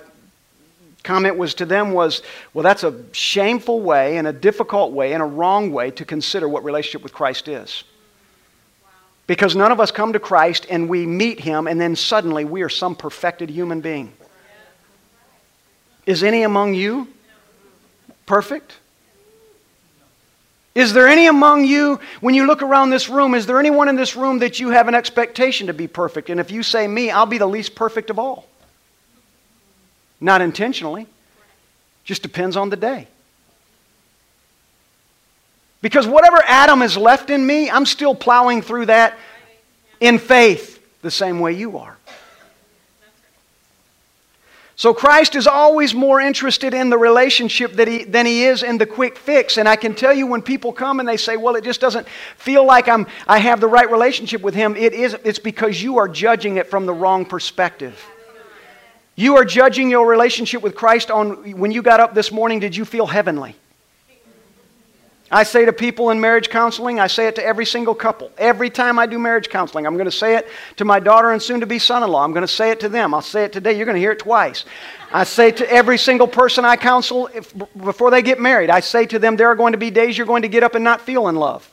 comment 1.08 1.38
was 1.38 1.56
to 1.56 1.66
them 1.66 1.94
was, 1.94 2.22
well, 2.54 2.64
that's 2.64 2.84
a 2.84 3.04
shameful 3.14 3.82
way 3.82 4.18
and 4.18 4.28
a 4.28 4.34
difficult 4.34 4.92
way 4.92 5.14
and 5.14 5.24
a 5.24 5.26
wrong 5.26 5.72
way 5.72 5.90
to 5.92 6.06
consider 6.06 6.48
what 6.48 6.64
relationship 6.64 7.02
with 7.02 7.14
Christ 7.14 7.48
is. 7.48 7.84
Because 9.26 9.56
none 9.56 9.72
of 9.72 9.80
us 9.80 9.90
come 9.90 10.14
to 10.14 10.20
Christ 10.20 10.68
and 10.70 10.90
we 10.90 11.06
meet 11.06 11.40
him 11.40 11.66
and 11.66 11.80
then 11.80 11.96
suddenly 11.96 12.46
we 12.46 12.62
are 12.62 12.70
some 12.70 12.96
perfected 12.96 13.50
human 13.50 13.82
being. 13.82 14.14
Is 16.06 16.24
any 16.24 16.44
among 16.44 16.74
you 16.74 17.08
perfect? 18.26 18.78
Is 20.76 20.94
there 20.94 21.08
any 21.08 21.26
among 21.26 21.66
you, 21.66 22.00
when 22.20 22.36
you 22.36 22.46
look 22.46 22.62
around 22.62 22.92
this 22.92 23.10
room, 23.10 23.34
is 23.34 23.48
there 23.48 23.60
anyone 23.60 23.90
in 23.90 23.96
this 23.96 24.16
room 24.16 24.40
that 24.40 24.60
you 24.60 24.70
have 24.70 24.88
an 24.88 24.94
expectation 24.94 25.68
to 25.68 25.74
be 25.74 25.88
perfect? 25.88 26.30
And 26.30 26.40
if 26.40 26.52
you 26.52 26.62
say 26.62 26.88
me, 26.88 27.10
I'll 27.10 27.26
be 27.26 27.40
the 27.40 27.48
least 27.48 27.74
perfect 27.74 28.10
of 28.10 28.20
all. 28.20 28.48
Not 30.20 30.42
intentionally. 30.42 31.08
Just 32.04 32.22
depends 32.22 32.58
on 32.58 32.70
the 32.70 32.76
day. 32.76 33.08
Because 35.82 36.08
whatever 36.08 36.42
Adam 36.46 36.82
has 36.82 36.98
left 36.98 37.30
in 37.30 37.46
me, 37.46 37.70
I'm 37.70 37.86
still 37.86 38.16
plowing 38.16 38.62
through 38.62 38.88
that 38.88 39.18
in 40.00 40.18
faith 40.18 40.84
the 41.02 41.12
same 41.12 41.40
way 41.40 41.54
you 41.54 41.78
are. 41.78 41.98
So 44.76 44.94
Christ 44.94 45.36
is 45.36 45.48
always 45.48 45.96
more 45.96 46.22
interested 46.22 46.76
in 46.76 46.92
the 46.92 47.00
relationship 47.00 47.74
that 47.74 47.88
he, 47.88 48.04
than 48.04 48.28
he 48.28 48.44
is 48.44 48.62
in 48.62 48.78
the 48.78 48.86
quick 48.86 49.18
fix. 49.18 49.58
And 49.58 49.68
I 49.68 49.76
can 49.76 49.96
tell 49.96 50.14
you 50.14 50.28
when 50.28 50.44
people 50.44 50.72
come 50.72 51.00
and 51.00 51.10
they 51.10 51.18
say, 51.18 51.36
well, 51.36 51.56
it 51.56 51.64
just 51.64 51.82
doesn't 51.82 52.08
feel 52.38 52.64
like 52.64 52.88
I'm, 52.88 53.08
I 53.28 53.40
have 53.40 53.60
the 53.60 53.68
right 53.68 53.90
relationship 53.90 54.42
with 54.42 54.54
him, 54.54 54.76
it 54.76 54.94
is, 54.94 55.16
it's 55.24 55.40
because 55.40 55.82
you 55.82 55.98
are 55.98 56.08
judging 56.08 56.58
it 56.58 56.68
from 56.68 56.86
the 56.86 56.94
wrong 56.94 57.26
perspective. 57.26 58.06
You 59.20 59.36
are 59.38 59.46
judging 59.46 59.90
your 59.90 60.08
relationship 60.08 60.62
with 60.62 60.76
Christ 60.76 61.10
on 61.10 61.58
when 61.58 61.72
you 61.72 61.82
got 61.82 62.00
up 62.00 62.14
this 62.14 62.32
morning, 62.32 62.60
did 62.60 62.76
you 62.76 62.86
feel 62.86 63.08
heavenly? 63.08 63.56
I 65.32 65.42
say 65.42 65.66
to 65.66 65.74
people 65.74 66.12
in 66.12 66.22
marriage 66.22 66.50
counseling, 66.50 67.00
I 67.00 67.08
say 67.08 67.28
it 67.28 67.36
to 67.36 67.44
every 67.44 67.66
single 67.66 67.96
couple. 67.96 68.32
Every 68.38 68.70
time 68.70 69.00
I 69.00 69.08
do 69.08 69.18
marriage 69.18 69.50
counseling, 69.50 69.88
I'm 69.88 69.96
going 69.96 70.06
to 70.06 70.12
say 70.12 70.36
it 70.36 70.48
to 70.78 70.86
my 70.86 71.00
daughter 71.00 71.32
and 71.32 71.42
soon 71.42 71.62
to 71.62 71.66
be 71.66 71.80
son 71.80 72.04
in 72.04 72.10
law. 72.10 72.24
I'm 72.24 72.32
going 72.32 72.46
to 72.46 72.48
say 72.48 72.70
it 72.70 72.80
to 72.82 72.90
them. 72.90 73.14
I'll 73.14 73.24
say 73.24 73.44
it 73.44 73.52
today. 73.52 73.74
You're 73.74 73.88
going 73.88 73.96
to 73.96 74.00
hear 74.00 74.12
it 74.12 74.20
twice. 74.20 74.66
I 75.12 75.24
say 75.24 75.52
to 75.52 75.70
every 75.70 75.98
single 75.98 76.28
person 76.28 76.64
I 76.64 76.78
counsel 76.78 77.28
if, 77.34 77.52
before 77.76 78.12
they 78.12 78.22
get 78.22 78.40
married, 78.40 78.70
I 78.70 78.82
say 78.82 79.08
to 79.08 79.18
them, 79.18 79.36
there 79.36 79.48
are 79.48 79.56
going 79.56 79.72
to 79.72 79.80
be 79.80 79.90
days 79.90 80.16
you're 80.16 80.28
going 80.28 80.44
to 80.44 80.48
get 80.48 80.62
up 80.62 80.76
and 80.76 80.84
not 80.84 81.02
feel 81.02 81.28
in 81.28 81.36
love. 81.36 81.68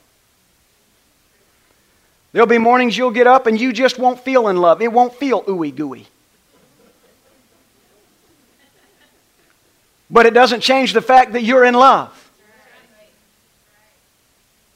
There'll 2.33 2.49
be 2.49 2.59
mornings 2.59 2.97
you'll 2.97 3.11
get 3.11 3.27
up 3.27 3.47
and 3.47 3.61
you 3.61 3.75
just 3.75 3.99
won't 3.99 4.19
feel 4.19 4.49
in 4.49 4.57
love. 4.57 4.81
It 4.81 4.93
won't 4.93 5.15
feel 5.15 5.43
ooey 5.43 5.77
gooey. 5.77 6.09
But 10.15 10.27
it 10.27 10.33
doesn't 10.33 10.61
change 10.61 10.93
the 10.93 11.03
fact 11.03 11.33
that 11.33 11.43
you're 11.43 11.65
in 11.65 11.75
love. 11.75 12.31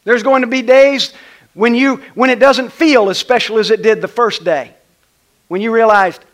There's 0.02 0.24
going 0.24 0.40
to 0.42 0.48
be 0.48 0.62
days 0.62 1.14
when, 1.54 1.76
you, 1.76 2.02
when 2.16 2.28
it 2.28 2.40
doesn't 2.40 2.72
feel 2.72 3.08
as 3.08 3.18
special 3.18 3.60
as 3.60 3.70
it 3.70 3.80
did 3.80 4.00
the 4.00 4.08
first 4.08 4.42
day. 4.42 4.74
When 5.46 5.60
you 5.60 5.72
realized, 5.72 6.24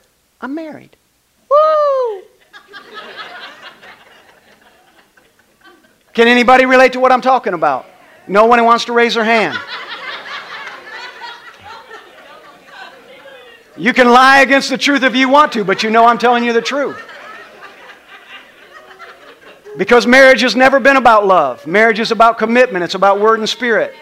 I'm 0.40 0.54
married. 0.54 0.96
Woo! 1.50 2.22
Can 6.14 6.26
anybody 6.26 6.64
relate 6.64 6.94
to 6.94 7.00
what 7.00 7.12
I'm 7.12 7.20
talking 7.20 7.52
about? 7.52 7.84
No 8.26 8.46
one 8.46 8.64
wants 8.64 8.86
to 8.86 8.94
raise 8.94 9.16
their 9.16 9.24
hand. 9.24 9.58
You 13.76 13.92
can 13.92 14.08
lie 14.08 14.40
against 14.40 14.70
the 14.70 14.78
truth 14.78 15.02
if 15.02 15.14
you 15.14 15.28
want 15.28 15.52
to, 15.52 15.62
but 15.62 15.82
you 15.82 15.90
know 15.90 16.06
I'm 16.06 16.16
telling 16.16 16.42
you 16.42 16.54
the 16.54 16.62
truth. 16.62 17.10
Because 19.76 20.06
marriage 20.06 20.42
has 20.42 20.54
never 20.54 20.78
been 20.78 20.96
about 20.96 21.26
love. 21.26 21.66
Marriage 21.66 21.98
is 21.98 22.12
about 22.12 22.38
commitment, 22.38 22.84
it's 22.84 22.94
about 22.94 23.20
word 23.20 23.40
and 23.40 23.48
spirit. 23.48 23.94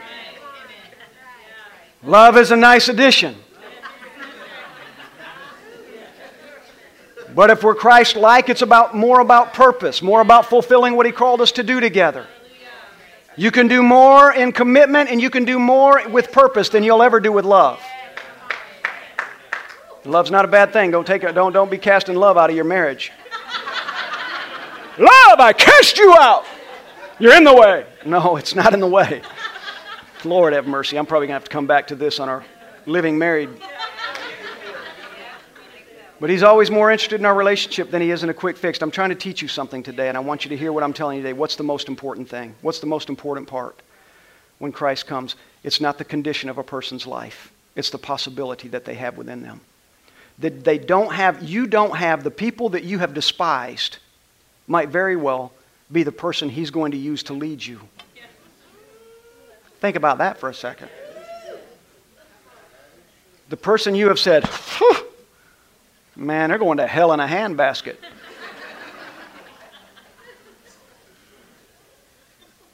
Love 2.02 2.36
is 2.36 2.50
a 2.50 2.56
nice 2.56 2.88
addition. 2.88 3.36
But 7.34 7.50
if 7.50 7.62
we're 7.62 7.74
Christ 7.74 8.16
like, 8.16 8.50
it's 8.50 8.60
about 8.60 8.94
more 8.94 9.20
about 9.20 9.54
purpose, 9.54 10.02
more 10.02 10.20
about 10.20 10.46
fulfilling 10.46 10.96
what 10.96 11.06
He 11.06 11.12
called 11.12 11.40
us 11.40 11.52
to 11.52 11.62
do 11.62 11.80
together. 11.80 12.26
You 13.36 13.50
can 13.50 13.68
do 13.68 13.82
more 13.82 14.32
in 14.34 14.52
commitment 14.52 15.08
and 15.08 15.22
you 15.22 15.30
can 15.30 15.46
do 15.46 15.58
more 15.58 16.06
with 16.10 16.32
purpose 16.32 16.68
than 16.68 16.82
you'll 16.82 17.02
ever 17.02 17.18
do 17.18 17.32
with 17.32 17.46
love. 17.46 17.80
Love's 20.04 20.30
not 20.30 20.44
a 20.44 20.48
bad 20.48 20.72
thing. 20.72 20.90
Don't, 20.90 21.06
take 21.06 21.22
it, 21.22 21.32
don't, 21.32 21.52
don't 21.52 21.70
be 21.70 21.78
casting 21.78 22.16
love 22.16 22.36
out 22.36 22.50
of 22.50 22.56
your 22.56 22.64
marriage. 22.66 23.12
Love, 24.98 25.40
I 25.40 25.52
cast 25.52 25.96
you 25.96 26.14
out. 26.18 26.44
You're 27.18 27.36
in 27.36 27.44
the 27.44 27.54
way. 27.54 27.86
No, 28.04 28.36
it's 28.36 28.54
not 28.54 28.74
in 28.74 28.80
the 28.80 28.86
way. 28.86 29.22
Lord 30.24 30.52
have 30.52 30.66
mercy. 30.66 30.98
I'm 30.98 31.06
probably 31.06 31.26
going 31.28 31.34
to 31.34 31.40
have 31.40 31.44
to 31.44 31.50
come 31.50 31.66
back 31.66 31.88
to 31.88 31.94
this 31.94 32.20
on 32.20 32.28
our 32.28 32.44
living 32.86 33.18
married. 33.18 33.48
But 36.20 36.30
he's 36.30 36.42
always 36.42 36.70
more 36.70 36.90
interested 36.90 37.18
in 37.20 37.26
our 37.26 37.34
relationship 37.34 37.90
than 37.90 38.00
he 38.00 38.10
is 38.10 38.22
in 38.22 38.30
a 38.30 38.34
quick 38.34 38.56
fix. 38.56 38.80
I'm 38.80 38.92
trying 38.92 39.08
to 39.08 39.16
teach 39.16 39.42
you 39.42 39.48
something 39.48 39.82
today, 39.82 40.08
and 40.08 40.16
I 40.16 40.20
want 40.20 40.44
you 40.44 40.50
to 40.50 40.56
hear 40.56 40.72
what 40.72 40.84
I'm 40.84 40.92
telling 40.92 41.16
you 41.16 41.22
today. 41.22 41.32
What's 41.32 41.56
the 41.56 41.64
most 41.64 41.88
important 41.88 42.28
thing? 42.28 42.54
What's 42.60 42.78
the 42.78 42.86
most 42.86 43.08
important 43.08 43.48
part 43.48 43.80
when 44.58 44.70
Christ 44.70 45.08
comes? 45.08 45.34
It's 45.64 45.80
not 45.80 45.98
the 45.98 46.04
condition 46.04 46.48
of 46.48 46.58
a 46.58 46.62
person's 46.62 47.06
life, 47.06 47.50
it's 47.74 47.90
the 47.90 47.98
possibility 47.98 48.68
that 48.68 48.84
they 48.84 48.94
have 48.94 49.16
within 49.16 49.42
them. 49.42 49.62
That 50.38 50.62
they 50.62 50.78
don't 50.78 51.12
have, 51.12 51.42
you 51.42 51.66
don't 51.66 51.96
have 51.96 52.22
the 52.22 52.30
people 52.30 52.68
that 52.70 52.84
you 52.84 52.98
have 52.98 53.14
despised 53.14 53.98
might 54.72 54.88
very 54.88 55.14
well 55.14 55.52
be 55.92 56.02
the 56.02 56.10
person 56.10 56.48
he's 56.48 56.70
going 56.70 56.92
to 56.92 56.98
use 56.98 57.22
to 57.24 57.34
lead 57.34 57.64
you. 57.64 57.78
Think 59.80 59.96
about 59.96 60.18
that 60.18 60.38
for 60.38 60.48
a 60.48 60.54
second. 60.54 60.88
The 63.50 63.56
person 63.56 63.94
you 63.94 64.08
have 64.08 64.18
said, 64.18 64.48
Man, 66.16 66.48
they're 66.48 66.58
going 66.58 66.78
to 66.78 66.86
hell 66.86 67.12
in 67.12 67.20
a 67.20 67.26
handbasket. 67.26 67.96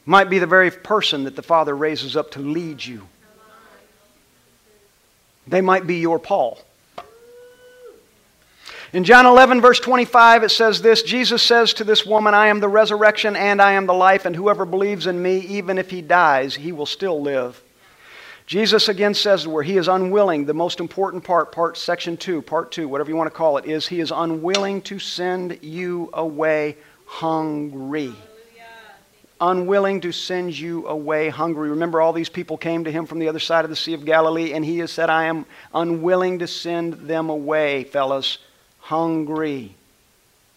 Might 0.07 0.31
be 0.31 0.39
the 0.39 0.47
very 0.47 0.71
person 0.71 1.25
that 1.25 1.35
the 1.35 1.43
Father 1.43 1.77
raises 1.77 2.17
up 2.17 2.31
to 2.33 2.41
lead 2.41 2.85
you. 2.85 3.09
They 5.47 5.61
might 5.61 5.87
be 5.87 5.97
your 5.97 6.19
Paul. 6.19 6.59
In 8.95 9.05
John 9.05 9.27
11, 9.27 9.61
verse 9.61 9.81
25, 9.81 10.45
it 10.45 10.49
says 10.51 10.81
this 10.81 11.03
Jesus 11.03 11.43
says 11.43 11.75
to 11.75 11.85
this 11.85 12.07
woman, 12.07 12.33
I 12.33 12.47
am 12.47 12.61
the 12.61 12.69
resurrection 12.69 13.37
and 13.37 13.61
I 13.61 13.73
am 13.73 13.85
the 13.85 13.93
life, 13.93 14.25
and 14.25 14.35
whoever 14.35 14.65
believes 14.65 15.07
in 15.07 15.21
me, 15.21 15.41
even 15.41 15.77
if 15.77 15.91
he 15.91 16.01
dies, 16.01 16.55
he 16.55 16.73
will 16.73 16.87
still 16.87 17.21
live. 17.21 17.63
Jesus 18.47 18.89
again 18.89 19.13
says 19.13 19.47
where 19.47 19.63
he 19.63 19.77
is 19.77 19.89
unwilling, 19.89 20.47
the 20.47 20.55
most 20.55 20.81
important 20.81 21.23
part, 21.23 21.53
part 21.53 21.77
section 21.77 22.17
2, 22.17 22.41
part 22.41 22.73
2, 22.73 22.89
whatever 22.89 23.11
you 23.11 23.17
want 23.17 23.31
to 23.31 23.37
call 23.37 23.59
it, 23.59 23.67
is 23.67 23.87
he 23.87 24.01
is 24.01 24.11
unwilling 24.11 24.81
to 24.83 24.99
send 24.99 25.63
you 25.63 26.09
away 26.15 26.79
hungry. 27.05 28.15
Unwilling 29.39 30.01
to 30.01 30.13
send 30.13 30.59
you 30.59 30.89
away 30.89 31.29
hungry. 31.29 31.69
Remember, 31.69 32.01
all 32.01 32.15
these 32.15 32.31
people 32.31 32.57
came 32.57 32.85
to 32.85 32.91
him 32.91 33.05
from 33.05 33.19
the 33.19 33.29
other 33.29 33.39
side 33.39 33.65
of 33.65 33.71
the 33.71 33.77
Sea 33.77 33.93
of 33.93 34.07
Galilee, 34.07 34.55
and 34.55 34.65
he 34.65 34.79
has 34.79 34.91
said, 34.91 35.11
I 35.11 35.27
am 35.27 35.45
unwilling 35.75 36.39
to 36.39 36.47
send 36.47 36.95
them 36.95 37.29
away, 37.29 37.85
fellas 37.85 38.39
hungry. 38.89 39.75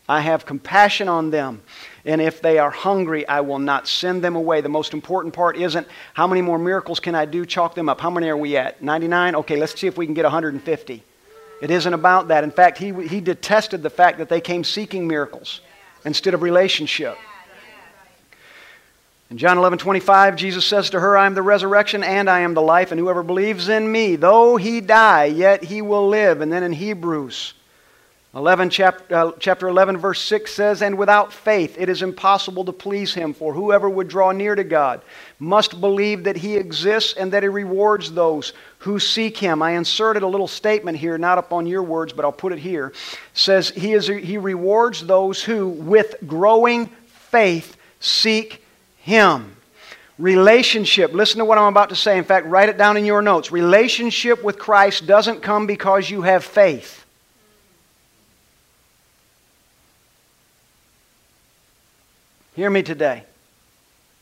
I 0.08 0.22
have 0.22 0.46
compassion 0.46 1.10
on 1.10 1.32
them. 1.32 1.62
And 2.06 2.22
if 2.22 2.42
they 2.42 2.60
are 2.60 2.72
hungry, 2.72 3.28
I 3.28 3.42
will 3.42 3.60
not 3.60 3.90
send 3.90 4.24
them 4.24 4.38
away. 4.38 4.62
The 4.62 4.70
most 4.70 4.94
important 4.94 5.34
part 5.34 5.58
isn't 5.58 5.86
how 6.14 6.28
many 6.28 6.42
more 6.42 6.58
miracles 6.58 7.02
can 7.02 7.14
I 7.14 7.26
do, 7.26 7.46
chalk 7.46 7.76
them 7.76 7.90
up. 7.90 8.00
How 8.00 8.10
many 8.10 8.30
are 8.30 8.38
we 8.38 8.56
at? 8.56 8.82
99? 8.82 9.36
Okay, 9.36 9.58
let's 9.58 9.78
see 9.78 9.88
if 9.88 9.98
we 9.98 10.06
can 10.06 10.16
get 10.16 10.24
150. 10.24 11.04
It 11.62 11.72
isn't 11.72 11.94
about 11.94 12.30
that. 12.30 12.46
In 12.46 12.52
fact, 12.52 12.78
he, 12.78 12.94
he 13.06 13.20
detested 13.20 13.84
the 13.84 13.90
fact 13.90 14.18
that 14.20 14.30
they 14.30 14.40
came 14.40 14.64
seeking 14.64 15.08
miracles 15.08 15.60
instead 16.06 16.34
of 16.34 16.42
relationship. 16.42 17.18
In 19.30 19.38
John 19.38 19.58
11, 19.58 19.78
25, 19.78 20.38
Jesus 20.38 20.66
says 20.66 20.90
to 20.92 21.00
her, 21.02 21.18
I 21.18 21.26
am 21.26 21.36
the 21.36 21.42
resurrection 21.42 22.02
and 22.02 22.30
I 22.30 22.42
am 22.42 22.54
the 22.54 22.62
life, 22.62 22.92
and 22.92 23.00
whoever 23.00 23.24
believes 23.24 23.68
in 23.68 23.92
me, 23.92 24.16
though 24.16 24.56
he 24.56 24.80
die, 24.80 25.26
yet 25.26 25.66
he 25.66 25.82
will 25.82 26.08
live. 26.08 26.42
And 26.42 26.52
then 26.52 26.64
in 26.64 26.74
Hebrews, 26.74 27.54
11, 28.34 28.70
chapter, 28.70 29.14
uh, 29.14 29.32
chapter 29.40 29.68
11, 29.68 29.98
verse 29.98 30.22
6 30.22 30.54
says, 30.54 30.82
And 30.82 30.98
without 30.98 31.34
faith 31.34 31.76
it 31.78 31.90
is 31.90 32.02
impossible 32.02 32.64
to 32.64 32.72
please 32.72 33.14
him, 33.14 33.34
for 33.34 33.54
whoever 33.54 33.90
would 33.90 34.08
draw 34.08 34.32
near 34.32 34.56
to 34.56 34.64
God 34.64 35.02
must 35.38 35.82
believe 35.82 36.24
that 36.24 36.38
he 36.38 36.56
exists 36.56 37.14
and 37.18 37.34
that 37.34 37.44
he 37.44 37.50
rewards 37.50 38.14
those 38.14 38.54
who 38.80 39.00
seek 39.00 39.38
him. 39.38 39.62
I 39.62 39.72
inserted 39.72 40.24
a 40.24 40.28
little 40.28 40.48
statement 40.48 40.98
here, 40.98 41.18
not 41.18 41.40
up 41.40 41.52
on 41.52 41.68
your 41.68 41.84
words, 41.84 42.14
but 42.14 42.24
I'll 42.24 42.32
put 42.32 42.54
it 42.54 42.60
here. 42.60 42.88
It 42.88 42.96
says, 43.34 43.70
he, 43.70 43.92
is, 43.92 44.08
he 44.08 44.38
rewards 44.38 45.06
those 45.06 45.44
who, 45.44 45.68
with 45.68 46.16
growing 46.26 46.88
faith, 47.08 47.76
seek 48.00 48.64
him. 49.00 49.58
Relationship, 50.18 51.12
listen 51.12 51.40
to 51.40 51.46
what 51.46 51.58
I'm 51.58 51.66
about 51.66 51.90
to 51.90 51.96
say. 51.98 52.18
In 52.18 52.24
fact, 52.24 52.46
write 52.46 52.70
it 52.70 52.78
down 52.78 52.96
in 52.96 53.04
your 53.04 53.22
notes. 53.22 53.52
Relationship 53.52 54.42
with 54.42 54.58
Christ 54.58 55.06
doesn't 55.06 55.42
come 55.42 55.68
because 55.68 56.10
you 56.10 56.22
have 56.22 56.46
faith. 56.46 57.01
Hear 62.56 62.70
me 62.70 62.84
today. 62.84 63.24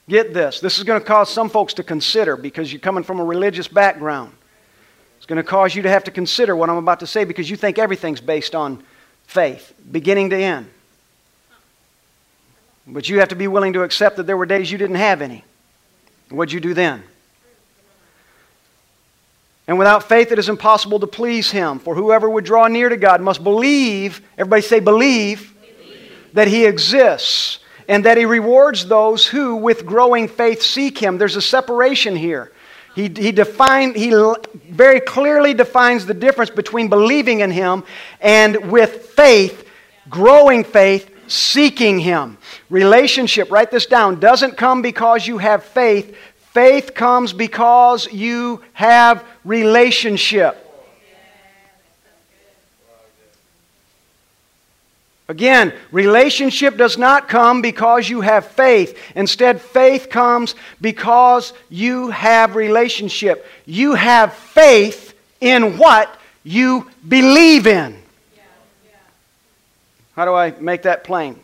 Get 0.08 0.34
this. 0.34 0.60
This 0.60 0.78
is 0.78 0.84
going 0.84 1.00
to 1.00 1.06
cause 1.06 1.30
some 1.30 1.50
folks 1.50 1.76
to 1.76 1.84
consider 1.84 2.36
because 2.36 2.72
you're 2.72 2.80
coming 2.80 3.04
from 3.04 3.20
a 3.20 3.24
religious 3.24 3.68
background. 3.68 4.34
It's 5.18 5.26
going 5.26 5.38
to 5.38 5.44
cause 5.44 5.76
you 5.76 5.84
to 5.84 5.90
have 5.90 6.04
to 6.06 6.12
consider 6.12 6.56
what 6.56 6.70
I'm 6.70 6.78
about 6.78 7.02
to 7.02 7.08
say 7.08 7.24
because 7.24 7.50
you 7.50 7.56
think 7.56 7.78
everything's 7.78 8.22
based 8.22 8.56
on 8.56 8.84
faith, 9.26 9.74
beginning 9.92 10.30
to 10.32 10.38
end. 10.38 10.70
But 12.88 13.08
you 13.08 13.20
have 13.20 13.30
to 13.30 13.36
be 13.36 13.48
willing 13.48 13.74
to 13.74 13.84
accept 13.84 14.18
that 14.18 14.26
there 14.26 14.38
were 14.38 14.48
days 14.48 14.72
you 14.72 14.78
didn't 14.78 14.96
have 14.96 15.22
any. 15.22 15.44
What'd 16.30 16.52
you 16.52 16.60
do 16.60 16.74
then? 16.74 17.04
And 19.68 19.78
without 19.78 20.10
faith, 20.10 20.32
it 20.32 20.40
is 20.40 20.50
impossible 20.50 21.00
to 21.00 21.08
please 21.08 21.52
Him. 21.52 21.78
For 21.78 21.94
whoever 21.94 22.28
would 22.28 22.44
draw 22.44 22.68
near 22.68 22.90
to 22.90 22.98
God 22.98 23.22
must 23.22 23.44
believe, 23.44 24.22
everybody 24.36 24.64
say, 24.64 24.80
believe, 24.80 25.54
believe. 25.62 26.12
that 26.34 26.48
He 26.48 26.66
exists 26.66 27.59
and 27.90 28.06
that 28.06 28.18
he 28.18 28.26
rewards 28.26 28.86
those 28.86 29.26
who, 29.26 29.56
with 29.56 29.84
growing 29.84 30.28
faith, 30.28 30.62
seek 30.62 31.00
him. 31.00 31.18
There's 31.18 31.36
a 31.36 31.42
separation 31.42 32.16
here. 32.16 32.52
He, 32.94 33.04
he, 33.08 33.32
defined, 33.32 33.96
he 33.96 34.14
very 34.70 35.00
clearly 35.00 35.56
defines 35.56 36.06
the 36.06 36.14
difference 36.14 36.52
between 36.52 36.88
believing 36.88 37.40
in 37.40 37.50
him 37.50 37.84
and 38.22 38.72
with 38.72 39.08
faith, 39.08 39.68
growing 40.08 40.64
faith, 40.64 41.10
seeking 41.28 42.00
him. 42.00 42.38
Relationship, 42.70 43.50
write 43.52 43.72
this 43.72 43.88
down, 43.88 44.20
doesn't 44.20 44.56
come 44.56 44.84
because 44.84 45.26
you 45.26 45.40
have 45.40 45.64
faith. 45.64 46.16
Faith 46.54 46.94
comes 46.94 47.34
because 47.34 48.12
you 48.14 48.62
have 48.74 49.26
relationship. 49.44 50.69
Again, 55.30 55.74
relationship 55.92 56.76
does 56.76 56.98
not 56.98 57.30
come 57.30 57.62
because 57.62 58.10
you 58.10 58.22
have 58.22 58.48
faith. 58.48 58.98
Instead, 59.16 59.62
faith 59.62 60.10
comes 60.10 60.56
because 60.82 61.54
you 61.70 62.10
have 62.10 62.56
relationship. 62.56 63.46
You 63.68 63.94
have 63.94 64.34
faith 64.34 65.14
in 65.40 65.78
what 65.78 66.14
you 66.44 66.90
believe 67.08 67.68
in. 67.68 67.96
How 70.16 70.26
do 70.26 70.34
I 70.34 70.50
make 70.60 70.82
that 70.82 71.04
plain? 71.04 71.40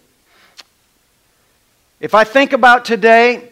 If 1.99 2.15
I 2.15 2.23
think 2.23 2.53
about 2.53 2.86
today, 2.86 3.51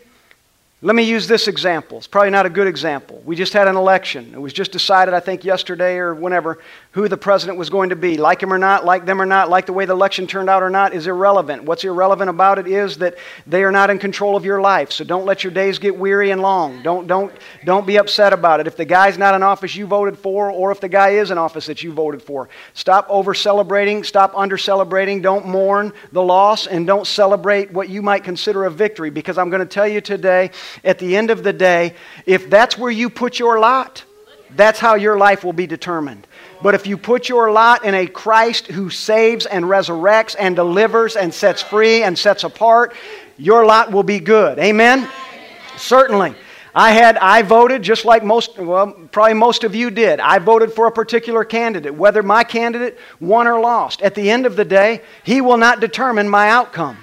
let 0.84 0.98
me 0.98 1.04
use 1.04 1.30
this 1.30 1.48
example. 1.48 1.98
It's 1.98 2.08
probably 2.08 2.32
not 2.32 2.46
a 2.46 2.50
good 2.50 2.68
example. 2.68 3.22
We 3.24 3.38
just 3.38 3.54
had 3.54 3.70
an 3.70 3.78
election. 3.78 4.34
It 4.34 4.38
was 4.38 4.52
just 4.52 4.74
decided, 4.74 5.14
I 5.14 5.22
think, 5.22 5.46
yesterday 5.46 5.96
or 5.96 6.14
whenever, 6.14 6.60
who 6.92 7.08
the 7.08 7.16
president 7.16 7.58
was 7.58 7.70
going 7.70 7.92
to 7.92 7.96
be. 7.96 8.18
Like 8.18 8.44
him 8.44 8.52
or 8.52 8.58
not, 8.58 8.84
like 8.84 9.06
them 9.06 9.22
or 9.22 9.26
not, 9.26 9.50
like 9.50 9.66
the 9.66 9.72
way 9.72 9.86
the 9.86 9.94
election 9.94 10.28
turned 10.28 10.50
out 10.50 10.62
or 10.62 10.70
not, 10.70 10.94
is 10.94 11.08
irrelevant. 11.08 11.64
What's 11.64 11.86
irrelevant 11.86 12.30
about 12.30 12.60
it 12.60 12.68
is 12.68 12.98
that 12.98 13.16
they 13.48 13.64
are 13.64 13.72
not 13.72 13.92
in 13.92 13.98
control 13.98 14.36
of 14.36 14.44
your 14.44 14.60
life. 14.60 14.92
So 14.92 15.06
don't 15.06 15.26
let 15.26 15.42
your 15.42 15.54
days 15.54 15.80
get 15.80 15.98
weary 15.98 16.32
and 16.32 16.42
long. 16.42 16.84
Don't, 16.84 17.08
don't, 17.08 17.32
don't 17.64 17.88
be 17.88 17.98
upset 17.98 18.34
about 18.34 18.60
it. 18.60 18.68
If 18.68 18.76
the 18.76 18.84
guy's 18.84 19.18
not 19.18 19.36
in 19.36 19.42
office 19.42 19.78
you 19.78 19.88
voted 19.88 20.20
for, 20.20 20.52
or 20.52 20.74
if 20.74 20.82
the 20.82 20.90
guy 20.90 21.12
is 21.12 21.32
in 21.32 21.38
office 21.38 21.66
that 21.68 21.82
you 21.82 21.94
voted 21.94 22.22
for, 22.22 22.50
stop 22.74 23.08
over 23.10 23.34
celebrating, 23.34 24.04
stop 24.04 24.34
under 24.36 24.58
celebrating. 24.58 25.22
Don't 25.22 25.48
mourn 25.48 25.94
the 26.12 26.22
loss, 26.22 26.68
and 26.68 26.86
don't 26.86 27.08
celebrate 27.08 27.72
what 27.72 27.88
you 27.88 28.02
might 28.02 28.26
consider 28.26 28.66
a 28.66 28.70
victory. 28.70 29.10
Because 29.10 29.38
I'm 29.38 29.50
going 29.50 29.62
to 29.62 29.66
tell 29.66 29.88
you 29.88 30.02
today, 30.02 30.52
at 30.84 31.00
the 31.00 31.16
end 31.16 31.32
of 31.32 31.44
the 31.44 31.54
day, 31.54 31.96
if 32.26 32.50
that's 32.50 32.78
where 32.78 32.92
you 32.92 33.10
put 33.10 33.40
your 33.40 33.60
lot, 33.60 34.04
that's 34.56 34.80
how 34.80 34.96
your 34.96 35.18
life 35.18 35.44
will 35.44 35.54
be 35.54 35.68
determined. 35.68 36.28
But 36.62 36.76
if 36.76 36.88
you 36.88 36.98
put 36.98 37.28
your 37.28 37.52
lot 37.52 37.84
in 37.84 37.94
a 37.94 38.08
Christ 38.08 38.68
who 38.68 38.90
saves 38.90 39.46
and 39.46 39.66
resurrects 39.66 40.36
and 40.40 40.56
delivers 40.56 41.16
and 41.16 41.34
sets 41.34 41.62
free 41.62 42.04
and 42.04 42.18
sets 42.18 42.44
apart, 42.44 42.94
your 43.38 43.66
lot 43.66 43.92
will 43.92 44.04
be 44.04 44.20
good. 44.20 44.60
Amen? 44.60 45.10
Certainly. 45.76 46.36
I 46.76 46.92
had 46.92 47.18
I 47.18 47.44
voted 47.44 47.84
just 47.84 48.04
like 48.04 48.24
most 48.24 48.58
well 48.58 48.94
probably 49.12 49.36
most 49.36 49.64
of 49.64 49.76
you 49.76 49.92
did. 49.92 50.20
I 50.20 50.40
voted 50.40 50.74
for 50.74 50.88
a 50.88 50.92
particular 50.92 51.44
candidate 51.44 51.94
whether 51.94 52.24
my 52.24 52.44
candidate 52.44 52.98
won 53.20 53.48
or 53.48 53.60
lost. 53.60 54.02
At 54.02 54.16
the 54.16 54.32
end 54.32 54.48
of 54.48 54.56
the 54.56 54.66
day, 54.66 55.02
he 55.24 55.40
will 55.40 55.58
not 55.58 55.80
determine 55.80 56.28
my 56.28 56.50
outcome. 56.50 56.98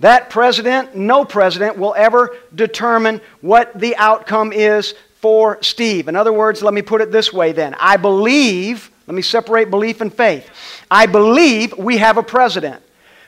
That 0.00 0.30
president, 0.30 0.96
no 0.96 1.24
president, 1.24 1.78
will 1.78 1.94
ever 1.96 2.36
determine 2.54 3.20
what 3.42 3.78
the 3.78 3.96
outcome 3.96 4.52
is 4.52 4.94
for 5.20 5.62
Steve. 5.62 6.08
In 6.08 6.16
other 6.16 6.32
words, 6.32 6.62
let 6.62 6.72
me 6.72 6.80
put 6.82 7.02
it 7.02 7.12
this 7.12 7.32
way 7.32 7.52
then. 7.52 7.76
I 7.78 7.98
believe, 7.98 8.90
let 9.06 9.14
me 9.14 9.22
separate 9.22 9.70
belief 9.70 10.00
and 10.00 10.12
faith. 10.12 10.48
I 10.90 11.04
believe 11.04 11.76
we 11.76 11.98
have 11.98 12.16
a 12.16 12.22
president, 12.22 12.82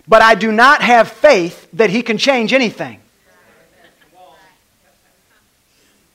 but 0.09 0.23
I 0.23 0.35
do 0.35 0.51
not 0.51 0.81
have 0.81 1.09
faith 1.09 1.69
that 1.75 1.91
he 1.91 2.03
can 2.03 2.17
change 2.17 2.55
anything. 2.55 2.99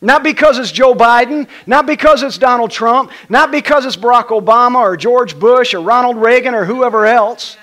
Not 0.02 0.24
because 0.24 0.60
it's 0.60 0.72
Joe 0.72 0.94
Biden, 0.94 1.48
not 1.66 1.86
because 1.86 2.22
it's 2.22 2.38
Donald 2.38 2.70
Trump, 2.72 3.12
not 3.30 3.52
because 3.52 3.86
it's 3.86 3.96
Barack 3.96 4.28
Obama 4.28 4.78
or 4.78 4.98
George 4.98 5.38
Bush 5.40 5.74
or 5.74 5.82
Ronald 5.82 6.18
Reagan 6.18 6.54
or 6.54 6.66
whoever 6.66 7.06
else. 7.06 7.58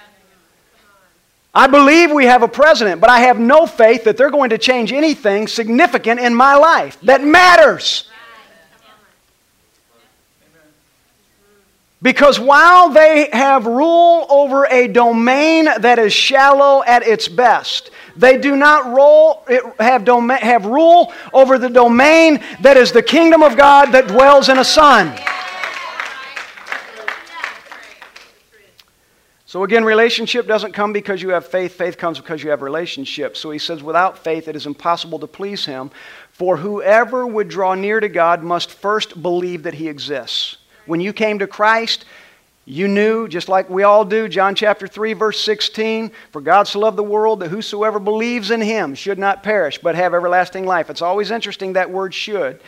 I 1.54 1.68
believe 1.68 2.10
we 2.10 2.24
have 2.24 2.42
a 2.42 2.48
president, 2.48 3.00
but 3.00 3.10
I 3.10 3.20
have 3.20 3.38
no 3.38 3.66
faith 3.66 4.04
that 4.04 4.16
they're 4.16 4.30
going 4.30 4.50
to 4.50 4.58
change 4.58 4.92
anything 4.92 5.46
significant 5.46 6.18
in 6.18 6.34
my 6.34 6.56
life 6.56 7.00
that 7.02 7.22
matters. 7.22 8.08
Because 12.02 12.38
while 12.38 12.90
they 12.90 13.30
have 13.32 13.64
rule 13.66 14.26
over 14.28 14.66
a 14.66 14.88
domain 14.88 15.64
that 15.64 15.98
is 15.98 16.12
shallow 16.12 16.82
at 16.84 17.06
its 17.06 17.28
best, 17.28 17.90
they 18.16 18.36
do 18.36 18.56
not 18.56 18.92
roll, 18.94 19.46
have, 19.78 20.06
have 20.06 20.66
rule 20.66 21.14
over 21.32 21.56
the 21.56 21.70
domain 21.70 22.40
that 22.60 22.76
is 22.76 22.92
the 22.92 23.02
kingdom 23.02 23.42
of 23.42 23.56
God 23.56 23.92
that 23.92 24.08
dwells 24.08 24.48
in 24.48 24.58
a 24.58 24.64
son. 24.64 25.18
So 29.54 29.62
again, 29.62 29.84
relationship 29.84 30.48
doesn't 30.48 30.72
come 30.72 30.92
because 30.92 31.22
you 31.22 31.28
have 31.28 31.46
faith. 31.46 31.74
Faith 31.74 31.96
comes 31.96 32.18
because 32.18 32.42
you 32.42 32.50
have 32.50 32.60
relationship. 32.60 33.36
So 33.36 33.52
he 33.52 33.60
says, 33.60 33.84
without 33.84 34.18
faith, 34.18 34.48
it 34.48 34.56
is 34.56 34.66
impossible 34.66 35.20
to 35.20 35.28
please 35.28 35.64
him. 35.64 35.92
For 36.32 36.56
whoever 36.56 37.24
would 37.24 37.50
draw 37.50 37.76
near 37.76 38.00
to 38.00 38.08
God 38.08 38.42
must 38.42 38.72
first 38.72 39.22
believe 39.22 39.62
that 39.62 39.74
he 39.74 39.88
exists. 39.88 40.56
When 40.86 40.98
you 40.98 41.12
came 41.12 41.38
to 41.38 41.46
Christ, 41.46 42.04
you 42.64 42.88
knew, 42.88 43.28
just 43.28 43.48
like 43.48 43.70
we 43.70 43.84
all 43.84 44.04
do, 44.04 44.26
John 44.26 44.56
chapter 44.56 44.88
3, 44.88 45.12
verse 45.12 45.38
16, 45.44 46.10
for 46.32 46.40
God 46.40 46.66
so 46.66 46.80
loved 46.80 46.96
the 46.96 47.04
world 47.04 47.38
that 47.38 47.50
whosoever 47.50 48.00
believes 48.00 48.50
in 48.50 48.60
him 48.60 48.96
should 48.96 49.20
not 49.20 49.44
perish, 49.44 49.78
but 49.78 49.94
have 49.94 50.14
everlasting 50.14 50.66
life. 50.66 50.90
It's 50.90 51.00
always 51.00 51.30
interesting 51.30 51.74
that 51.74 51.92
word 51.92 52.12
should. 52.12 52.58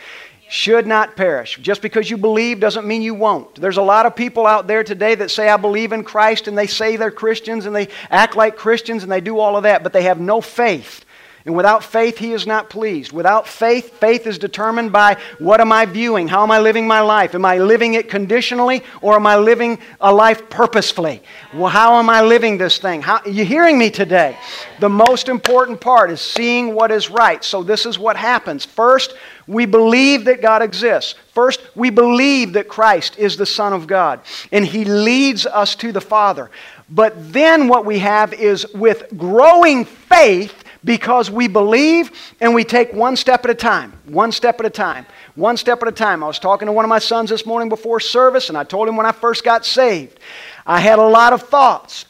Should 0.49 0.87
not 0.87 1.15
perish. 1.15 1.57
Just 1.61 1.81
because 1.81 2.09
you 2.09 2.17
believe 2.17 2.59
doesn't 2.59 2.87
mean 2.87 3.01
you 3.01 3.13
won't. 3.13 3.55
There's 3.55 3.77
a 3.77 3.81
lot 3.81 4.05
of 4.05 4.15
people 4.15 4.45
out 4.45 4.67
there 4.67 4.83
today 4.83 5.13
that 5.15 5.29
say, 5.29 5.49
I 5.49 5.57
believe 5.57 5.91
in 5.91 6.03
Christ, 6.03 6.47
and 6.47 6.57
they 6.57 6.67
say 6.67 6.95
they're 6.95 7.11
Christians, 7.11 7.65
and 7.65 7.75
they 7.75 7.89
act 8.09 8.35
like 8.35 8.55
Christians, 8.55 9.03
and 9.03 9.11
they 9.11 9.21
do 9.21 9.39
all 9.39 9.57
of 9.57 9.63
that, 9.63 9.83
but 9.83 9.91
they 9.91 10.03
have 10.03 10.19
no 10.19 10.39
faith 10.39 11.03
and 11.47 11.55
without 11.55 11.81
faith, 11.81 12.17
he 12.17 12.33
is 12.33 12.45
not 12.45 12.69
pleased. 12.69 13.13
Without 13.13 13.47
faith, 13.47 13.97
faith 14.01 14.27
is 14.27 14.37
determined 14.37 14.91
by 14.91 15.15
what 15.39 15.61
am 15.61 15.71
I 15.71 15.85
viewing? 15.85 16.27
How 16.27 16.43
am 16.43 16.51
I 16.51 16.59
living 16.59 16.85
my 16.85 16.99
life? 16.99 17.33
Am 17.35 17.45
I 17.45 17.57
living 17.57 17.93
it 17.93 18.09
conditionally 18.09 18.83
or 19.01 19.15
am 19.15 19.25
I 19.25 19.37
living 19.37 19.79
a 20.01 20.13
life 20.13 20.49
purposefully? 20.49 21.23
Well, 21.53 21.69
how 21.69 21.99
am 21.99 22.09
I 22.09 22.21
living 22.21 22.57
this 22.57 22.79
thing? 22.79 23.01
How, 23.01 23.19
are 23.19 23.29
you 23.29 23.45
hearing 23.45 23.79
me 23.79 23.89
today? 23.89 24.37
The 24.81 24.89
most 24.89 25.29
important 25.29 25.79
part 25.79 26.11
is 26.11 26.19
seeing 26.19 26.73
what 26.75 26.91
is 26.91 27.09
right. 27.09 27.41
So, 27.41 27.63
this 27.63 27.85
is 27.85 27.97
what 27.97 28.17
happens. 28.17 28.65
First, 28.65 29.15
we 29.47 29.65
believe 29.65 30.25
that 30.25 30.41
God 30.41 30.61
exists. 30.61 31.15
First, 31.33 31.61
we 31.75 31.89
believe 31.89 32.53
that 32.53 32.67
Christ 32.67 33.17
is 33.17 33.37
the 33.37 33.45
Son 33.45 33.71
of 33.71 33.87
God, 33.87 34.19
and 34.51 34.65
He 34.65 34.83
leads 34.83 35.45
us 35.45 35.75
to 35.75 35.93
the 35.93 36.01
Father. 36.01 36.51
But 36.89 37.33
then 37.33 37.67
what 37.67 37.85
we 37.85 37.99
have 37.99 38.33
is 38.33 38.65
with 38.73 39.17
growing 39.17 39.85
faith, 39.85 40.63
because 40.87 41.29
we 41.29 41.49
believe 41.49 42.11
and 42.39 42.55
we 42.55 42.63
take 42.63 42.93
one 42.93 43.17
step 43.17 43.43
at 43.43 43.51
a 43.51 43.55
time. 43.55 43.91
One 44.05 44.31
step 44.31 44.59
at 44.61 44.65
a 44.65 44.69
time. 44.69 45.05
One 45.35 45.57
step 45.57 45.81
at 45.81 45.87
a 45.89 45.91
time. 45.91 46.23
I 46.23 46.27
was 46.27 46.39
talking 46.39 46.65
to 46.65 46.71
one 46.71 46.85
of 46.85 46.89
my 46.89 46.97
sons 46.97 47.29
this 47.29 47.45
morning 47.45 47.67
before 47.67 47.99
service, 47.99 48.47
and 48.47 48.57
I 48.57 48.63
told 48.63 48.87
him 48.87 48.95
when 48.95 49.05
I 49.05 49.11
first 49.11 49.43
got 49.43 49.65
saved, 49.65 50.17
I 50.65 50.79
had 50.79 50.97
a 50.97 51.03
lot 51.03 51.33
of 51.33 51.43
thoughts. 51.43 52.05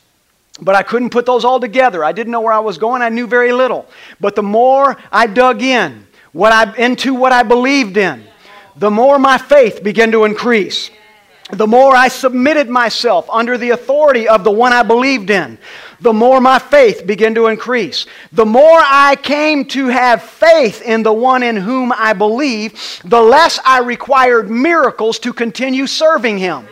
But 0.61 0.75
I 0.75 0.84
couldn't 0.84 1.09
put 1.09 1.25
those 1.25 1.43
all 1.43 1.59
together. 1.59 2.03
I 2.03 2.11
didn't 2.11 2.32
know 2.32 2.41
where 2.41 2.53
I 2.53 2.59
was 2.59 2.78
going. 2.78 3.01
I 3.01 3.09
knew 3.09 3.28
very 3.28 3.51
little. 3.51 3.88
But 4.19 4.36
the 4.36 4.43
more 4.43 4.97
I 5.11 5.28
dug 5.28 5.61
in, 5.61 6.07
what 6.32 6.51
I, 6.51 6.75
into 6.78 7.13
what 7.15 7.32
I 7.32 7.43
believed 7.43 7.97
in, 7.97 8.23
the 8.75 8.91
more 8.91 9.19
my 9.19 9.39
faith 9.39 9.84
began 9.84 10.11
to 10.11 10.23
increase 10.23 10.91
the 11.51 11.67
more 11.67 11.95
I 11.95 12.09
submitted 12.09 12.69
myself 12.69 13.30
under 13.30 13.57
the 13.57 13.69
authority 13.69 14.28
of 14.28 14.43
the 14.43 14.51
one 14.51 14.73
I 14.73 14.84
believed 14.84 15.30
in, 15.30 15.57
the 15.99 16.13
more 16.13 16.39
my 16.39 16.59
faith 16.59 17.05
began 17.07 17.33
to 17.35 17.47
increase. 17.47 18.05
The 18.31 18.45
more 18.45 18.79
I 18.81 19.15
came 19.15 19.65
to 19.65 19.87
have 19.87 20.21
faith 20.21 20.81
in 20.81 21.03
the 21.03 21.13
one 21.13 21.43
in 21.43 21.55
whom 21.55 21.91
I 21.91 22.13
believe, 22.13 23.01
the 23.03 23.21
less 23.21 23.59
I 23.65 23.79
required 23.79 24.49
miracles 24.49 25.19
to 25.19 25.33
continue 25.33 25.87
serving 25.87 26.37
him. 26.37 26.67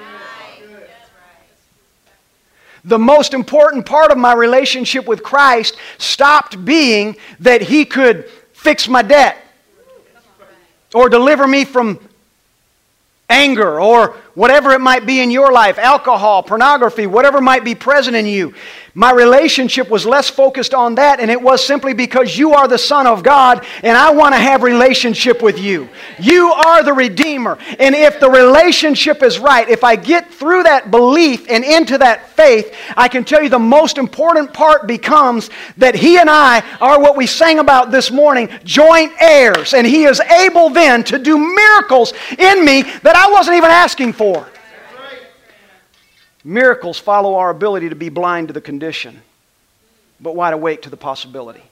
The 2.83 2.99
most 2.99 3.33
important 3.33 3.87
part 3.87 4.11
of 4.11 4.17
my 4.19 4.33
relationship 4.33 5.07
with 5.07 5.23
Christ 5.23 5.75
stopped 5.97 6.63
being 6.63 7.17
that 7.39 7.63
he 7.63 7.83
could 7.83 8.29
fix 8.53 8.87
my 8.87 9.01
debt 9.01 9.37
or 10.93 11.09
deliver 11.09 11.47
me 11.47 11.65
from 11.65 11.99
anger 13.27 13.81
or 13.81 14.15
whatever 14.35 14.71
it 14.71 14.81
might 14.81 15.05
be 15.05 15.19
in 15.19 15.31
your 15.31 15.51
life, 15.51 15.79
alcohol, 15.79 16.43
pornography, 16.43 17.07
whatever 17.07 17.41
might 17.41 17.63
be 17.63 17.73
present 17.73 18.15
in 18.15 18.27
you. 18.27 18.53
My 18.97 19.11
relationship 19.11 19.89
was 19.89 20.05
less 20.05 20.29
focused 20.29 20.73
on 20.73 20.95
that, 20.95 21.19
and 21.19 21.29
it 21.29 21.41
was 21.41 21.65
simply 21.65 21.93
because 21.93 22.37
you 22.37 22.53
are 22.53 22.65
the 22.65 22.77
Son 22.77 23.05
of 23.05 23.23
God, 23.23 23.65
and 23.83 23.97
I 23.97 24.11
want 24.11 24.33
to 24.35 24.39
have 24.39 24.63
relationship 24.63 25.41
with 25.41 25.59
you. 25.59 25.89
You 26.17 26.53
are 26.53 26.81
the 26.81 26.93
Redeemer. 26.93 27.57
And 27.77 27.93
if 27.93 28.21
the 28.21 28.29
relationship 28.29 29.21
is 29.21 29.37
right, 29.37 29.67
if 29.67 29.83
I 29.83 29.97
get 29.97 30.33
through 30.33 30.63
that 30.63 30.91
belief 30.91 31.45
and 31.49 31.65
into 31.65 31.97
that 31.97 32.29
faith, 32.29 32.73
I 32.95 33.09
can 33.09 33.25
tell 33.25 33.43
you 33.43 33.49
the 33.49 33.59
most 33.59 33.97
important 33.97 34.53
part 34.53 34.87
becomes 34.87 35.49
that 35.75 35.95
He 35.95 36.17
and 36.17 36.29
I 36.29 36.63
are 36.79 36.97
what 36.97 37.17
we 37.17 37.27
sang 37.27 37.59
about 37.59 37.91
this 37.91 38.11
morning, 38.11 38.47
joint 38.63 39.11
heirs. 39.19 39.73
And 39.73 39.85
He 39.85 40.05
is 40.05 40.21
able 40.21 40.69
then 40.69 41.03
to 41.03 41.19
do 41.19 41.37
miracles 41.37 42.13
in 42.39 42.63
me 42.63 42.83
that 43.03 43.17
I 43.17 43.29
wasn't 43.29 43.57
even 43.57 43.71
asking 43.71 44.13
for. 44.13 44.47
Miracles 46.47 46.99
follow 46.99 47.35
our 47.37 47.49
ability 47.49 47.89
to 47.89 47.95
be 47.95 48.09
blind 48.09 48.49
to 48.49 48.53
the 48.53 48.61
condition, 48.61 49.23
but 50.21 50.35
wide 50.35 50.53
awake 50.53 50.83
to 50.83 50.91
the 50.91 50.95
possibility. 50.95 51.63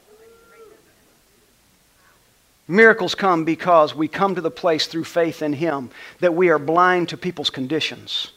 Miracles 2.67 3.13
come 3.13 3.45
because 3.45 3.93
we 3.93 4.07
come 4.07 4.33
to 4.33 4.41
the 4.41 4.49
place 4.49 4.87
through 4.87 5.03
faith 5.03 5.43
in 5.43 5.53
Him 5.53 5.91
that 6.21 6.33
we 6.33 6.49
are 6.49 6.57
blind 6.57 7.09
to 7.09 7.17
people's 7.17 7.51
conditions, 7.51 8.31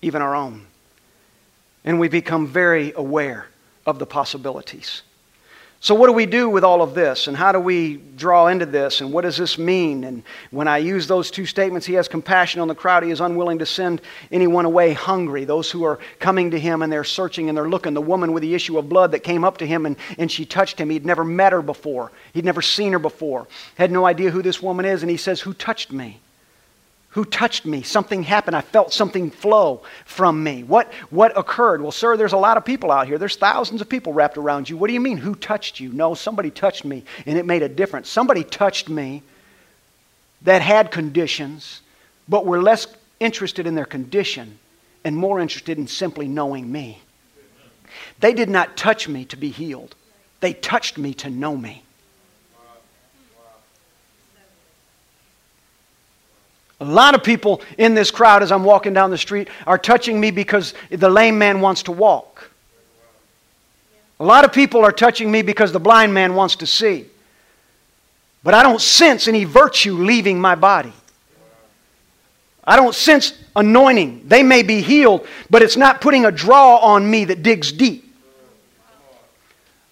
even 0.00 0.22
our 0.22 0.34
own. 0.34 0.64
And 1.84 2.00
we 2.00 2.08
become 2.08 2.46
very 2.46 2.94
aware 2.96 3.48
of 3.84 3.98
the 3.98 4.06
possibilities. 4.06 5.02
So, 5.82 5.96
what 5.96 6.06
do 6.06 6.12
we 6.12 6.26
do 6.26 6.48
with 6.48 6.62
all 6.62 6.80
of 6.80 6.94
this? 6.94 7.26
And 7.26 7.36
how 7.36 7.50
do 7.50 7.58
we 7.58 7.96
draw 7.96 8.46
into 8.46 8.66
this? 8.66 9.00
And 9.00 9.12
what 9.12 9.22
does 9.22 9.36
this 9.36 9.58
mean? 9.58 10.04
And 10.04 10.22
when 10.52 10.68
I 10.68 10.78
use 10.78 11.08
those 11.08 11.28
two 11.28 11.44
statements, 11.44 11.84
he 11.84 11.94
has 11.94 12.06
compassion 12.06 12.60
on 12.60 12.68
the 12.68 12.74
crowd. 12.76 13.02
He 13.02 13.10
is 13.10 13.20
unwilling 13.20 13.58
to 13.58 13.66
send 13.66 14.00
anyone 14.30 14.64
away 14.64 14.92
hungry. 14.92 15.44
Those 15.44 15.72
who 15.72 15.82
are 15.82 15.98
coming 16.20 16.52
to 16.52 16.60
him 16.60 16.82
and 16.82 16.92
they're 16.92 17.02
searching 17.02 17.48
and 17.48 17.58
they're 17.58 17.68
looking. 17.68 17.94
The 17.94 18.00
woman 18.00 18.32
with 18.32 18.42
the 18.42 18.54
issue 18.54 18.78
of 18.78 18.88
blood 18.88 19.10
that 19.10 19.24
came 19.24 19.42
up 19.42 19.58
to 19.58 19.66
him 19.66 19.84
and, 19.84 19.96
and 20.18 20.30
she 20.30 20.46
touched 20.46 20.78
him. 20.80 20.88
He'd 20.88 21.04
never 21.04 21.24
met 21.24 21.50
her 21.50 21.62
before, 21.62 22.12
he'd 22.32 22.44
never 22.44 22.62
seen 22.62 22.92
her 22.92 23.00
before, 23.00 23.48
had 23.74 23.90
no 23.90 24.06
idea 24.06 24.30
who 24.30 24.40
this 24.40 24.62
woman 24.62 24.84
is. 24.84 25.02
And 25.02 25.10
he 25.10 25.16
says, 25.16 25.40
Who 25.40 25.52
touched 25.52 25.90
me? 25.90 26.20
Who 27.12 27.26
touched 27.26 27.66
me? 27.66 27.82
Something 27.82 28.22
happened. 28.22 28.56
I 28.56 28.62
felt 28.62 28.92
something 28.92 29.30
flow 29.30 29.82
from 30.06 30.42
me. 30.42 30.62
What, 30.62 30.90
what 31.10 31.36
occurred? 31.36 31.82
Well, 31.82 31.92
sir, 31.92 32.16
there's 32.16 32.32
a 32.32 32.38
lot 32.38 32.56
of 32.56 32.64
people 32.64 32.90
out 32.90 33.06
here. 33.06 33.18
There's 33.18 33.36
thousands 33.36 33.82
of 33.82 33.88
people 33.88 34.14
wrapped 34.14 34.38
around 34.38 34.70
you. 34.70 34.78
What 34.78 34.88
do 34.88 34.94
you 34.94 35.00
mean, 35.00 35.18
who 35.18 35.34
touched 35.34 35.78
you? 35.78 35.92
No, 35.92 36.14
somebody 36.14 36.50
touched 36.50 36.86
me, 36.86 37.04
and 37.26 37.36
it 37.36 37.44
made 37.44 37.62
a 37.62 37.68
difference. 37.68 38.08
Somebody 38.08 38.44
touched 38.44 38.88
me 38.88 39.22
that 40.40 40.62
had 40.62 40.90
conditions, 40.90 41.82
but 42.28 42.46
were 42.46 42.62
less 42.62 42.86
interested 43.20 43.66
in 43.66 43.74
their 43.74 43.84
condition 43.84 44.58
and 45.04 45.14
more 45.14 45.38
interested 45.38 45.76
in 45.76 45.86
simply 45.86 46.26
knowing 46.28 46.72
me. 46.72 46.98
They 48.20 48.32
did 48.32 48.48
not 48.48 48.76
touch 48.76 49.06
me 49.06 49.26
to 49.26 49.36
be 49.36 49.50
healed, 49.50 49.94
they 50.40 50.54
touched 50.54 50.96
me 50.96 51.12
to 51.14 51.28
know 51.28 51.58
me. 51.58 51.82
A 56.82 56.84
lot 56.84 57.14
of 57.14 57.22
people 57.22 57.62
in 57.78 57.94
this 57.94 58.10
crowd 58.10 58.42
as 58.42 58.50
I'm 58.50 58.64
walking 58.64 58.92
down 58.92 59.12
the 59.12 59.18
street 59.18 59.46
are 59.68 59.78
touching 59.78 60.18
me 60.18 60.32
because 60.32 60.74
the 60.90 61.08
lame 61.08 61.38
man 61.38 61.60
wants 61.60 61.84
to 61.84 61.92
walk. 61.92 62.50
A 64.18 64.24
lot 64.24 64.44
of 64.44 64.52
people 64.52 64.84
are 64.84 64.90
touching 64.90 65.30
me 65.30 65.42
because 65.42 65.70
the 65.70 65.78
blind 65.78 66.12
man 66.12 66.34
wants 66.34 66.56
to 66.56 66.66
see. 66.66 67.06
But 68.42 68.54
I 68.54 68.64
don't 68.64 68.80
sense 68.80 69.28
any 69.28 69.44
virtue 69.44 69.94
leaving 69.94 70.40
my 70.40 70.56
body. 70.56 70.92
I 72.64 72.74
don't 72.74 72.96
sense 72.96 73.32
anointing. 73.54 74.24
They 74.26 74.42
may 74.42 74.64
be 74.64 74.82
healed, 74.82 75.24
but 75.50 75.62
it's 75.62 75.76
not 75.76 76.00
putting 76.00 76.24
a 76.24 76.32
draw 76.32 76.78
on 76.78 77.08
me 77.08 77.26
that 77.26 77.44
digs 77.44 77.70
deep. 77.70 78.12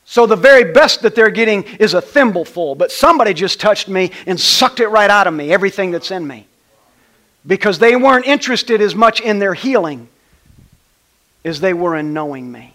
So 0.07 0.27
the 0.27 0.35
very 0.35 0.73
best 0.73 1.03
that 1.03 1.15
they're 1.15 1.31
getting 1.31 1.63
is 1.79 1.95
a 1.95 2.03
thimbleful, 2.03 2.75
but 2.75 2.91
somebody 2.91 3.33
just 3.33 3.61
touched 3.61 3.87
me 3.87 4.11
and 4.27 4.41
sucked 4.41 4.81
it 4.81 4.89
right 4.89 5.09
out 5.09 5.29
of 5.29 5.35
me, 5.35 5.53
everything 5.53 5.93
that's 5.93 6.11
in 6.11 6.27
me 6.27 6.49
because 7.47 7.79
they 7.79 7.97
weren't 7.97 8.27
interested 8.27 8.81
as 8.81 8.95
much 8.95 9.21
in 9.21 9.39
their 9.39 9.55
healing 9.55 10.09
as 11.45 11.61
they 11.61 11.73
were 11.73 11.97
in 11.97 12.13
knowing 12.13 12.51
me. 12.51 12.75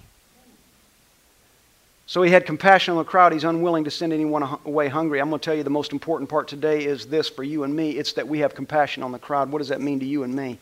So 2.07 2.21
he 2.21 2.29
had 2.29 2.45
compassion 2.45 2.91
on 2.91 2.99
the 2.99 3.03
crowd. 3.03 3.33
He's 3.33 3.43
unwilling 3.43 3.83
to 3.85 3.91
send 3.91 4.13
anyone 4.13 4.43
away 4.63 4.89
hungry. 4.89 5.19
I'm 5.19 5.29
going 5.29 5.39
to 5.39 5.43
tell 5.43 5.55
you 5.55 5.63
the 5.63 5.71
most 5.71 5.91
important 5.91 6.29
part 6.29 6.47
today 6.47 6.85
is 6.85 7.07
this 7.07 7.27
for 7.27 7.43
you 7.43 7.63
and 7.63 7.75
me. 7.75 7.91
It's 7.91 8.13
that 8.13 8.27
we 8.27 8.39
have 8.39 8.53
compassion 8.53 9.01
on 9.01 9.11
the 9.11 9.17
crowd. 9.17 9.51
What 9.51 9.57
does 9.57 9.69
that 9.69 9.81
mean 9.81 9.99
to 10.01 10.05
you 10.05 10.21
and 10.21 10.35
me? 10.35 10.59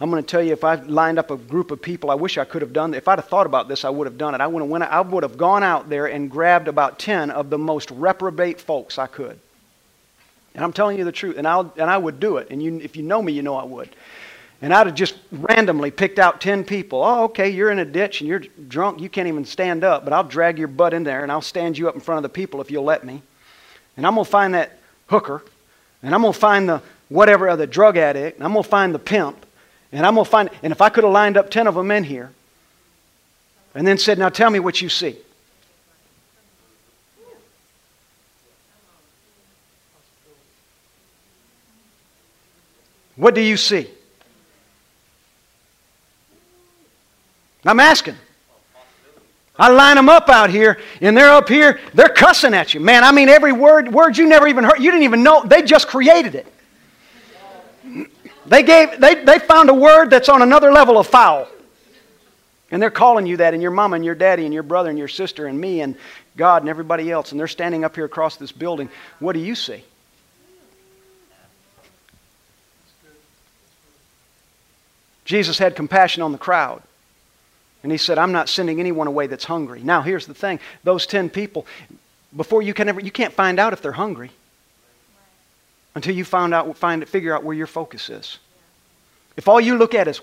I'm 0.00 0.08
going 0.08 0.22
to 0.22 0.26
tell 0.26 0.40
you 0.40 0.52
if 0.52 0.62
I 0.62 0.76
lined 0.76 1.18
up 1.18 1.32
a 1.32 1.36
group 1.36 1.72
of 1.72 1.82
people, 1.82 2.12
I 2.12 2.14
wish 2.14 2.38
I 2.38 2.44
could 2.44 2.62
have 2.62 2.72
done 2.72 2.94
If 2.94 3.08
I'd 3.08 3.18
have 3.18 3.28
thought 3.28 3.46
about 3.46 3.66
this, 3.66 3.84
I 3.84 3.90
would 3.90 4.06
have 4.06 4.18
done 4.18 4.36
it. 4.36 4.40
I 4.40 4.46
would 4.46 4.62
have, 4.62 4.70
went, 4.70 4.84
I 4.84 5.00
would 5.00 5.24
have 5.24 5.36
gone 5.36 5.64
out 5.64 5.88
there 5.88 6.06
and 6.06 6.30
grabbed 6.30 6.68
about 6.68 7.00
10 7.00 7.30
of 7.32 7.50
the 7.50 7.58
most 7.58 7.90
reprobate 7.90 8.60
folks 8.60 8.96
I 8.96 9.08
could. 9.08 9.40
And 10.54 10.64
I'm 10.64 10.72
telling 10.72 10.98
you 10.98 11.04
the 11.04 11.12
truth. 11.12 11.36
And, 11.36 11.46
I'll, 11.46 11.72
and 11.76 11.90
I 11.90 11.96
would 11.96 12.20
do 12.20 12.36
it. 12.36 12.48
And 12.50 12.62
you, 12.62 12.78
if 12.80 12.96
you 12.96 13.02
know 13.02 13.20
me, 13.20 13.32
you 13.32 13.42
know 13.42 13.56
I 13.56 13.64
would. 13.64 13.90
And 14.62 14.72
I'd 14.72 14.86
have 14.86 14.94
just 14.94 15.16
randomly 15.30 15.90
picked 15.90 16.18
out 16.18 16.40
10 16.40 16.64
people. 16.64 17.02
Oh, 17.02 17.24
okay, 17.24 17.50
you're 17.50 17.70
in 17.70 17.80
a 17.80 17.84
ditch 17.84 18.20
and 18.20 18.28
you're 18.28 18.38
drunk. 18.38 19.00
You 19.00 19.08
can't 19.08 19.28
even 19.28 19.44
stand 19.44 19.84
up, 19.84 20.04
but 20.04 20.12
I'll 20.12 20.24
drag 20.24 20.58
your 20.58 20.68
butt 20.68 20.94
in 20.94 21.02
there 21.02 21.22
and 21.22 21.30
I'll 21.30 21.42
stand 21.42 21.76
you 21.76 21.88
up 21.88 21.94
in 21.94 22.00
front 22.00 22.18
of 22.18 22.22
the 22.22 22.28
people 22.28 22.60
if 22.60 22.70
you'll 22.70 22.84
let 22.84 23.04
me. 23.04 23.20
And 23.96 24.06
I'm 24.06 24.14
going 24.14 24.24
to 24.24 24.30
find 24.30 24.54
that 24.54 24.78
hooker. 25.08 25.42
And 26.02 26.14
I'm 26.14 26.22
going 26.22 26.32
to 26.32 26.38
find 26.38 26.68
the 26.68 26.82
whatever 27.08 27.48
other 27.48 27.66
drug 27.66 27.96
addict. 27.96 28.38
And 28.38 28.46
I'm 28.46 28.52
going 28.52 28.62
to 28.62 28.68
find 28.68 28.94
the 28.94 28.98
pimp. 28.98 29.44
And 29.92 30.06
I'm 30.06 30.14
going 30.14 30.24
to 30.24 30.30
find, 30.30 30.50
and 30.62 30.72
if 30.72 30.80
I 30.80 30.88
could 30.88 31.04
have 31.04 31.12
lined 31.12 31.36
up 31.36 31.50
10 31.50 31.66
of 31.66 31.74
them 31.74 31.90
in 31.90 32.04
here, 32.04 32.30
And 33.74 33.86
then 33.86 33.98
said, 33.98 34.18
Now 34.18 34.28
tell 34.28 34.50
me 34.50 34.60
what 34.60 34.80
you 34.80 34.88
see. 34.88 35.16
What 43.16 43.34
do 43.34 43.40
you 43.40 43.56
see? 43.56 43.88
I'm 47.64 47.80
asking. 47.80 48.16
I 49.56 49.70
line 49.70 49.96
them 49.96 50.08
up 50.08 50.28
out 50.28 50.50
here, 50.50 50.80
and 51.00 51.16
they're 51.16 51.30
up 51.30 51.48
here, 51.48 51.78
they're 51.94 52.08
cussing 52.08 52.54
at 52.54 52.74
you. 52.74 52.80
Man, 52.80 53.04
I 53.04 53.12
mean, 53.12 53.28
every 53.28 53.52
word, 53.52 53.92
word 53.92 54.18
you 54.18 54.26
never 54.26 54.48
even 54.48 54.64
heard, 54.64 54.80
you 54.80 54.90
didn't 54.90 55.04
even 55.04 55.22
know, 55.22 55.44
they 55.44 55.62
just 55.62 55.86
created 55.86 56.34
it. 56.34 56.46
They, 58.46 58.62
gave, 58.62 59.00
they, 59.00 59.24
they 59.24 59.38
found 59.38 59.70
a 59.70 59.74
word 59.74 60.10
that's 60.10 60.28
on 60.28 60.42
another 60.42 60.72
level 60.72 60.98
of 60.98 61.06
foul. 61.06 61.48
And 62.70 62.82
they're 62.82 62.90
calling 62.90 63.26
you 63.26 63.36
that, 63.36 63.54
and 63.54 63.62
your 63.62 63.70
mama 63.70 63.94
and 63.96 64.04
your 64.04 64.16
daddy 64.16 64.44
and 64.44 64.52
your 64.52 64.64
brother 64.64 64.90
and 64.90 64.98
your 64.98 65.08
sister 65.08 65.46
and 65.46 65.58
me 65.58 65.80
and 65.80 65.96
God 66.36 66.62
and 66.62 66.68
everybody 66.68 67.10
else. 67.10 67.30
And 67.30 67.38
they're 67.38 67.46
standing 67.46 67.84
up 67.84 67.94
here 67.94 68.04
across 68.04 68.36
this 68.36 68.50
building. 68.50 68.88
What 69.20 69.34
do 69.34 69.38
you 69.38 69.54
see? 69.54 69.84
Jesus 75.24 75.58
had 75.58 75.76
compassion 75.76 76.22
on 76.22 76.32
the 76.32 76.38
crowd. 76.38 76.82
And 77.82 77.92
he 77.92 77.98
said, 77.98 78.18
I'm 78.18 78.32
not 78.32 78.48
sending 78.48 78.80
anyone 78.80 79.06
away 79.06 79.26
that's 79.26 79.44
hungry. 79.44 79.82
Now, 79.82 80.02
here's 80.02 80.26
the 80.26 80.34
thing 80.34 80.58
those 80.84 81.06
10 81.06 81.30
people, 81.30 81.66
before 82.34 82.62
you 82.62 82.72
can 82.74 82.88
ever, 82.88 83.00
you 83.00 83.10
can't 83.10 83.32
find 83.32 83.60
out 83.60 83.72
if 83.72 83.82
they're 83.82 83.92
hungry 83.92 84.30
until 85.94 86.14
you 86.14 86.24
find 86.24 86.54
out, 86.54 86.76
find, 86.76 87.02
it, 87.02 87.08
figure 87.08 87.34
out 87.34 87.44
where 87.44 87.54
your 87.54 87.66
focus 87.66 88.10
is. 88.10 88.38
If 89.36 89.48
all 89.48 89.60
you 89.60 89.76
look 89.76 89.94
at 89.94 90.08
is, 90.08 90.20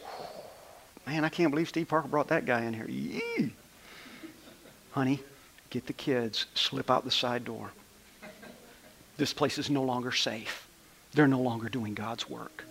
man, 1.05 1.23
I 1.23 1.29
can't 1.29 1.51
believe 1.51 1.69
Steve 1.69 1.87
Parker 1.87 2.07
brought 2.07 2.29
that 2.29 2.45
guy 2.45 2.63
in 2.63 2.73
here. 2.73 2.87
Yee. 2.87 3.53
Honey, 4.91 5.21
get 5.69 5.85
the 5.85 5.93
kids, 5.93 6.47
slip 6.55 6.89
out 6.89 7.05
the 7.05 7.11
side 7.11 7.45
door. 7.45 7.71
This 9.17 9.33
place 9.33 9.57
is 9.57 9.69
no 9.69 9.83
longer 9.83 10.11
safe. 10.11 10.67
They're 11.13 11.27
no 11.27 11.41
longer 11.41 11.69
doing 11.69 11.93
God's 11.93 12.29
work. 12.29 12.65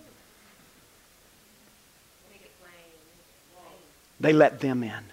They 4.21 4.33
let 4.33 4.59
them 4.59 4.83
in. 4.83 5.03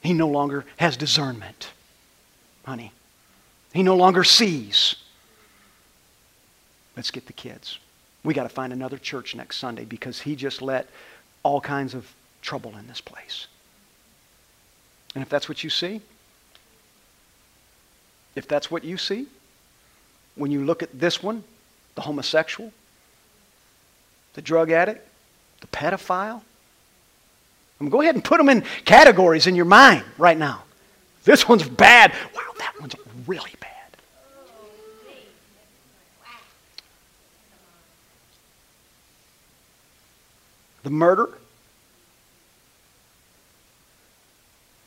He 0.00 0.14
no 0.14 0.28
longer 0.28 0.64
has 0.76 0.96
discernment, 0.96 1.70
honey. 2.64 2.92
He 3.74 3.82
no 3.82 3.96
longer 3.96 4.24
sees. 4.24 4.94
Let's 6.96 7.10
get 7.10 7.26
the 7.26 7.32
kids. 7.32 7.78
We 8.22 8.32
got 8.32 8.44
to 8.44 8.48
find 8.48 8.72
another 8.72 8.96
church 8.96 9.34
next 9.34 9.56
Sunday 9.58 9.84
because 9.84 10.20
he 10.20 10.36
just 10.36 10.62
let 10.62 10.88
all 11.42 11.60
kinds 11.60 11.94
of 11.94 12.10
trouble 12.42 12.76
in 12.78 12.86
this 12.86 13.00
place. 13.00 13.48
And 15.14 15.22
if 15.22 15.28
that's 15.28 15.48
what 15.48 15.64
you 15.64 15.70
see, 15.70 16.00
if 18.36 18.46
that's 18.46 18.70
what 18.70 18.84
you 18.84 18.96
see, 18.96 19.26
when 20.36 20.52
you 20.52 20.64
look 20.64 20.82
at 20.82 20.98
this 20.98 21.22
one, 21.22 21.42
the 21.96 22.02
homosexual, 22.02 22.72
the 24.34 24.42
drug 24.42 24.70
addict, 24.70 25.09
the 25.60 25.66
pedophile. 25.68 26.42
I 27.80 27.84
mean, 27.84 27.90
go 27.90 28.00
ahead 28.02 28.14
and 28.14 28.22
put 28.22 28.38
them 28.38 28.48
in 28.48 28.64
categories 28.84 29.46
in 29.46 29.54
your 29.54 29.64
mind 29.64 30.04
right 30.18 30.36
now. 30.36 30.64
This 31.24 31.48
one's 31.48 31.66
bad. 31.66 32.12
Wow, 32.34 32.42
that 32.58 32.74
one's 32.80 32.94
really 33.26 33.54
bad. 33.60 33.70
The 40.82 40.90
murder, 40.90 41.28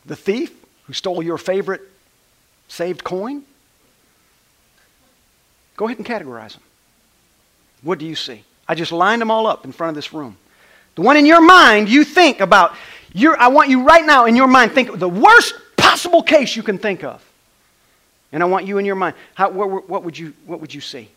the 0.06 0.16
thief 0.16 0.52
who 0.86 0.94
stole 0.94 1.22
your 1.22 1.38
favorite 1.38 1.82
saved 2.68 3.04
coin. 3.04 3.44
Go 5.76 5.86
ahead 5.86 5.98
and 5.98 6.06
categorize 6.06 6.54
them. 6.54 6.64
What 7.82 8.00
do 8.00 8.06
you 8.06 8.16
see? 8.16 8.44
I 8.68 8.76
just 8.76 8.92
lined 8.92 9.22
them 9.22 9.30
all 9.30 9.48
up 9.48 9.66
in 9.66 9.72
front 9.72 9.90
of 9.90 9.96
this 9.96 10.14
room. 10.14 10.38
The 10.96 11.02
one 11.02 11.18
in 11.18 11.26
your 11.26 11.42
mind, 11.42 11.90
you 11.90 12.04
think 12.04 12.40
about. 12.40 12.76
Your, 13.14 13.40
I 13.40 13.48
want 13.48 13.70
you 13.70 13.84
right 13.84 14.06
now 14.06 14.26
in 14.26 14.36
your 14.36 14.48
mind, 14.48 14.72
think 14.72 14.98
the 14.98 15.10
worst 15.10 15.54
possible 15.78 16.24
case 16.24 16.56
you 16.56 16.64
can 16.64 16.78
think 16.78 17.04
of. 17.04 17.24
And 18.32 18.42
I 18.42 18.48
want 18.48 18.66
you 18.66 18.80
in 18.80 18.86
your 18.86 18.96
mind, 18.96 19.16
how, 19.36 19.52
what, 19.52 19.88
what, 19.88 20.04
would 20.04 20.18
you, 20.18 20.34
what 20.48 20.60
would 20.60 20.74
you 20.74 20.82
see? 20.82 21.08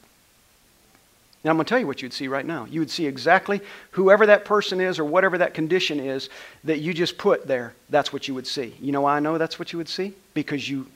And 1.43 1.51
I'm 1.51 1.57
going 1.57 1.65
to 1.65 1.69
tell 1.69 1.79
you 1.79 1.87
what 1.87 2.03
you'd 2.03 2.13
see 2.13 2.29
right 2.29 2.45
now. 2.45 2.67
You 2.67 2.81
would 2.81 2.91
see 2.91 3.07
exactly 3.07 3.61
whoever 3.93 4.27
that 4.27 4.45
person 4.45 4.81
is 4.81 4.99
or 4.99 5.05
whatever 5.05 5.39
that 5.39 5.55
condition 5.55 6.01
is 6.01 6.29
that 6.65 6.81
you 6.81 6.93
just 6.93 7.17
put 7.17 7.47
there. 7.47 7.73
That's 7.89 8.13
what 8.13 8.29
you 8.29 8.35
would 8.35 8.47
see. 8.47 8.75
You 8.81 8.93
know 8.93 9.03
why 9.03 9.17
I 9.17 9.21
know 9.21 9.39
that's 9.39 9.59
what 9.59 9.73
you 9.73 9.79
would 9.79 9.89
see? 9.89 10.13
Because 10.35 10.69
you 10.69 10.89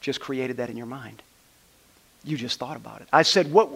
just 0.00 0.20
created 0.20 0.56
that 0.56 0.70
in 0.70 0.76
your 0.76 0.86
mind. 0.86 1.22
You 2.24 2.36
just 2.36 2.58
thought 2.58 2.76
about 2.76 3.00
it. 3.00 3.08
I 3.12 3.22
said, 3.22 3.50
what, 3.50 3.68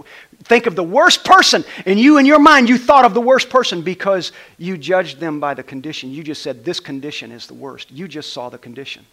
think 0.45 0.67
of 0.67 0.77
the 0.77 0.85
worst 0.85 1.25
person. 1.25 1.65
And 1.85 1.99
you, 1.99 2.19
in 2.19 2.27
your 2.27 2.39
mind, 2.39 2.69
you 2.69 2.79
thought 2.79 3.05
of 3.05 3.13
the 3.13 3.21
worst 3.21 3.51
person 3.51 3.83
because 3.83 4.31
you 4.57 4.79
judged 4.79 5.19
them 5.19 5.41
by 5.41 5.55
the 5.55 5.65
condition. 5.65 6.13
You 6.13 6.23
just 6.23 6.43
said, 6.43 6.65
this 6.65 6.79
condition 6.79 7.33
is 7.33 7.49
the 7.49 7.55
worst. 7.55 7.91
You 7.91 8.07
just 8.07 8.33
saw 8.33 8.49
the 8.49 8.59
condition. 8.59 9.05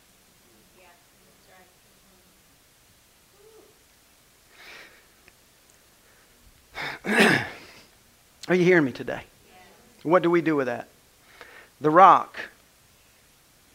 Are 7.06 8.56
you 8.56 8.64
hearing 8.64 8.86
me 8.86 8.92
today? 8.92 9.22
What 10.04 10.22
do 10.22 10.30
we 10.30 10.42
do 10.42 10.56
with 10.56 10.68
that? 10.68 10.88
The 11.82 11.90
rock 11.90 12.38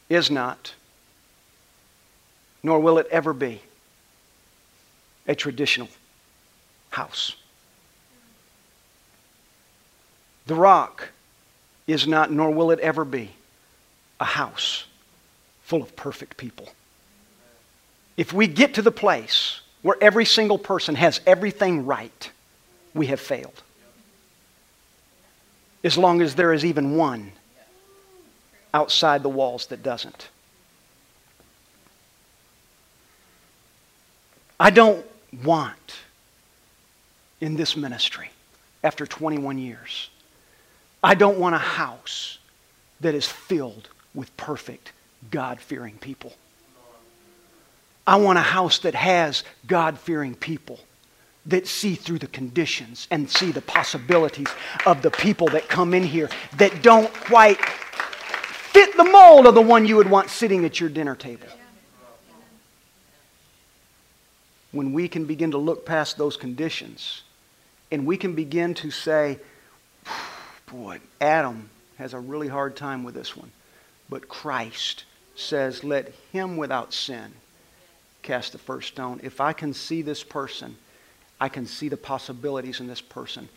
is 0.09 0.31
not, 0.31 0.75
nor 2.63 2.79
will 2.81 2.99
it 2.99 3.07
ever 3.11 3.33
be, 3.33 3.63
a 5.29 5.35
traditional 5.35 5.89
house. 6.91 7.37
The 10.47 10.55
rock 10.55 11.11
is 11.87 12.07
not, 12.07 12.33
nor 12.33 12.51
will 12.51 12.71
it 12.71 12.81
ever 12.81 13.05
be, 13.05 13.31
a 14.19 14.25
house 14.25 14.87
full 15.63 15.83
of 15.83 15.95
perfect 15.95 16.39
people. 16.39 16.69
If 18.17 18.33
we 18.33 18.47
get 18.47 18.75
to 18.75 18.83
the 18.83 18.91
place 18.91 19.61
where 19.83 19.97
every 20.01 20.25
single 20.25 20.59
person 20.59 20.95
has 20.95 21.21
everything 21.27 21.85
right, 21.85 22.31
we 22.95 23.07
have 23.09 23.21
failed. 23.21 23.63
As 25.85 25.97
long 25.97 26.23
as 26.23 26.35
there 26.35 26.53
is 26.53 26.65
even 26.65 26.97
one 26.97 27.33
outside 28.73 29.23
the 29.23 29.29
walls 29.29 29.67
that 29.67 29.83
doesn't. 29.83 30.29
I 34.59 34.71
don't 34.71 35.07
want 35.45 35.97
in 37.41 37.57
this 37.57 37.77
ministry 37.77 38.31
after 38.83 39.07
21 39.07 39.59
years. 39.59 40.11
I 41.03 41.15
don't 41.15 41.39
want 41.39 41.55
a 41.55 41.59
house 41.59 42.39
that 43.01 43.15
is 43.15 43.27
filled 43.27 43.89
with 44.15 44.35
perfect, 44.37 44.93
God 45.31 45.61
fearing 45.61 45.97
people. 45.99 46.33
I 48.07 48.17
want 48.17 48.39
a 48.39 48.43
house 48.43 48.79
that 48.81 48.95
has 48.95 49.45
God 49.67 49.99
fearing 49.99 50.35
people 50.35 50.81
that 51.47 51.67
see 51.67 51.95
through 51.95 52.19
the 52.19 52.27
conditions 52.29 53.07
and 53.11 53.29
see 53.29 53.53
the 53.53 53.61
possibilities 53.61 54.49
of 54.87 55.03
the 55.03 55.11
people 55.11 55.47
that 55.49 55.69
come 55.69 55.95
in 55.95 56.03
here 56.03 56.29
that 56.57 56.83
don't 56.83 57.13
quite 57.13 57.65
fit 57.65 58.97
the 58.97 59.05
mold 59.05 59.47
of 59.47 59.55
the 59.55 59.63
one 59.63 59.87
you 59.87 59.97
would 59.97 60.11
want 60.11 60.31
sitting 60.31 60.65
at 60.65 60.81
your 60.81 60.91
dinner 60.91 61.15
table 61.15 61.47
when 64.73 64.93
we 64.93 65.09
can 65.09 65.25
begin 65.25 65.53
to 65.53 65.59
look 65.59 65.87
past 65.87 66.19
those 66.19 66.37
conditions 66.37 67.23
and 67.91 68.07
we 68.07 68.17
can 68.17 68.35
begin 68.35 68.75
to 68.75 68.91
say, 68.91 69.39
boy, 70.67 71.01
Adam 71.21 71.71
has 71.97 72.13
a 72.13 72.19
really 72.19 72.49
hard 72.49 72.77
time 72.77 73.03
with 73.05 73.15
this 73.15 73.37
one. 73.37 73.51
But 74.11 74.29
Christ 74.29 75.05
says, 75.37 75.85
let 75.85 76.13
him 76.33 76.57
without 76.57 76.93
sin 76.93 77.33
cast 78.23 78.53
the 78.53 78.59
first 78.59 78.89
stone. 78.89 79.21
If 79.23 79.41
I 79.41 79.53
can 79.53 79.73
see 79.73 80.03
this 80.03 80.23
person, 80.23 80.77
I 81.41 81.49
can 81.49 81.67
see 81.67 81.89
the 81.89 81.97
possibilities 81.97 82.81
in 82.81 82.87
this 82.87 83.01
person. 83.01 83.49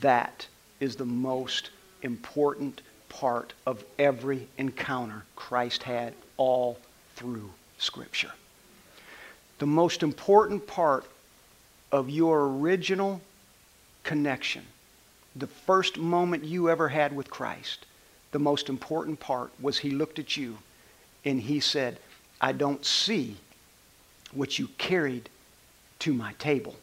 That 0.00 0.46
is 0.80 0.96
the 0.96 1.04
most 1.04 1.70
important 2.02 2.80
part 3.08 3.52
of 3.66 3.84
every 3.98 4.48
encounter 4.58 5.24
Christ 5.36 5.82
had 5.82 6.14
all 6.36 6.78
through 7.14 7.50
Scripture 7.78 8.32
the 9.60 9.66
most 9.66 10.02
important 10.02 10.66
part 10.66 11.04
of 11.92 12.08
your 12.08 12.46
original 12.46 13.20
connection, 14.02 14.64
the 15.36 15.46
first 15.46 15.98
moment 15.98 16.44
you 16.44 16.70
ever 16.70 16.88
had 16.88 17.14
with 17.14 17.30
Christ, 17.30 17.84
the 18.32 18.38
most 18.38 18.70
important 18.70 19.20
part 19.20 19.50
was 19.60 19.78
he 19.78 19.90
looked 19.90 20.18
at 20.18 20.34
you 20.34 20.56
and 21.26 21.42
he 21.42 21.60
said, 21.60 21.98
I 22.40 22.52
don't 22.52 22.84
see 22.86 23.36
what 24.32 24.58
you 24.58 24.68
carried 24.78 25.28
to 26.00 26.14
my 26.14 26.32
table. 26.34 26.74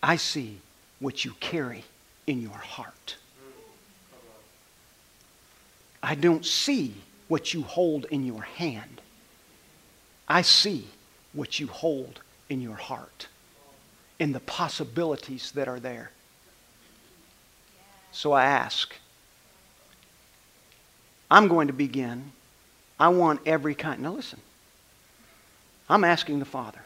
I 0.00 0.14
see 0.14 0.58
what 1.00 1.24
you 1.24 1.34
carry 1.40 1.82
in 2.28 2.40
your 2.40 2.52
heart. 2.52 3.16
I 6.04 6.14
don't 6.14 6.46
see 6.46 6.94
what 7.26 7.52
you 7.52 7.62
hold 7.62 8.04
in 8.06 8.24
your 8.24 8.42
hand. 8.42 9.00
I 10.28 10.42
see 10.42 10.86
what 11.32 11.60
you 11.60 11.66
hold 11.66 12.20
in 12.48 12.60
your 12.60 12.74
heart 12.74 13.28
and 14.18 14.34
the 14.34 14.40
possibilities 14.40 15.52
that 15.52 15.68
are 15.68 15.80
there. 15.80 16.10
So 18.12 18.32
I 18.32 18.44
ask, 18.44 18.94
I'm 21.30 21.48
going 21.48 21.68
to 21.68 21.72
begin. 21.72 22.32
I 22.98 23.08
want 23.08 23.40
every 23.46 23.74
kind. 23.74 24.02
Now 24.02 24.12
listen, 24.12 24.40
I'm 25.88 26.04
asking 26.04 26.38
the 26.40 26.44
Father, 26.44 26.82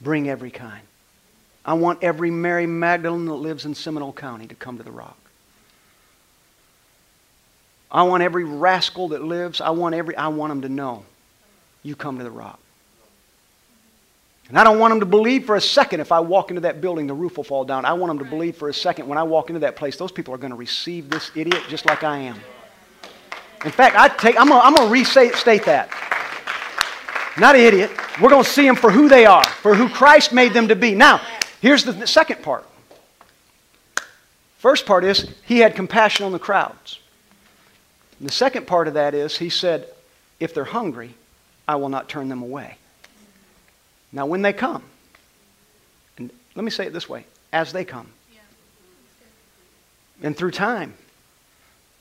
bring 0.00 0.28
every 0.28 0.50
kind. 0.50 0.82
I 1.64 1.74
want 1.74 2.02
every 2.02 2.30
Mary 2.30 2.66
Magdalene 2.66 3.24
that 3.26 3.34
lives 3.34 3.64
in 3.64 3.74
Seminole 3.74 4.12
County 4.12 4.46
to 4.46 4.54
come 4.54 4.76
to 4.76 4.84
the 4.84 4.90
rock. 4.92 5.16
I 7.90 8.02
want 8.02 8.22
every 8.22 8.44
rascal 8.44 9.08
that 9.08 9.22
lives, 9.22 9.60
I 9.60 9.70
want 9.70 9.94
every 9.94 10.16
I 10.16 10.28
want 10.28 10.50
them 10.50 10.62
to 10.62 10.68
know 10.68 11.04
you 11.82 11.96
come 11.96 12.18
to 12.18 12.24
the 12.24 12.30
rock. 12.30 12.58
And 14.48 14.58
I 14.58 14.64
don't 14.64 14.78
want 14.78 14.92
them 14.92 15.00
to 15.00 15.06
believe 15.06 15.44
for 15.44 15.56
a 15.56 15.60
second 15.60 16.00
if 16.00 16.12
I 16.12 16.20
walk 16.20 16.50
into 16.50 16.60
that 16.62 16.80
building, 16.80 17.06
the 17.06 17.14
roof 17.14 17.36
will 17.36 17.44
fall 17.44 17.64
down. 17.64 17.84
I 17.84 17.94
want 17.94 18.10
them 18.10 18.18
to 18.24 18.30
believe 18.30 18.56
for 18.56 18.68
a 18.68 18.74
second 18.74 19.08
when 19.08 19.18
I 19.18 19.24
walk 19.24 19.50
into 19.50 19.60
that 19.60 19.74
place, 19.74 19.96
those 19.96 20.12
people 20.12 20.32
are 20.34 20.38
going 20.38 20.52
to 20.52 20.56
receive 20.56 21.10
this 21.10 21.30
idiot 21.34 21.62
just 21.68 21.84
like 21.84 22.04
I 22.04 22.18
am. 22.18 22.38
In 23.64 23.72
fact, 23.72 23.96
I 23.96 24.08
take, 24.08 24.38
I'm 24.38 24.48
going 24.48 24.76
to 24.76 24.92
restate 24.92 25.64
that. 25.64 25.90
Not 27.38 27.56
an 27.56 27.62
idiot. 27.62 27.90
We're 28.20 28.30
going 28.30 28.44
to 28.44 28.48
see 28.48 28.64
them 28.64 28.76
for 28.76 28.90
who 28.90 29.08
they 29.08 29.26
are, 29.26 29.44
for 29.44 29.74
who 29.74 29.88
Christ 29.88 30.32
made 30.32 30.54
them 30.54 30.68
to 30.68 30.76
be. 30.76 30.94
Now, 30.94 31.20
here's 31.60 31.84
the 31.84 32.06
second 32.06 32.42
part. 32.42 32.66
First 34.58 34.86
part 34.86 35.04
is 35.04 35.28
he 35.44 35.58
had 35.58 35.74
compassion 35.74 36.24
on 36.24 36.32
the 36.32 36.38
crowds. 36.38 37.00
And 38.18 38.28
the 38.28 38.32
second 38.32 38.66
part 38.66 38.88
of 38.88 38.94
that 38.94 39.12
is 39.12 39.36
he 39.36 39.50
said, 39.50 39.88
if 40.40 40.54
they're 40.54 40.64
hungry, 40.64 41.14
I 41.66 41.76
will 41.76 41.88
not 41.88 42.08
turn 42.08 42.28
them 42.28 42.42
away. 42.42 42.78
Now, 44.16 44.24
when 44.24 44.40
they 44.40 44.54
come, 44.54 44.82
and 46.16 46.30
let 46.54 46.64
me 46.64 46.70
say 46.70 46.86
it 46.86 46.94
this 46.94 47.06
way 47.06 47.26
as 47.52 47.74
they 47.74 47.84
come, 47.84 48.08
and 50.22 50.34
through 50.34 50.52
time, 50.52 50.94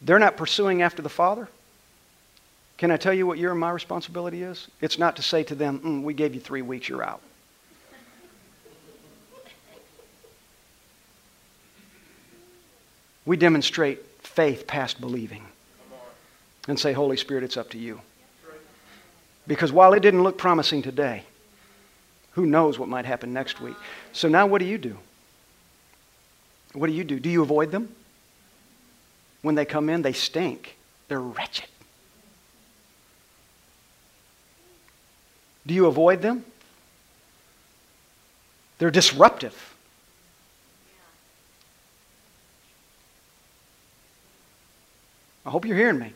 they're 0.02 0.18
not 0.18 0.38
pursuing 0.38 0.82
after 0.82 1.02
the 1.02 1.10
Father. 1.10 1.50
Can 2.78 2.90
I 2.90 2.96
tell 2.96 3.14
you 3.14 3.28
what 3.28 3.38
your 3.38 3.52
and 3.52 3.60
my 3.60 3.70
responsibility 3.70 4.44
is? 4.44 4.70
It's 4.80 4.98
not 4.98 5.18
to 5.18 5.22
say 5.22 5.44
to 5.44 5.56
them, 5.56 5.80
mm, 5.80 6.04
we 6.04 6.14
gave 6.14 6.34
you 6.34 6.40
three 6.40 6.62
weeks, 6.62 6.88
you're 6.88 7.04
out. 7.04 7.22
We 13.26 13.36
demonstrate 13.36 14.06
faith 14.22 14.68
past 14.68 15.02
believing 15.02 15.44
and 16.70 16.80
say, 16.80 16.94
Holy 16.94 17.18
Spirit, 17.18 17.44
it's 17.44 17.58
up 17.58 17.72
to 17.72 17.78
you. 17.78 18.00
Because 19.48 19.74
while 19.74 19.92
it 19.92 20.00
didn't 20.00 20.24
look 20.24 20.38
promising 20.38 20.82
today, 20.82 21.26
who 22.36 22.46
knows 22.46 22.78
what 22.78 22.90
might 22.90 23.06
happen 23.06 23.32
next 23.34 23.62
week? 23.62 23.76
So 24.12 24.28
now 24.28 24.46
what 24.46 24.60
do 24.60 24.66
you 24.66 24.78
do? 24.78 24.98
What 26.74 26.88
do 26.88 26.94
you 26.94 27.06
do? 27.06 27.18
Do 27.18 27.30
you 27.30 27.42
avoid 27.42 27.72
them? 27.72 27.96
When 29.42 29.56
they 29.56 29.64
come 29.64 29.90
in, 29.90 30.02
they 30.02 30.12
stink. 30.12 30.76
They're 31.08 31.22
wretched. 31.22 31.70
Do 35.66 35.74
you 35.74 35.86
avoid 35.86 36.22
them? 36.22 36.44
They're 38.80 38.92
disruptive. 38.92 39.74
I 45.46 45.50
hope 45.50 45.66
you're 45.66 45.78
hearing 45.78 46.00
me. 46.00 46.14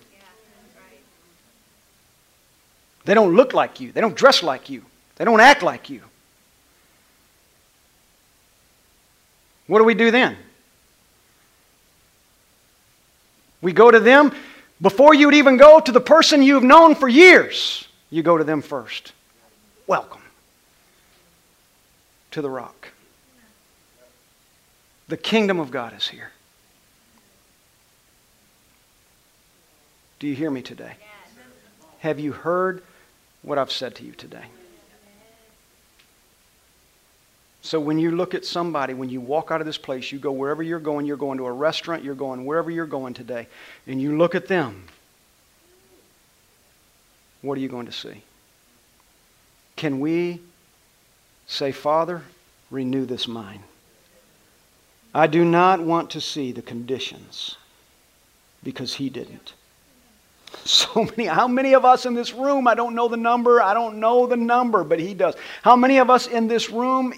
They 3.05 3.13
don't 3.13 3.35
look 3.35 3.53
like 3.53 3.79
you. 3.79 3.93
They 3.93 4.01
don't 4.01 4.15
dress 4.15 4.43
like 4.43 4.69
you. 4.69 4.83
They 5.19 5.25
don't 5.25 5.41
act 5.41 5.61
like 5.61 5.89
you. 5.89 6.01
What 9.67 9.79
do 9.79 9.83
we 9.83 9.93
do 9.93 10.09
then? 10.09 10.35
We 13.61 13.73
go 13.73 13.91
to 13.91 13.99
them 13.99 14.33
before 14.81 15.13
you 15.13 15.27
would 15.27 15.35
even 15.35 15.57
go 15.57 15.81
to 15.81 15.91
the 15.91 15.99
person 15.99 16.41
you've 16.41 16.63
known 16.63 16.95
for 16.95 17.07
years. 17.07 17.85
You 18.09 18.23
go 18.23 18.37
to 18.37 18.45
them 18.45 18.61
first. 18.61 19.11
Welcome 19.85 20.21
to 22.31 22.41
the 22.41 22.49
rock. 22.49 22.87
The 25.09 25.17
kingdom 25.17 25.59
of 25.59 25.69
God 25.69 25.95
is 25.97 26.07
here. 26.07 26.31
Do 30.19 30.27
you 30.27 30.35
hear 30.35 30.49
me 30.49 30.61
today? 30.61 30.93
Have 31.99 32.19
you 32.21 32.31
heard 32.31 32.83
what 33.41 33.57
I've 33.57 33.71
said 33.71 33.95
to 33.95 34.05
you 34.05 34.13
today? 34.13 34.45
So 37.61 37.79
when 37.79 37.99
you 37.99 38.11
look 38.11 38.33
at 38.33 38.45
somebody, 38.45 38.93
when 38.93 39.09
you 39.09 39.19
walk 39.19 39.51
out 39.51 39.59
of 39.59 39.67
this 39.67 39.77
place, 39.77 40.11
you 40.11 40.19
go 40.19 40.31
wherever 40.31 40.63
you're 40.63 40.79
going, 40.79 41.05
you're 41.05 41.17
going 41.17 41.37
to 41.39 41.45
a 41.45 41.51
restaurant, 41.51 42.03
you're 42.03 42.15
going 42.15 42.45
wherever 42.45 42.71
you're 42.71 42.85
going 42.85 43.13
today, 43.13 43.47
and 43.85 44.01
you 44.01 44.17
look 44.17 44.33
at 44.33 44.47
them, 44.47 44.85
what 47.41 47.57
are 47.57 47.61
you 47.61 47.69
going 47.69 47.85
to 47.85 47.91
see? 47.91 48.23
Can 49.75 49.99
we 49.99 50.41
say, 51.47 51.71
Father, 51.71 52.21
renew 52.69 53.05
this 53.05 53.27
mind? 53.27 53.63
I 55.13 55.27
do 55.27 55.43
not 55.43 55.81
want 55.81 56.11
to 56.11 56.21
see 56.21 56.51
the 56.51 56.61
conditions 56.61 57.57
because 58.63 58.93
he 58.93 59.09
didn't. 59.09 59.53
So 60.65 61.05
many, 61.15 61.25
how 61.25 61.47
many 61.47 61.73
of 61.75 61.85
us 61.85 62.07
in 62.07 62.15
this 62.15 62.33
room, 62.33 62.67
I 62.67 62.73
don't 62.73 62.95
know 62.95 63.07
the 63.07 63.17
number, 63.17 63.61
I 63.61 63.75
don't 63.75 63.99
know 63.99 64.25
the 64.25 64.35
number, 64.35 64.83
but 64.83 64.99
he 64.99 65.13
does. 65.13 65.35
How 65.61 65.75
many 65.75 65.99
of 65.99 66.09
us 66.09 66.25
in 66.25 66.47
this 66.47 66.71
room, 66.71 67.13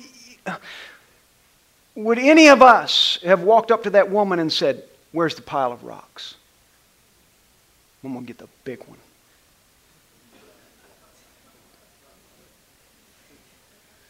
would 1.96 2.18
any 2.18 2.48
of 2.48 2.62
us 2.62 3.20
have 3.24 3.42
walked 3.42 3.72
up 3.72 3.84
to 3.84 3.92
that 3.92 4.10
woman 4.10 4.40
and 4.40 4.52
said, 4.52 4.84
Where's 5.12 5.36
the 5.36 5.42
pile 5.42 5.72
of 5.72 5.84
rocks? 5.84 6.36
I'm 8.04 8.14
going 8.14 8.26
to 8.26 8.28
get 8.28 8.38
the 8.38 8.48
big 8.64 8.80
one. 8.86 8.98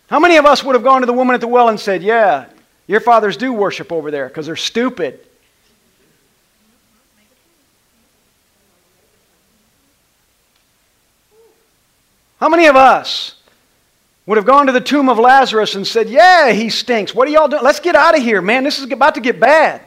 How 0.09 0.19
many 0.19 0.37
of 0.37 0.45
us 0.45 0.63
would 0.63 0.75
have 0.75 0.83
gone 0.83 1.01
to 1.01 1.07
the 1.07 1.13
woman 1.13 1.33
at 1.33 1.41
the 1.41 1.47
well 1.47 1.69
and 1.69 1.79
said, 1.79 2.03
Yeah, 2.03 2.45
your 2.87 2.99
fathers 2.99 3.37
do 3.37 3.53
worship 3.53 3.91
over 3.91 4.11
there 4.11 4.27
because 4.27 4.45
they're 4.45 4.55
stupid? 4.55 5.19
How 12.39 12.49
many 12.49 12.65
of 12.65 12.75
us 12.75 13.35
would 14.31 14.37
have 14.37 14.45
gone 14.45 14.67
to 14.67 14.71
the 14.71 14.79
tomb 14.79 15.09
of 15.09 15.19
Lazarus 15.19 15.75
and 15.75 15.85
said, 15.85 16.07
Yeah, 16.07 16.53
he 16.53 16.69
stinks. 16.69 17.13
What 17.13 17.27
are 17.27 17.31
y'all 17.31 17.49
doing? 17.49 17.63
Let's 17.63 17.81
get 17.81 17.97
out 17.97 18.17
of 18.17 18.23
here, 18.23 18.41
man. 18.41 18.63
This 18.63 18.79
is 18.79 18.89
about 18.89 19.15
to 19.15 19.19
get 19.19 19.41
bad. 19.41 19.81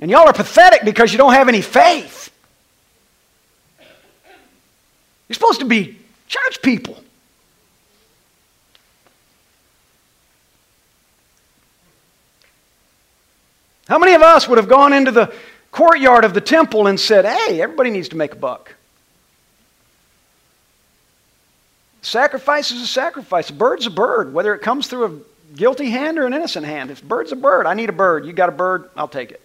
And 0.00 0.10
y'all 0.10 0.26
are 0.26 0.32
pathetic 0.32 0.82
because 0.82 1.12
you 1.12 1.18
don't 1.18 1.34
have 1.34 1.46
any 1.46 1.60
faith. 1.60 2.32
You're 5.28 5.34
supposed 5.34 5.60
to 5.60 5.66
be 5.66 5.98
church 6.26 6.62
people. 6.62 7.04
How 13.88 13.98
many 13.98 14.14
of 14.14 14.22
us 14.22 14.48
would 14.48 14.56
have 14.56 14.70
gone 14.70 14.94
into 14.94 15.10
the 15.10 15.34
courtyard 15.70 16.24
of 16.24 16.32
the 16.32 16.40
temple 16.40 16.86
and 16.86 16.98
said, 16.98 17.26
Hey, 17.26 17.60
everybody 17.60 17.90
needs 17.90 18.08
to 18.08 18.16
make 18.16 18.32
a 18.32 18.36
buck? 18.36 18.74
Sacrifice 22.02 22.70
is 22.70 22.82
a 22.82 22.86
sacrifice. 22.86 23.50
A 23.50 23.52
bird's 23.52 23.86
a 23.86 23.90
bird, 23.90 24.32
whether 24.32 24.54
it 24.54 24.60
comes 24.60 24.86
through 24.86 25.04
a 25.04 25.56
guilty 25.56 25.90
hand 25.90 26.18
or 26.18 26.26
an 26.26 26.34
innocent 26.34 26.66
hand. 26.66 26.90
If 26.90 27.02
bird's 27.02 27.32
a 27.32 27.36
bird, 27.36 27.66
I 27.66 27.74
need 27.74 27.88
a 27.88 27.92
bird. 27.92 28.24
You 28.24 28.32
got 28.32 28.48
a 28.48 28.52
bird, 28.52 28.90
I'll 28.96 29.08
take 29.08 29.32
it. 29.32 29.40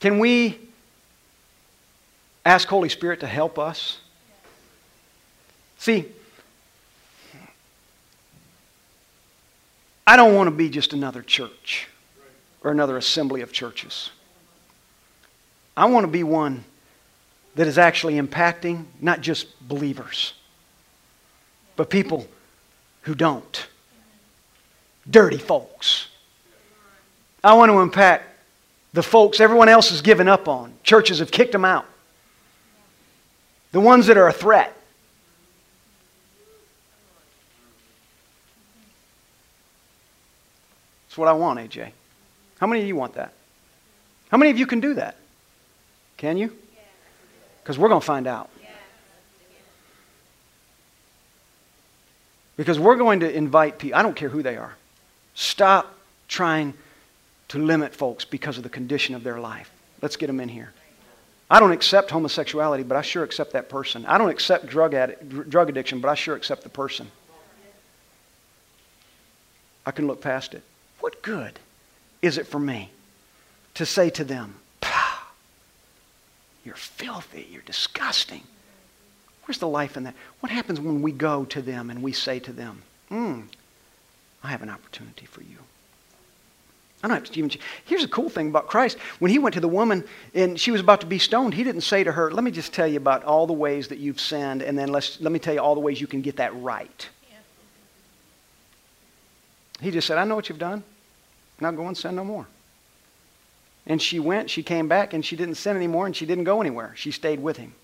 Can 0.00 0.18
we 0.18 0.58
ask 2.44 2.66
Holy 2.66 2.88
Spirit 2.88 3.20
to 3.20 3.26
help 3.28 3.56
us? 3.56 3.98
See, 5.78 6.06
I 10.04 10.16
don't 10.16 10.34
want 10.34 10.48
to 10.48 10.50
be 10.50 10.68
just 10.68 10.92
another 10.92 11.22
church 11.22 11.88
or 12.64 12.72
another 12.72 12.96
assembly 12.96 13.42
of 13.42 13.52
churches. 13.52 14.10
I 15.76 15.86
want 15.86 16.04
to 16.04 16.08
be 16.08 16.22
one 16.22 16.64
that 17.54 17.66
is 17.66 17.78
actually 17.78 18.14
impacting 18.14 18.84
not 19.00 19.20
just 19.20 19.46
believers, 19.66 20.34
but 21.76 21.90
people 21.90 22.26
who 23.02 23.14
don't. 23.14 23.66
Dirty 25.08 25.38
folks. 25.38 26.08
I 27.42 27.54
want 27.54 27.70
to 27.70 27.80
impact 27.80 28.28
the 28.92 29.02
folks 29.02 29.40
everyone 29.40 29.68
else 29.68 29.90
has 29.90 30.02
given 30.02 30.28
up 30.28 30.48
on. 30.48 30.74
Churches 30.82 31.18
have 31.18 31.30
kicked 31.30 31.52
them 31.52 31.64
out. 31.64 31.86
The 33.72 33.80
ones 33.80 34.06
that 34.06 34.16
are 34.16 34.28
a 34.28 34.32
threat. 34.32 34.76
That's 41.08 41.18
what 41.18 41.28
I 41.28 41.32
want, 41.32 41.58
AJ. 41.58 41.90
How 42.58 42.66
many 42.66 42.82
of 42.82 42.88
you 42.88 42.96
want 42.96 43.14
that? 43.14 43.32
How 44.30 44.38
many 44.38 44.50
of 44.50 44.58
you 44.58 44.66
can 44.66 44.80
do 44.80 44.94
that? 44.94 45.16
Can 46.22 46.36
you? 46.36 46.56
Because 47.62 47.80
we're 47.80 47.88
going 47.88 48.00
to 48.00 48.06
find 48.06 48.28
out. 48.28 48.48
Because 52.56 52.78
we're 52.78 52.94
going 52.94 53.20
to 53.20 53.36
invite 53.36 53.80
people, 53.80 53.98
I 53.98 54.02
don't 54.02 54.14
care 54.14 54.28
who 54.28 54.40
they 54.40 54.56
are. 54.56 54.76
Stop 55.34 55.92
trying 56.28 56.74
to 57.48 57.58
limit 57.58 57.92
folks 57.92 58.24
because 58.24 58.56
of 58.56 58.62
the 58.62 58.68
condition 58.68 59.16
of 59.16 59.24
their 59.24 59.40
life. 59.40 59.68
Let's 60.00 60.14
get 60.14 60.28
them 60.28 60.38
in 60.38 60.48
here. 60.48 60.72
I 61.50 61.58
don't 61.58 61.72
accept 61.72 62.12
homosexuality, 62.12 62.84
but 62.84 62.96
I 62.96 63.02
sure 63.02 63.24
accept 63.24 63.54
that 63.54 63.68
person. 63.68 64.06
I 64.06 64.16
don't 64.16 64.30
accept 64.30 64.66
drug, 64.66 64.94
drug 65.48 65.70
addiction, 65.70 65.98
but 65.98 66.08
I 66.08 66.14
sure 66.14 66.36
accept 66.36 66.62
the 66.62 66.68
person. 66.68 67.10
I 69.84 69.90
can 69.90 70.06
look 70.06 70.20
past 70.20 70.54
it. 70.54 70.62
What 71.00 71.20
good 71.20 71.58
is 72.22 72.38
it 72.38 72.46
for 72.46 72.60
me 72.60 72.90
to 73.74 73.84
say 73.84 74.08
to 74.10 74.22
them, 74.22 74.54
You're 76.64 76.74
filthy, 76.74 77.48
you're 77.50 77.62
disgusting? 77.62 78.42
Where's 79.44 79.58
the 79.58 79.68
life 79.68 79.96
in 79.96 80.04
that? 80.04 80.14
What 80.40 80.52
happens 80.52 80.80
when 80.80 81.02
we 81.02 81.12
go 81.12 81.44
to 81.46 81.60
them 81.60 81.90
and 81.90 82.02
we 82.02 82.12
say 82.12 82.38
to 82.40 82.52
them, 82.52 82.82
Hmm, 83.08 83.40
I 84.42 84.48
have 84.48 84.62
an 84.62 84.70
opportunity 84.70 85.26
for 85.26 85.42
you? 85.42 85.58
I 87.02 87.08
don't 87.08 87.16
have 87.16 87.24
to 87.24 87.38
even. 87.38 87.50
Here's 87.84 88.02
the 88.02 88.08
cool 88.08 88.28
thing 88.28 88.48
about 88.48 88.68
Christ. 88.68 88.96
When 89.18 89.32
he 89.32 89.40
went 89.40 89.54
to 89.54 89.60
the 89.60 89.66
woman 89.66 90.04
and 90.34 90.58
she 90.58 90.70
was 90.70 90.80
about 90.80 91.00
to 91.00 91.06
be 91.06 91.18
stoned, 91.18 91.52
he 91.52 91.64
didn't 91.64 91.80
say 91.80 92.04
to 92.04 92.12
her, 92.12 92.30
Let 92.30 92.44
me 92.44 92.52
just 92.52 92.72
tell 92.72 92.86
you 92.86 92.96
about 92.96 93.24
all 93.24 93.48
the 93.48 93.52
ways 93.52 93.88
that 93.88 93.98
you've 93.98 94.20
sinned, 94.20 94.62
and 94.62 94.78
then 94.78 94.88
let's, 94.88 95.20
let 95.20 95.32
me 95.32 95.40
tell 95.40 95.52
you 95.52 95.60
all 95.60 95.74
the 95.74 95.80
ways 95.80 96.00
you 96.00 96.06
can 96.06 96.20
get 96.20 96.36
that 96.36 96.54
right. 96.54 97.08
He 99.80 99.90
just 99.90 100.06
said, 100.06 100.16
I 100.16 100.22
know 100.22 100.36
what 100.36 100.48
you've 100.48 100.60
done. 100.60 100.84
Now 101.60 101.72
go 101.72 101.88
and 101.88 101.98
sin 101.98 102.14
no 102.14 102.24
more. 102.24 102.46
And 103.86 104.00
she 104.00 104.20
went, 104.20 104.48
she 104.48 104.62
came 104.62 104.88
back, 104.88 105.12
and 105.12 105.24
she 105.24 105.36
didn't 105.36 105.56
sin 105.56 105.76
anymore, 105.76 106.06
and 106.06 106.14
she 106.14 106.26
didn't 106.26 106.44
go 106.44 106.60
anywhere. 106.60 106.92
She 106.96 107.10
stayed 107.10 107.40
with 107.40 107.56
him. 107.56 107.74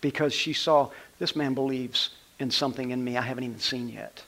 Because 0.00 0.32
she 0.32 0.52
saw, 0.52 0.90
this 1.18 1.36
man 1.36 1.54
believes 1.54 2.10
in 2.38 2.50
something 2.50 2.90
in 2.90 3.02
me 3.02 3.16
I 3.16 3.22
haven't 3.22 3.44
even 3.44 3.60
seen 3.60 3.88
yet. 3.88 4.22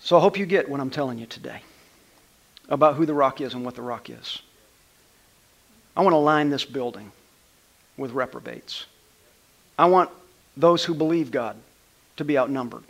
So 0.00 0.16
I 0.16 0.20
hope 0.20 0.38
you 0.38 0.46
get 0.46 0.68
what 0.68 0.80
I'm 0.80 0.90
telling 0.90 1.18
you 1.18 1.26
today 1.26 1.62
about 2.68 2.96
who 2.96 3.06
the 3.06 3.14
rock 3.14 3.40
is 3.40 3.54
and 3.54 3.64
what 3.64 3.74
the 3.74 3.82
rock 3.82 4.10
is. 4.10 4.40
I 5.96 6.02
want 6.02 6.14
to 6.14 6.18
line 6.18 6.50
this 6.50 6.64
building 6.64 7.12
with 7.96 8.10
reprobates. 8.12 8.86
I 9.78 9.86
want 9.86 10.10
those 10.56 10.84
who 10.84 10.94
believe 10.94 11.30
God 11.30 11.56
to 12.16 12.24
be 12.24 12.36
outnumbered. 12.36 12.84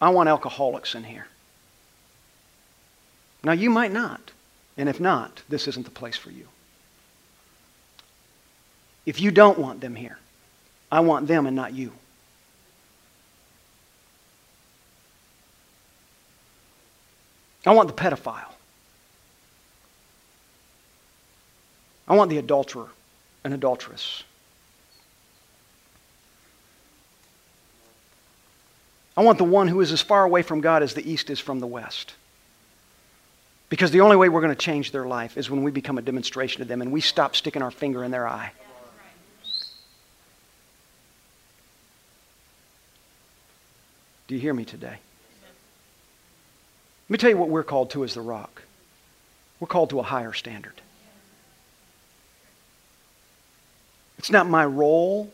I 0.00 0.10
want 0.10 0.28
alcoholics 0.28 0.94
in 0.94 1.04
here. 1.04 1.26
Now, 3.42 3.52
you 3.52 3.70
might 3.70 3.92
not. 3.92 4.32
And 4.76 4.88
if 4.88 5.00
not, 5.00 5.42
this 5.48 5.68
isn't 5.68 5.84
the 5.84 5.90
place 5.90 6.16
for 6.16 6.30
you. 6.30 6.48
If 9.06 9.20
you 9.20 9.30
don't 9.30 9.58
want 9.58 9.80
them 9.80 9.94
here, 9.94 10.18
I 10.90 11.00
want 11.00 11.28
them 11.28 11.46
and 11.46 11.56
not 11.56 11.72
you. 11.72 11.92
I 17.64 17.72
want 17.72 17.88
the 17.88 17.94
pedophile. 17.94 18.52
I 22.06 22.14
want 22.14 22.30
the 22.30 22.38
adulterer 22.38 22.88
and 23.42 23.52
adulteress. 23.52 24.22
I 29.16 29.22
want 29.22 29.38
the 29.38 29.44
one 29.44 29.68
who 29.68 29.80
is 29.80 29.92
as 29.92 30.02
far 30.02 30.24
away 30.24 30.42
from 30.42 30.60
God 30.60 30.82
as 30.82 30.94
the 30.94 31.10
east 31.10 31.30
is 31.30 31.40
from 31.40 31.60
the 31.60 31.66
west. 31.66 32.14
Because 33.68 33.90
the 33.90 34.02
only 34.02 34.16
way 34.16 34.28
we're 34.28 34.42
going 34.42 34.54
to 34.54 34.60
change 34.60 34.92
their 34.92 35.06
life 35.06 35.36
is 35.36 35.50
when 35.50 35.62
we 35.62 35.70
become 35.70 35.98
a 35.98 36.02
demonstration 36.02 36.58
to 36.58 36.64
them 36.64 36.82
and 36.82 36.92
we 36.92 37.00
stop 37.00 37.34
sticking 37.34 37.62
our 37.62 37.70
finger 37.70 38.04
in 38.04 38.10
their 38.10 38.28
eye. 38.28 38.52
Do 44.28 44.34
you 44.34 44.40
hear 44.40 44.54
me 44.54 44.64
today? 44.64 44.98
Let 47.08 47.10
me 47.10 47.18
tell 47.18 47.30
you 47.30 47.36
what 47.36 47.48
we're 47.48 47.62
called 47.62 47.90
to 47.90 48.04
as 48.04 48.14
the 48.14 48.20
rock. 48.20 48.62
We're 49.60 49.68
called 49.68 49.90
to 49.90 50.00
a 50.00 50.02
higher 50.02 50.32
standard. 50.32 50.80
It's 54.18 54.30
not 54.30 54.48
my 54.48 54.64
role, 54.64 55.30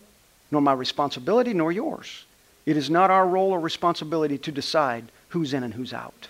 nor 0.51 0.61
my 0.61 0.75
responsibility, 0.75 1.55
nor 1.55 1.73
yours. 1.73 2.25
It 2.65 2.77
is 2.77 2.89
not 2.89 3.11
our 3.11 3.27
role 3.27 3.51
or 3.51 3.61
responsibility 3.61 4.39
to 4.39 4.53
decide 4.53 5.11
who's 5.29 5.53
in 5.53 5.63
and 5.63 5.75
who's 5.75 5.93
out. 5.93 6.29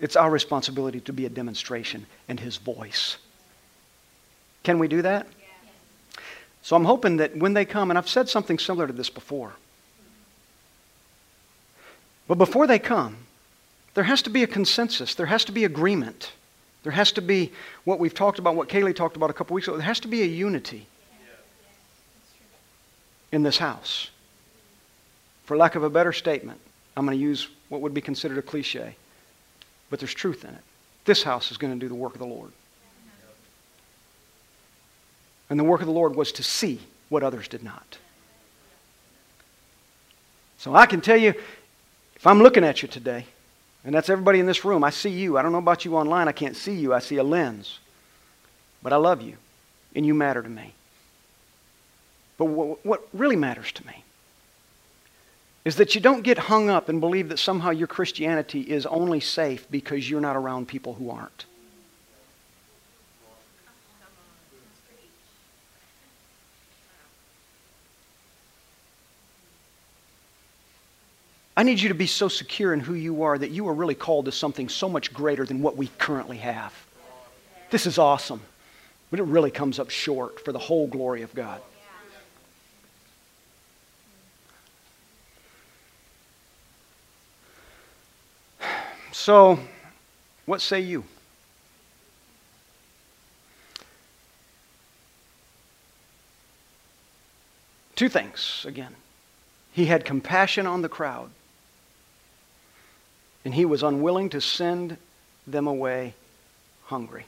It's 0.00 0.16
our 0.16 0.30
responsibility 0.30 1.00
to 1.00 1.12
be 1.12 1.26
a 1.26 1.28
demonstration 1.28 2.06
and 2.28 2.40
His 2.40 2.56
voice. 2.56 3.18
Can 4.62 4.78
we 4.78 4.88
do 4.88 5.02
that? 5.02 5.26
So 6.62 6.76
I'm 6.76 6.84
hoping 6.84 7.18
that 7.18 7.36
when 7.36 7.54
they 7.54 7.64
come, 7.64 7.90
and 7.90 7.98
I've 7.98 8.08
said 8.08 8.28
something 8.28 8.58
similar 8.58 8.86
to 8.86 8.92
this 8.92 9.10
before, 9.10 9.52
but 12.26 12.36
before 12.36 12.66
they 12.66 12.78
come, 12.78 13.16
there 13.94 14.04
has 14.04 14.22
to 14.22 14.30
be 14.30 14.42
a 14.42 14.46
consensus, 14.46 15.14
there 15.14 15.26
has 15.26 15.44
to 15.46 15.52
be 15.52 15.64
agreement. 15.64 16.32
There 16.82 16.92
has 16.92 17.12
to 17.12 17.20
be 17.20 17.52
what 17.84 17.98
we've 17.98 18.14
talked 18.14 18.38
about, 18.38 18.54
what 18.54 18.68
Kaylee 18.68 18.96
talked 18.96 19.16
about 19.16 19.28
a 19.28 19.34
couple 19.34 19.54
weeks 19.54 19.68
ago. 19.68 19.76
There 19.76 19.84
has 19.84 20.00
to 20.00 20.08
be 20.08 20.22
a 20.22 20.26
unity 20.26 20.86
in 23.32 23.42
this 23.42 23.58
house. 23.58 24.10
For 25.44 25.56
lack 25.56 25.74
of 25.74 25.82
a 25.82 25.90
better 25.90 26.12
statement, 26.12 26.60
I'm 26.96 27.06
going 27.06 27.16
to 27.16 27.22
use 27.22 27.48
what 27.68 27.80
would 27.80 27.94
be 27.94 28.00
considered 28.00 28.38
a 28.38 28.42
cliche, 28.42 28.96
but 29.90 29.98
there's 29.98 30.14
truth 30.14 30.44
in 30.44 30.50
it. 30.50 30.60
This 31.04 31.22
house 31.22 31.50
is 31.50 31.56
going 31.56 31.72
to 31.72 31.78
do 31.78 31.88
the 31.88 31.94
work 31.94 32.14
of 32.14 32.18
the 32.18 32.26
Lord. 32.26 32.52
And 35.48 35.58
the 35.58 35.64
work 35.64 35.80
of 35.80 35.86
the 35.86 35.92
Lord 35.92 36.14
was 36.14 36.32
to 36.32 36.42
see 36.42 36.80
what 37.08 37.22
others 37.22 37.48
did 37.48 37.64
not. 37.64 37.98
So 40.58 40.74
I 40.74 40.86
can 40.86 41.00
tell 41.00 41.16
you, 41.16 41.34
if 42.14 42.26
I'm 42.26 42.42
looking 42.42 42.64
at 42.64 42.82
you 42.82 42.88
today, 42.88 43.26
and 43.84 43.94
that's 43.94 44.10
everybody 44.10 44.40
in 44.40 44.46
this 44.46 44.64
room. 44.64 44.84
I 44.84 44.90
see 44.90 45.10
you. 45.10 45.38
I 45.38 45.42
don't 45.42 45.52
know 45.52 45.58
about 45.58 45.84
you 45.84 45.96
online. 45.96 46.28
I 46.28 46.32
can't 46.32 46.56
see 46.56 46.74
you. 46.74 46.92
I 46.92 46.98
see 46.98 47.16
a 47.16 47.22
lens. 47.22 47.78
But 48.82 48.92
I 48.92 48.96
love 48.96 49.22
you, 49.22 49.36
and 49.94 50.04
you 50.04 50.14
matter 50.14 50.42
to 50.42 50.48
me. 50.48 50.74
But 52.40 52.46
what, 52.86 53.06
really 53.12 53.36
matters 53.36 53.70
to 53.72 53.86
me 53.86 54.02
is 55.66 55.76
that 55.76 55.94
you 55.94 56.00
don't 56.00 56.22
get 56.22 56.38
hung 56.38 56.70
up 56.70 56.88
and 56.88 56.98
believe 56.98 57.28
that 57.28 57.38
somehow 57.38 57.68
your 57.68 57.86
Christianity 57.86 58.62
is 58.62 58.86
only 58.86 59.20
safe 59.20 59.70
because 59.70 60.08
you're 60.08 60.22
not 60.22 60.36
around 60.36 60.66
people 60.66 60.94
who 60.94 61.10
aren't. 61.10 61.44
I 71.54 71.62
need 71.62 71.78
you 71.78 71.90
to 71.90 71.94
be 71.94 72.06
so 72.06 72.28
secure 72.28 72.72
in 72.72 72.80
who 72.80 72.94
you 72.94 73.24
are 73.24 73.36
that 73.36 73.50
you 73.50 73.68
are 73.68 73.74
really 73.74 73.94
called 73.94 74.24
to 74.24 74.32
something 74.32 74.70
so 74.70 74.88
much 74.88 75.12
greater 75.12 75.44
than 75.44 75.60
what 75.60 75.76
we 75.76 75.90
currently 75.98 76.38
have. 76.38 76.72
This 77.70 77.84
is 77.84 77.98
awesome, 77.98 78.40
but 79.10 79.20
it 79.20 79.24
really 79.24 79.50
comes 79.50 79.78
up 79.78 79.90
short 79.90 80.42
for 80.42 80.52
the 80.52 80.58
whole 80.58 80.86
glory 80.86 81.20
of 81.20 81.34
God. 81.34 81.60
So, 89.30 89.60
what 90.44 90.60
say 90.60 90.80
you? 90.80 91.04
Two 97.94 98.08
things 98.08 98.64
again. 98.66 98.96
He 99.70 99.84
had 99.84 100.04
compassion 100.04 100.66
on 100.66 100.82
the 100.82 100.88
crowd 100.88 101.30
and 103.44 103.54
he 103.54 103.64
was 103.64 103.84
unwilling 103.84 104.30
to 104.30 104.40
send 104.40 104.96
them 105.46 105.68
away 105.68 106.14
hungry. 106.86 107.26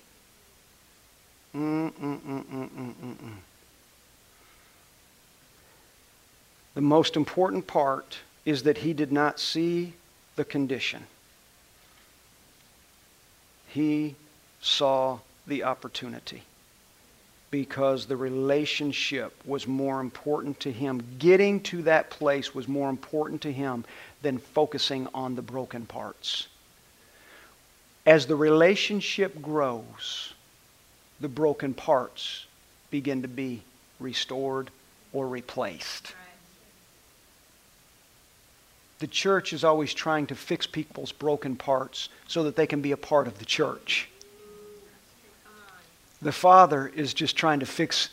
Mm-mm-mm-mm-mm-mm. 1.54 3.36
The 6.74 6.80
most 6.80 7.14
important 7.14 7.68
part 7.68 8.18
is 8.44 8.64
that 8.64 8.78
he 8.78 8.92
did 8.92 9.12
not 9.12 9.38
see 9.38 9.92
the 10.34 10.44
condition. 10.44 11.06
He 13.72 14.16
saw 14.60 15.18
the 15.46 15.64
opportunity 15.64 16.42
because 17.50 18.06
the 18.06 18.16
relationship 18.16 19.34
was 19.46 19.66
more 19.66 20.00
important 20.00 20.60
to 20.60 20.72
him. 20.72 21.02
Getting 21.18 21.60
to 21.64 21.82
that 21.82 22.10
place 22.10 22.54
was 22.54 22.68
more 22.68 22.90
important 22.90 23.42
to 23.42 23.52
him 23.52 23.84
than 24.22 24.38
focusing 24.38 25.08
on 25.14 25.34
the 25.34 25.42
broken 25.42 25.86
parts. 25.86 26.48
As 28.04 28.26
the 28.26 28.36
relationship 28.36 29.40
grows, 29.40 30.34
the 31.20 31.28
broken 31.28 31.72
parts 31.72 32.46
begin 32.90 33.22
to 33.22 33.28
be 33.28 33.62
restored 34.00 34.70
or 35.12 35.28
replaced. 35.28 36.14
The 39.02 39.08
church 39.08 39.52
is 39.52 39.64
always 39.64 39.92
trying 39.92 40.28
to 40.28 40.36
fix 40.36 40.64
people's 40.64 41.10
broken 41.10 41.56
parts 41.56 42.08
so 42.28 42.44
that 42.44 42.54
they 42.54 42.68
can 42.68 42.80
be 42.82 42.92
a 42.92 42.96
part 42.96 43.26
of 43.26 43.40
the 43.40 43.44
church. 43.44 44.08
The 46.22 46.30
Father 46.30 46.86
is 46.86 47.12
just 47.12 47.36
trying 47.36 47.58
to 47.58 47.66
fix 47.66 48.10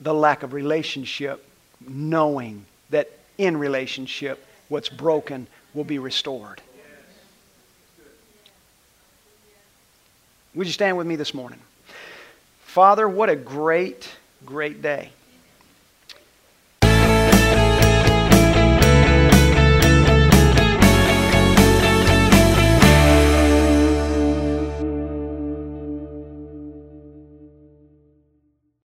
the 0.00 0.12
lack 0.12 0.42
of 0.42 0.52
relationship, 0.52 1.46
knowing 1.86 2.66
that 2.90 3.12
in 3.38 3.56
relationship, 3.56 4.44
what's 4.68 4.88
broken 4.88 5.46
will 5.72 5.84
be 5.84 6.00
restored. 6.00 6.60
Would 10.56 10.66
you 10.66 10.72
stand 10.72 10.96
with 10.96 11.06
me 11.06 11.14
this 11.14 11.32
morning? 11.32 11.60
Father, 12.64 13.08
what 13.08 13.30
a 13.30 13.36
great, 13.36 14.10
great 14.44 14.82
day. 14.82 15.10